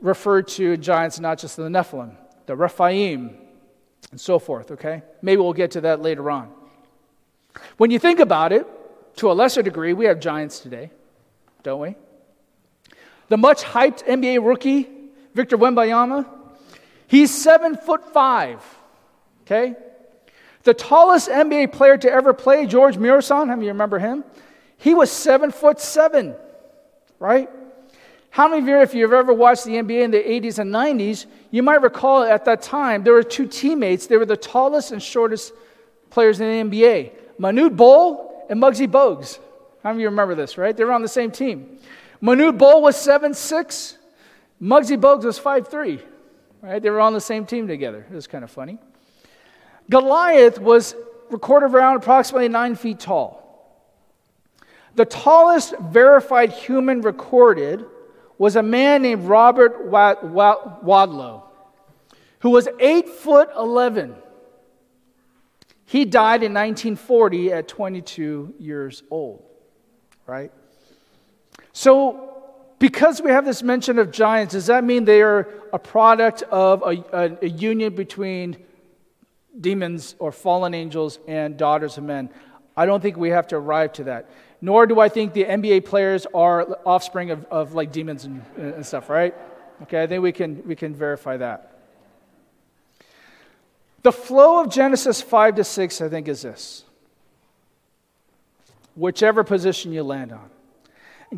referred 0.01 0.47
to 0.49 0.77
giants, 0.77 1.19
not 1.19 1.37
just 1.37 1.57
the 1.57 1.63
Nephilim, 1.63 2.15
the 2.45 2.55
Rephaim, 2.55 3.37
and 4.11 4.19
so 4.19 4.39
forth, 4.39 4.71
okay? 4.71 5.03
Maybe 5.21 5.41
we'll 5.41 5.53
get 5.53 5.71
to 5.71 5.81
that 5.81 6.01
later 6.01 6.31
on. 6.31 6.51
When 7.77 7.91
you 7.91 7.99
think 7.99 8.19
about 8.19 8.51
it, 8.51 8.65
to 9.17 9.31
a 9.31 9.33
lesser 9.33 9.61
degree, 9.61 9.93
we 9.93 10.05
have 10.05 10.19
giants 10.19 10.59
today, 10.59 10.91
don't 11.63 11.81
we? 11.81 11.95
The 13.29 13.37
much 13.37 13.63
hyped 13.63 14.05
NBA 14.05 14.45
rookie, 14.45 14.87
Victor 15.33 15.57
Wembanyama, 15.57 16.25
he's 17.07 17.33
seven 17.33 17.75
foot 17.75 18.13
five. 18.13 18.63
Okay? 19.41 19.75
The 20.63 20.73
tallest 20.73 21.29
NBA 21.29 21.71
player 21.71 21.97
to 21.97 22.11
ever 22.11 22.33
play, 22.33 22.65
George 22.65 22.97
Muresan, 22.97 23.47
how 23.47 23.55
many 23.55 23.65
you 23.65 23.71
remember 23.71 23.99
him? 23.99 24.23
He 24.77 24.93
was 24.93 25.11
seven 25.11 25.51
foot 25.51 25.79
seven, 25.79 26.35
right? 27.19 27.49
How 28.29 28.47
many 28.47 28.61
of 28.61 28.67
you, 28.67 28.81
if 28.81 28.93
you've 28.93 29.13
ever 29.13 29.33
watched 29.33 29.65
the 29.65 29.71
NBA 29.71 30.03
in 30.03 30.11
the 30.11 30.19
80s 30.19 30.59
and 30.59 30.71
90s, 30.71 31.25
you 31.49 31.63
might 31.63 31.81
recall 31.81 32.23
at 32.23 32.45
that 32.45 32.61
time 32.61 33.03
there 33.03 33.13
were 33.13 33.23
two 33.23 33.47
teammates. 33.47 34.05
They 34.05 34.17
were 34.17 34.25
the 34.25 34.37
tallest 34.37 34.91
and 34.91 35.01
shortest 35.01 35.53
players 36.11 36.39
in 36.39 36.69
the 36.69 36.77
NBA 36.77 37.11
Manute 37.39 37.75
Bol 37.75 38.45
and 38.49 38.61
Muggsy 38.61 38.87
Bogues. 38.87 39.39
How 39.83 39.89
many 39.89 39.99
of 39.99 40.01
you 40.01 40.09
remember 40.09 40.35
this, 40.35 40.57
right? 40.57 40.75
They 40.75 40.83
were 40.83 40.91
on 40.91 41.01
the 41.01 41.07
same 41.07 41.31
team. 41.31 41.79
Manute 42.21 42.57
Bol 42.57 42.81
was 42.81 42.95
seven 42.95 43.33
six. 43.33 43.97
Muggsy 44.61 44.99
Bogues 44.99 45.23
was 45.23 45.37
five 45.37 45.67
three. 45.67 46.01
Right? 46.61 46.81
They 46.81 46.89
were 46.89 46.99
on 46.99 47.13
the 47.13 47.21
same 47.21 47.45
team 47.45 47.67
together. 47.67 48.05
It 48.09 48.15
was 48.15 48.27
kind 48.27 48.43
of 48.43 48.49
funny. 48.49 48.79
Goliath 49.89 50.59
was 50.59 50.95
recorded 51.29 51.67
around 51.67 51.97
approximately 51.97 52.49
nine 52.49 52.75
feet 52.75 52.99
tall. 52.99 53.43
The 54.95 55.05
tallest 55.05 55.77
verified 55.77 56.51
human 56.51 57.01
recorded 57.01 57.85
was 58.39 58.55
a 58.55 58.63
man 58.63 59.03
named 59.03 59.25
Robert 59.25 59.89
Wadlow, 59.89 61.43
who 62.39 62.49
was 62.49 62.67
8 62.79 63.07
foot 63.07 63.49
11. 63.55 64.15
He 65.87 66.05
died 66.05 66.43
in 66.43 66.53
1940 66.53 67.51
at 67.51 67.67
22 67.67 68.53
years 68.59 69.01
old, 69.09 69.43
right? 70.27 70.51
So, 71.73 72.43
because 72.77 73.21
we 73.21 73.31
have 73.31 73.45
this 73.45 73.63
mention 73.63 73.97
of 73.97 74.11
giants, 74.11 74.53
does 74.53 74.67
that 74.67 74.83
mean 74.83 75.05
they 75.05 75.23
are 75.23 75.49
a 75.73 75.79
product 75.79 76.43
of 76.43 76.83
a, 76.83 77.03
a, 77.11 77.37
a 77.45 77.49
union 77.49 77.95
between 77.95 78.57
demons 79.59 80.15
or 80.19 80.31
fallen 80.31 80.75
angels 80.75 81.17
and 81.27 81.57
daughters 81.57 81.97
of 81.97 82.03
men? 82.03 82.29
I 82.75 82.85
don't 82.85 83.01
think 83.01 83.17
we 83.17 83.31
have 83.31 83.47
to 83.47 83.55
arrive 83.55 83.93
to 83.93 84.03
that 84.03 84.29
nor 84.61 84.87
do 84.87 84.99
I 84.99 85.09
think 85.09 85.33
the 85.33 85.45
NBA 85.45 85.85
players 85.85 86.25
are 86.33 86.79
offspring 86.85 87.31
of, 87.31 87.45
of 87.45 87.73
like 87.73 87.91
demons 87.91 88.25
and, 88.25 88.43
and 88.57 88.85
stuff, 88.85 89.09
right? 89.09 89.35
Okay, 89.83 90.01
I 90.01 90.07
think 90.07 90.23
we 90.23 90.31
can, 90.31 90.63
we 90.65 90.75
can 90.75 90.95
verify 90.95 91.37
that. 91.37 91.76
The 94.03 94.11
flow 94.11 94.61
of 94.63 94.69
Genesis 94.69 95.21
5 95.21 95.55
to 95.55 95.63
6, 95.63 96.01
I 96.01 96.09
think, 96.09 96.27
is 96.27 96.41
this 96.43 96.83
whichever 98.95 99.43
position 99.43 99.93
you 99.93 100.03
land 100.03 100.31
on. 100.31 100.49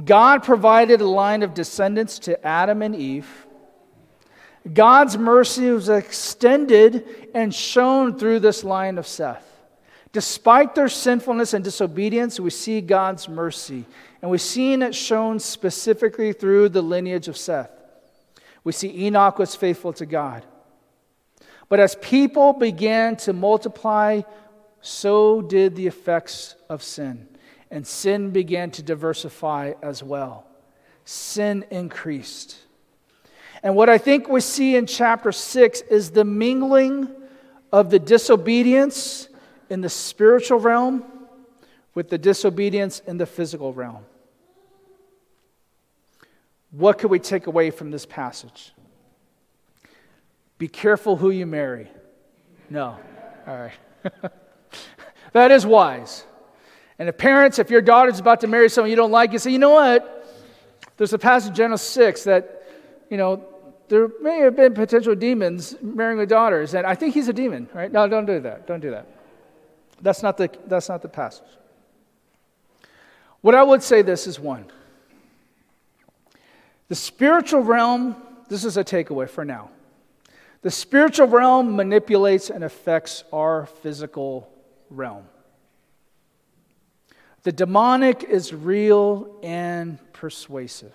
God 0.06 0.44
provided 0.44 1.02
a 1.02 1.08
line 1.08 1.44
of 1.44 1.54
descendants 1.54 2.20
to 2.20 2.46
Adam 2.46 2.82
and 2.82 2.96
Eve. 2.96 3.28
God's 4.74 5.18
mercy 5.18 5.70
was 5.72 5.90
extended 5.90 7.30
and 7.34 7.54
shown 7.54 8.18
through 8.18 8.40
this 8.40 8.64
line 8.64 8.98
of 8.98 9.08
Seth. 9.08 9.46
Despite 10.12 10.74
their 10.74 10.90
sinfulness 10.90 11.54
and 11.54 11.64
disobedience, 11.64 12.40
we 12.40 12.50
see 12.50 12.82
God's 12.82 13.30
mercy. 13.30 13.86
And 14.22 14.32
we've 14.32 14.42
seen 14.42 14.82
it 14.82 14.96
shown 14.96 15.40
specifically 15.40 16.34
through 16.34 16.70
the 16.70 16.82
lineage 16.82 17.28
of 17.28 17.38
Seth. 17.38 17.72
We 18.64 18.72
see 18.72 19.06
Enoch 19.06 19.38
was 19.38 19.56
faithful 19.56 19.94
to 19.94 20.06
God. 20.06 20.46
But 21.70 21.80
as 21.80 21.96
people 21.96 22.54
began 22.54 23.16
to 23.18 23.34
multiply, 23.34 24.22
so 24.82 25.42
did 25.42 25.76
the 25.76 25.88
effects 25.88 26.56
of 26.68 26.82
sin. 26.82 27.28
And 27.72 27.86
sin 27.86 28.32
began 28.32 28.72
to 28.72 28.84
diversify 28.84 29.74
as 29.84 30.02
well. 30.02 30.48
Sin 31.06 31.64
increased. 31.70 32.58
And 33.62 33.76
what 33.76 33.90
I 33.90 34.00
think 34.00 34.28
we 34.28 34.42
see 34.42 34.76
in 34.76 34.88
chapter 34.88 35.32
6 35.32 35.82
is 35.82 36.12
the 36.12 36.24
mingling 36.24 37.08
of 37.72 37.92
the 37.92 38.00
disobedience 38.00 39.28
in 39.70 39.82
the 39.82 39.90
spiritual 39.90 40.60
realm 40.60 41.04
with 41.94 42.10
the 42.10 42.18
disobedience 42.18 43.00
in 43.06 43.18
the 43.18 43.26
physical 43.26 43.74
realm. 43.74 44.06
What 46.72 46.98
could 46.98 47.12
we 47.12 47.20
take 47.20 47.48
away 47.48 47.72
from 47.72 47.92
this 47.92 48.06
passage? 48.06 48.74
Be 50.60 50.68
careful 50.68 51.16
who 51.16 51.32
you 51.32 51.48
marry. 51.48 51.90
No. 52.70 52.98
All 53.48 53.58
right. 53.58 54.32
that 55.34 55.50
is 55.50 55.66
wise. 55.66 56.26
And 57.00 57.10
if 57.10 57.18
parents, 57.18 57.58
if 57.58 57.72
your 57.72 57.82
daughter's 57.82 58.20
about 58.20 58.42
to 58.42 58.48
marry 58.48 58.70
someone 58.70 58.90
you 58.90 58.96
don't 58.98 59.10
like, 59.10 59.32
you 59.32 59.40
say, 59.40 59.52
you 59.52 59.58
know 59.58 59.72
what? 59.72 60.16
There's 60.98 61.14
a 61.14 61.18
passage 61.18 61.52
in 61.52 61.56
Genesis 61.56 61.90
6 61.90 62.24
that, 62.26 62.64
you 63.10 63.16
know, 63.16 63.44
there 63.88 64.10
may 64.22 64.40
have 64.40 64.58
been 64.58 64.74
potential 64.74 65.16
demons 65.16 65.76
marrying 65.82 66.20
the 66.20 66.28
daughters, 66.28 66.76
and 66.76 66.86
I 66.86 66.94
think 66.94 67.14
he's 67.14 67.30
a 67.30 67.34
demon, 67.34 67.70
right? 67.74 67.92
No, 67.92 68.08
don't 68.08 68.26
do 68.26 68.42
that. 68.42 68.68
Don't 68.68 68.82
do 68.82 68.92
that. 68.92 69.08
That's 70.02 70.22
not 70.22 70.38
the, 70.38 70.50
that's 70.68 70.90
not 70.90 71.02
the 71.02 71.08
passage. 71.08 71.48
What 73.42 73.56
I 73.56 73.64
would 73.64 73.82
say 73.82 74.02
this 74.02 74.28
is 74.28 74.40
one. 74.40 74.66
The 76.90 76.96
spiritual 76.96 77.62
realm, 77.62 78.16
this 78.50 78.66
is 78.66 78.76
a 78.76 78.84
takeaway 78.84 79.30
for 79.30 79.46
now. 79.46 79.70
The 80.62 80.72
spiritual 80.72 81.28
realm 81.28 81.76
manipulates 81.76 82.50
and 82.50 82.64
affects 82.64 83.24
our 83.32 83.66
physical 83.66 84.52
realm. 84.90 85.24
The 87.44 87.52
demonic 87.52 88.24
is 88.24 88.54
real 88.54 89.40
and 89.42 89.98
persuasive. 90.12 90.94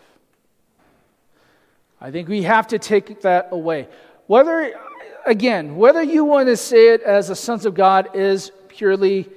I 2.00 2.10
think 2.10 2.28
we 2.28 2.42
have 2.42 2.66
to 2.68 2.78
take 2.78 3.22
that 3.22 3.48
away. 3.50 3.88
Whether, 4.26 4.78
again, 5.24 5.76
whether 5.76 6.02
you 6.02 6.24
want 6.24 6.48
to 6.48 6.56
say 6.56 6.88
it 6.88 7.00
as 7.00 7.28
the 7.28 7.36
sons 7.36 7.64
of 7.64 7.74
God 7.74 8.14
is 8.14 8.52
purely 8.68 9.28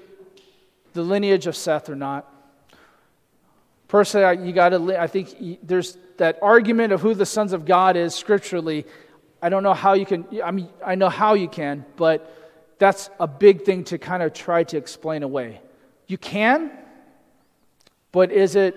the 0.91 1.01
lineage 1.01 1.47
of 1.47 1.55
Seth 1.55 1.89
or 1.89 1.95
not. 1.95 2.29
Personally, 3.87 4.45
you 4.45 4.51
got 4.51 4.69
to. 4.69 5.01
I 5.01 5.07
think 5.07 5.65
there's 5.65 5.97
that 6.17 6.39
argument 6.41 6.91
of 6.91 7.01
who 7.01 7.13
the 7.13 7.25
sons 7.25 7.53
of 7.53 7.63
God 7.63 7.95
is 7.95 8.13
scripturally. 8.13 8.85
I 9.41 9.49
don't 9.49 9.63
know 9.63 9.73
how 9.73 9.93
you 9.93 10.05
can. 10.05 10.25
I 10.43 10.51
mean, 10.51 10.69
I 10.85 10.95
know 10.95 11.09
how 11.09 11.33
you 11.35 11.47
can, 11.47 11.85
but 11.95 12.33
that's 12.79 13.09
a 13.19 13.27
big 13.27 13.63
thing 13.63 13.83
to 13.85 13.97
kind 13.97 14.23
of 14.23 14.33
try 14.33 14.63
to 14.65 14.77
explain 14.77 15.23
away. 15.23 15.61
You 16.07 16.17
can, 16.17 16.71
but 18.11 18.31
is 18.31 18.55
it 18.55 18.75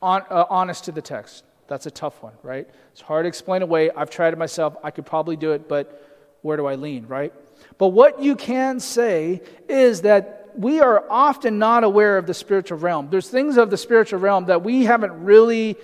on, 0.00 0.22
uh, 0.30 0.46
honest 0.48 0.84
to 0.84 0.92
the 0.92 1.02
text? 1.02 1.44
That's 1.68 1.86
a 1.86 1.90
tough 1.90 2.22
one, 2.22 2.32
right? 2.42 2.68
It's 2.92 3.00
hard 3.00 3.24
to 3.24 3.28
explain 3.28 3.62
away. 3.62 3.90
I've 3.90 4.10
tried 4.10 4.32
it 4.32 4.38
myself. 4.38 4.76
I 4.82 4.90
could 4.90 5.04
probably 5.06 5.36
do 5.36 5.52
it, 5.52 5.68
but 5.68 6.02
where 6.42 6.56
do 6.56 6.66
I 6.66 6.76
lean, 6.76 7.06
right? 7.06 7.32
But 7.78 7.88
what 7.88 8.22
you 8.22 8.36
can 8.36 8.78
say 8.80 9.42
is 9.68 10.02
that 10.02 10.50
we 10.56 10.80
are 10.80 11.04
often 11.10 11.58
not 11.58 11.84
aware 11.84 12.18
of 12.18 12.26
the 12.26 12.34
spiritual 12.34 12.78
realm. 12.78 13.08
There's 13.10 13.28
things 13.28 13.56
of 13.56 13.68
the 13.70 13.76
spiritual 13.76 14.20
realm 14.20 14.46
that 14.46 14.62
we 14.62 14.84
haven't 14.84 15.24
really 15.24 15.76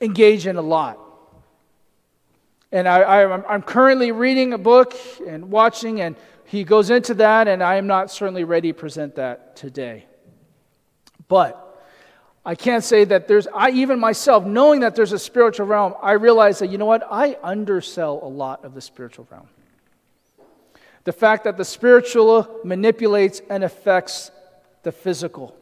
engaged 0.00 0.46
in 0.46 0.56
a 0.56 0.62
lot. 0.62 0.98
And 2.74 2.88
I, 2.88 3.54
am 3.54 3.62
currently 3.62 4.10
reading 4.10 4.52
a 4.52 4.58
book 4.58 4.96
and 5.24 5.48
watching, 5.48 6.00
and 6.00 6.16
he 6.44 6.64
goes 6.64 6.90
into 6.90 7.14
that, 7.14 7.46
and 7.46 7.62
I 7.62 7.76
am 7.76 7.86
not 7.86 8.10
certainly 8.10 8.42
ready 8.42 8.72
to 8.72 8.76
present 8.76 9.14
that 9.14 9.54
today. 9.54 10.06
But 11.28 11.60
I 12.44 12.56
can't 12.56 12.82
say 12.82 13.04
that 13.04 13.28
there's, 13.28 13.46
I 13.54 13.70
even 13.70 14.00
myself, 14.00 14.44
knowing 14.44 14.80
that 14.80 14.96
there's 14.96 15.12
a 15.12 15.20
spiritual 15.20 15.66
realm, 15.66 15.94
I 16.02 16.14
realize 16.14 16.58
that, 16.58 16.66
you 16.66 16.76
know 16.76 16.84
what, 16.84 17.06
I 17.08 17.36
undersell 17.44 18.18
a 18.20 18.28
lot 18.28 18.64
of 18.64 18.74
the 18.74 18.80
spiritual 18.80 19.28
realm. 19.30 19.46
The 21.04 21.12
fact 21.12 21.44
that 21.44 21.56
the 21.56 21.64
spiritual 21.64 22.58
manipulates 22.64 23.40
and 23.48 23.62
affects 23.62 24.32
the 24.82 24.90
physical. 24.90 25.56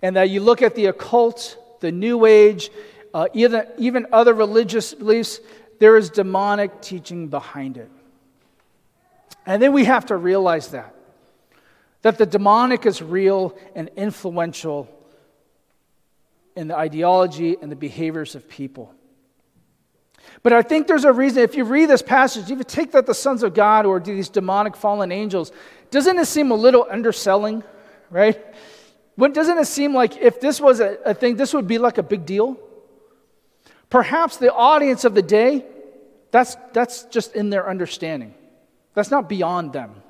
And 0.00 0.16
that 0.16 0.30
you 0.30 0.40
look 0.40 0.62
at 0.62 0.74
the 0.74 0.86
occult, 0.86 1.58
the 1.80 1.92
New 1.92 2.24
Age, 2.24 2.70
uh, 3.14 3.28
even, 3.32 3.64
even 3.78 4.08
other 4.12 4.34
religious 4.34 4.92
beliefs, 4.92 5.40
there 5.78 5.96
is 5.96 6.10
demonic 6.10 6.82
teaching 6.82 7.28
behind 7.28 7.76
it. 7.76 7.90
And 9.46 9.62
then 9.62 9.72
we 9.72 9.84
have 9.84 10.06
to 10.06 10.16
realize 10.16 10.68
that. 10.68 10.94
That 12.02 12.18
the 12.18 12.26
demonic 12.26 12.84
is 12.86 13.00
real 13.00 13.56
and 13.74 13.88
influential 13.96 14.88
in 16.56 16.68
the 16.68 16.76
ideology 16.76 17.56
and 17.60 17.70
the 17.70 17.76
behaviors 17.76 18.34
of 18.34 18.48
people. 18.48 18.92
But 20.42 20.52
I 20.52 20.62
think 20.62 20.88
there's 20.88 21.04
a 21.04 21.12
reason, 21.12 21.42
if 21.42 21.54
you 21.54 21.64
read 21.64 21.86
this 21.86 22.02
passage, 22.02 22.50
if 22.50 22.58
you 22.58 22.64
take 22.64 22.92
that 22.92 23.06
the 23.06 23.14
sons 23.14 23.42
of 23.42 23.54
God 23.54 23.86
or 23.86 24.00
these 24.00 24.28
demonic 24.28 24.74
fallen 24.74 25.12
angels, 25.12 25.52
doesn't 25.90 26.18
it 26.18 26.26
seem 26.26 26.50
a 26.50 26.54
little 26.54 26.86
underselling, 26.90 27.62
right? 28.10 28.42
When, 29.16 29.32
doesn't 29.32 29.58
it 29.58 29.66
seem 29.66 29.94
like 29.94 30.16
if 30.16 30.40
this 30.40 30.60
was 30.60 30.80
a, 30.80 30.98
a 31.04 31.14
thing, 31.14 31.36
this 31.36 31.54
would 31.54 31.68
be 31.68 31.78
like 31.78 31.98
a 31.98 32.02
big 32.02 32.26
deal? 32.26 32.58
Perhaps 33.94 34.38
the 34.38 34.52
audience 34.52 35.04
of 35.04 35.14
the 35.14 35.22
day, 35.22 35.64
that's, 36.32 36.56
that's 36.72 37.04
just 37.04 37.36
in 37.36 37.48
their 37.50 37.70
understanding. 37.70 38.34
That's 38.92 39.08
not 39.08 39.28
beyond 39.28 39.72
them, 39.72 40.02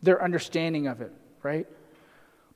their 0.00 0.24
understanding 0.24 0.86
of 0.86 1.02
it, 1.02 1.12
right? 1.42 1.66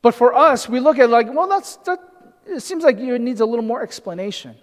But 0.01 0.15
for 0.15 0.33
us, 0.33 0.67
we 0.67 0.81
look 0.81 0.99
at 0.99 1.11
like, 1.11 1.31
well, 1.31 1.49
that's, 1.49 1.77
that, 1.85 1.99
it 2.47 2.61
seems 2.61 2.83
like 2.83 2.97
it 2.97 3.21
needs 3.21 3.43
a 3.43 3.45
little 3.45 3.63
more 3.63 3.83
explanation. 3.83 4.57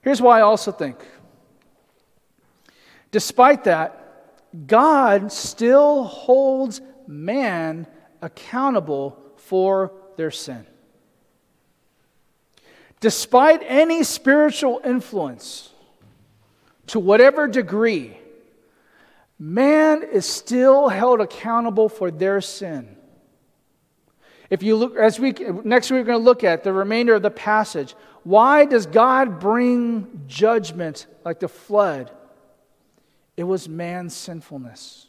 Here's 0.00 0.22
why 0.22 0.38
I 0.38 0.40
also 0.40 0.72
think 0.72 0.96
Despite 3.10 3.64
that, 3.64 4.66
God 4.66 5.30
still 5.32 6.04
holds 6.04 6.80
man 7.06 7.86
accountable 8.22 9.18
for 9.36 9.92
their 10.16 10.30
sin. 10.30 10.66
Despite 13.02 13.64
any 13.66 14.04
spiritual 14.04 14.80
influence, 14.84 15.70
to 16.86 17.00
whatever 17.00 17.48
degree, 17.48 18.16
man 19.40 20.04
is 20.04 20.24
still 20.24 20.88
held 20.88 21.20
accountable 21.20 21.88
for 21.88 22.12
their 22.12 22.40
sin. 22.40 22.96
If 24.50 24.62
you 24.62 24.76
look, 24.76 24.96
as 24.96 25.18
we 25.18 25.32
next 25.64 25.90
week 25.90 25.98
we're 25.98 26.04
going 26.04 26.20
to 26.20 26.24
look 26.24 26.44
at 26.44 26.62
the 26.62 26.72
remainder 26.72 27.14
of 27.14 27.22
the 27.22 27.30
passage. 27.30 27.96
Why 28.22 28.66
does 28.66 28.86
God 28.86 29.40
bring 29.40 30.22
judgment 30.28 31.06
like 31.24 31.40
the 31.40 31.48
flood? 31.48 32.12
It 33.36 33.42
was 33.42 33.68
man's 33.68 34.14
sinfulness. 34.14 35.08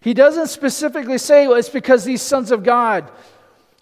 He 0.00 0.12
doesn't 0.12 0.48
specifically 0.48 1.18
say 1.18 1.46
well, 1.46 1.56
it's 1.56 1.68
because 1.68 2.02
these 2.02 2.20
sons 2.20 2.50
of 2.50 2.64
God 2.64 3.12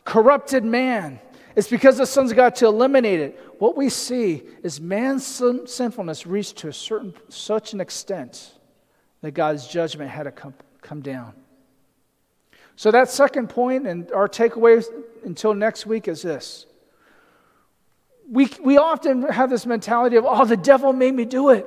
corrupted 0.04 0.62
man. 0.62 1.20
It's 1.58 1.66
because 1.66 1.96
the 1.96 2.06
sons 2.06 2.30
of 2.30 2.36
God 2.36 2.54
to 2.54 2.66
eliminate 2.66 3.18
it. 3.18 3.36
What 3.58 3.76
we 3.76 3.88
see 3.88 4.44
is 4.62 4.80
man's 4.80 5.26
sinfulness 5.26 6.24
reached 6.24 6.58
to 6.58 6.68
a 6.68 6.72
certain 6.72 7.14
such 7.30 7.72
an 7.72 7.80
extent 7.80 8.52
that 9.22 9.32
God's 9.32 9.66
judgment 9.66 10.08
had 10.08 10.22
to 10.22 10.30
come, 10.30 10.54
come 10.82 11.00
down. 11.00 11.32
So 12.76 12.92
that 12.92 13.10
second 13.10 13.48
point 13.48 13.88
and 13.88 14.12
our 14.12 14.28
takeaway 14.28 14.84
until 15.24 15.52
next 15.52 15.84
week 15.84 16.06
is 16.06 16.22
this. 16.22 16.64
We, 18.30 18.48
we 18.62 18.78
often 18.78 19.22
have 19.22 19.50
this 19.50 19.66
mentality 19.66 20.14
of, 20.14 20.26
oh, 20.28 20.44
the 20.44 20.56
devil 20.56 20.92
made 20.92 21.12
me 21.12 21.24
do 21.24 21.48
it. 21.48 21.66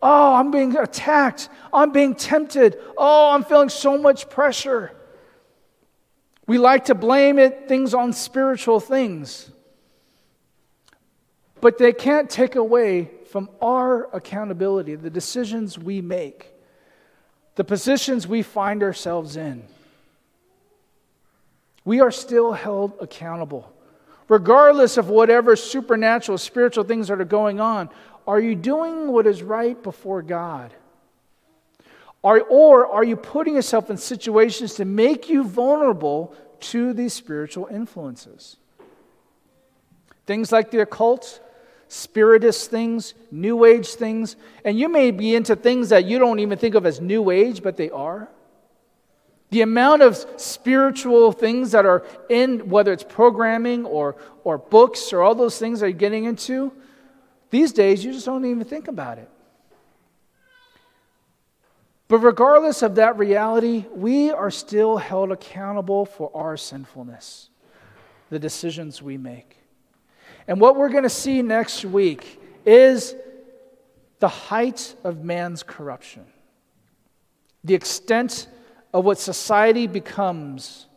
Oh, 0.00 0.34
I'm 0.34 0.50
being 0.50 0.74
attacked. 0.78 1.50
I'm 1.74 1.92
being 1.92 2.14
tempted. 2.14 2.78
Oh, 2.96 3.32
I'm 3.32 3.44
feeling 3.44 3.68
so 3.68 3.98
much 3.98 4.30
pressure. 4.30 4.92
We 6.50 6.58
like 6.58 6.86
to 6.86 6.96
blame 6.96 7.38
it 7.38 7.68
things 7.68 7.94
on 7.94 8.12
spiritual 8.12 8.80
things. 8.80 9.52
But 11.60 11.78
they 11.78 11.92
can't 11.92 12.28
take 12.28 12.56
away 12.56 13.08
from 13.30 13.48
our 13.62 14.12
accountability, 14.12 14.96
the 14.96 15.10
decisions 15.10 15.78
we 15.78 16.00
make, 16.00 16.52
the 17.54 17.62
positions 17.62 18.26
we 18.26 18.42
find 18.42 18.82
ourselves 18.82 19.36
in. 19.36 19.62
We 21.84 22.00
are 22.00 22.10
still 22.10 22.50
held 22.50 22.94
accountable. 23.00 23.72
Regardless 24.26 24.96
of 24.96 25.08
whatever 25.08 25.54
supernatural, 25.54 26.36
spiritual 26.36 26.82
things 26.82 27.06
that 27.06 27.20
are 27.20 27.24
going 27.24 27.60
on, 27.60 27.90
are 28.26 28.40
you 28.40 28.56
doing 28.56 29.12
what 29.12 29.24
is 29.24 29.40
right 29.40 29.80
before 29.80 30.20
God? 30.20 30.74
Are, 32.22 32.40
or 32.40 32.86
are 32.86 33.04
you 33.04 33.16
putting 33.16 33.54
yourself 33.54 33.88
in 33.88 33.96
situations 33.96 34.74
to 34.74 34.84
make 34.84 35.28
you 35.28 35.42
vulnerable 35.42 36.34
to 36.60 36.92
these 36.92 37.14
spiritual 37.14 37.66
influences? 37.70 38.56
Things 40.26 40.52
like 40.52 40.70
the 40.70 40.80
occult, 40.82 41.40
spiritist 41.88 42.70
things, 42.70 43.14
new 43.30 43.64
age 43.64 43.88
things, 43.88 44.36
and 44.64 44.78
you 44.78 44.88
may 44.88 45.10
be 45.10 45.34
into 45.34 45.56
things 45.56 45.88
that 45.88 46.04
you 46.04 46.18
don't 46.18 46.38
even 46.38 46.58
think 46.58 46.74
of 46.74 46.84
as 46.84 47.00
new 47.00 47.30
age, 47.30 47.62
but 47.62 47.76
they 47.76 47.90
are. 47.90 48.28
The 49.48 49.62
amount 49.62 50.02
of 50.02 50.24
spiritual 50.36 51.32
things 51.32 51.72
that 51.72 51.84
are 51.84 52.04
in, 52.28 52.68
whether 52.68 52.92
it's 52.92 53.02
programming 53.02 53.84
or, 53.84 54.14
or 54.44 54.58
books 54.58 55.12
or 55.12 55.22
all 55.22 55.34
those 55.34 55.58
things 55.58 55.80
that 55.80 55.86
you're 55.86 55.98
getting 55.98 56.24
into, 56.24 56.72
these 57.48 57.72
days, 57.72 58.04
you 58.04 58.12
just 58.12 58.26
don't 58.26 58.44
even 58.44 58.62
think 58.62 58.86
about 58.86 59.18
it. 59.18 59.28
But 62.10 62.18
regardless 62.18 62.82
of 62.82 62.96
that 62.96 63.18
reality, 63.18 63.84
we 63.94 64.32
are 64.32 64.50
still 64.50 64.96
held 64.96 65.30
accountable 65.30 66.04
for 66.04 66.28
our 66.34 66.56
sinfulness, 66.56 67.50
the 68.30 68.38
decisions 68.40 69.00
we 69.00 69.16
make. 69.16 69.58
And 70.48 70.60
what 70.60 70.74
we're 70.74 70.88
going 70.88 71.04
to 71.04 71.08
see 71.08 71.40
next 71.40 71.84
week 71.84 72.42
is 72.66 73.14
the 74.18 74.26
height 74.26 74.92
of 75.04 75.22
man's 75.22 75.62
corruption, 75.62 76.26
the 77.62 77.74
extent 77.74 78.48
of 78.92 79.04
what 79.04 79.20
society 79.20 79.86
becomes 79.86 80.88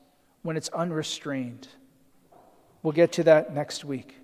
when 0.42 0.58
it's 0.58 0.70
unrestrained. 0.70 1.68
We'll 2.82 2.94
get 2.94 3.12
to 3.14 3.24
that 3.26 3.54
next 3.54 3.86
week. 3.86 4.16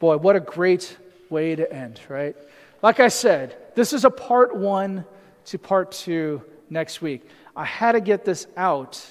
Boy, 0.00 0.16
what 0.16 0.34
a 0.34 0.40
great 0.40 0.96
way 1.30 1.54
to 1.54 1.72
end, 1.72 2.00
right? 2.08 2.34
Like 2.82 2.98
I 2.98 3.06
said, 3.06 3.56
this 3.76 3.92
is 3.92 4.04
a 4.04 4.10
part 4.10 4.56
one 4.56 5.04
to 5.46 5.58
part 5.58 5.92
two 5.92 6.42
next 6.70 7.02
week. 7.02 7.22
I 7.54 7.64
had 7.64 7.92
to 7.92 8.00
get 8.00 8.24
this 8.24 8.46
out 8.56 9.04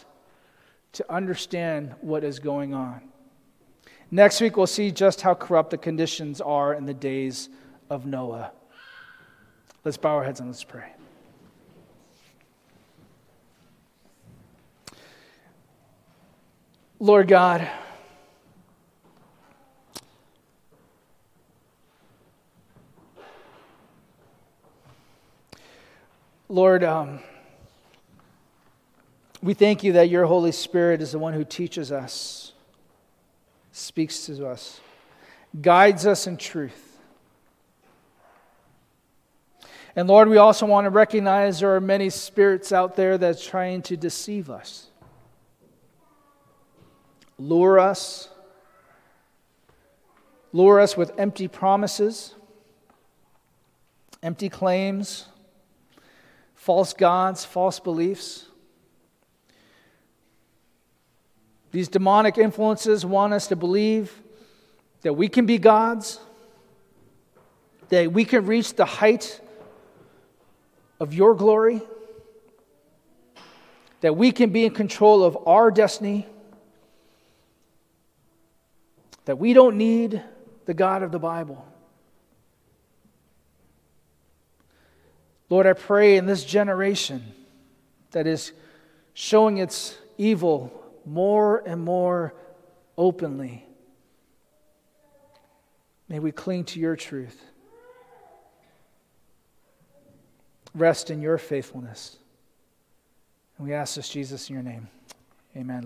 to 0.93 1.11
understand 1.11 1.95
what 2.01 2.23
is 2.23 2.39
going 2.39 2.73
on. 2.73 3.01
Next 4.09 4.41
week, 4.41 4.57
we'll 4.57 4.67
see 4.67 4.91
just 4.91 5.21
how 5.21 5.33
corrupt 5.33 5.69
the 5.69 5.77
conditions 5.77 6.41
are 6.41 6.73
in 6.73 6.85
the 6.85 6.93
days 6.93 7.49
of 7.89 8.05
Noah. 8.05 8.51
Let's 9.85 9.97
bow 9.97 10.15
our 10.15 10.23
heads 10.23 10.39
and 10.39 10.49
let's 10.49 10.63
pray. 10.63 10.91
Lord 16.99 17.27
God, 17.27 17.67
Lord, 26.51 26.83
um, 26.83 27.21
we 29.41 29.53
thank 29.53 29.85
you 29.85 29.93
that 29.93 30.09
your 30.09 30.25
Holy 30.25 30.51
Spirit 30.51 31.01
is 31.01 31.13
the 31.13 31.17
one 31.17 31.33
who 31.33 31.45
teaches 31.45 31.93
us, 31.93 32.51
speaks 33.71 34.25
to 34.25 34.45
us, 34.45 34.81
guides 35.61 36.05
us 36.05 36.27
in 36.27 36.35
truth. 36.35 36.99
And 39.95 40.09
Lord, 40.09 40.27
we 40.27 40.35
also 40.35 40.65
want 40.65 40.83
to 40.83 40.89
recognize 40.89 41.61
there 41.61 41.73
are 41.73 41.79
many 41.79 42.09
spirits 42.09 42.73
out 42.73 42.97
there 42.97 43.17
that's 43.17 43.47
trying 43.47 43.81
to 43.83 43.95
deceive 43.95 44.49
us, 44.49 44.87
lure 47.39 47.79
us, 47.79 48.27
lure 50.51 50.81
us 50.81 50.97
with 50.97 51.17
empty 51.17 51.47
promises, 51.47 52.35
empty 54.21 54.49
claims 54.49 55.27
false 56.61 56.93
gods, 56.93 57.43
false 57.43 57.79
beliefs. 57.79 58.45
These 61.71 61.87
demonic 61.87 62.37
influences 62.37 63.03
want 63.03 63.33
us 63.33 63.47
to 63.47 63.55
believe 63.55 64.21
that 65.01 65.13
we 65.13 65.27
can 65.27 65.47
be 65.47 65.57
gods, 65.57 66.19
that 67.89 68.13
we 68.13 68.25
can 68.25 68.45
reach 68.45 68.75
the 68.75 68.85
height 68.85 69.41
of 70.99 71.15
your 71.15 71.33
glory, 71.33 71.81
that 74.01 74.15
we 74.15 74.31
can 74.31 74.51
be 74.51 74.63
in 74.63 74.71
control 74.71 75.23
of 75.23 75.35
our 75.47 75.71
destiny, 75.71 76.27
that 79.25 79.39
we 79.39 79.53
don't 79.53 79.77
need 79.77 80.21
the 80.65 80.75
God 80.75 81.01
of 81.01 81.11
the 81.11 81.17
Bible. 81.17 81.65
Lord, 85.51 85.67
I 85.67 85.73
pray 85.73 86.15
in 86.15 86.25
this 86.25 86.45
generation 86.45 87.21
that 88.11 88.25
is 88.25 88.53
showing 89.13 89.57
its 89.57 89.97
evil 90.17 90.71
more 91.05 91.61
and 91.65 91.83
more 91.83 92.33
openly, 92.97 93.65
may 96.07 96.19
we 96.19 96.31
cling 96.31 96.63
to 96.63 96.79
your 96.79 96.95
truth, 96.95 97.43
rest 100.73 101.11
in 101.11 101.21
your 101.21 101.37
faithfulness. 101.37 102.15
And 103.57 103.67
we 103.67 103.73
ask 103.73 103.95
this, 103.95 104.07
Jesus, 104.07 104.49
in 104.49 104.53
your 104.53 104.63
name. 104.63 104.87
Amen. 105.57 105.79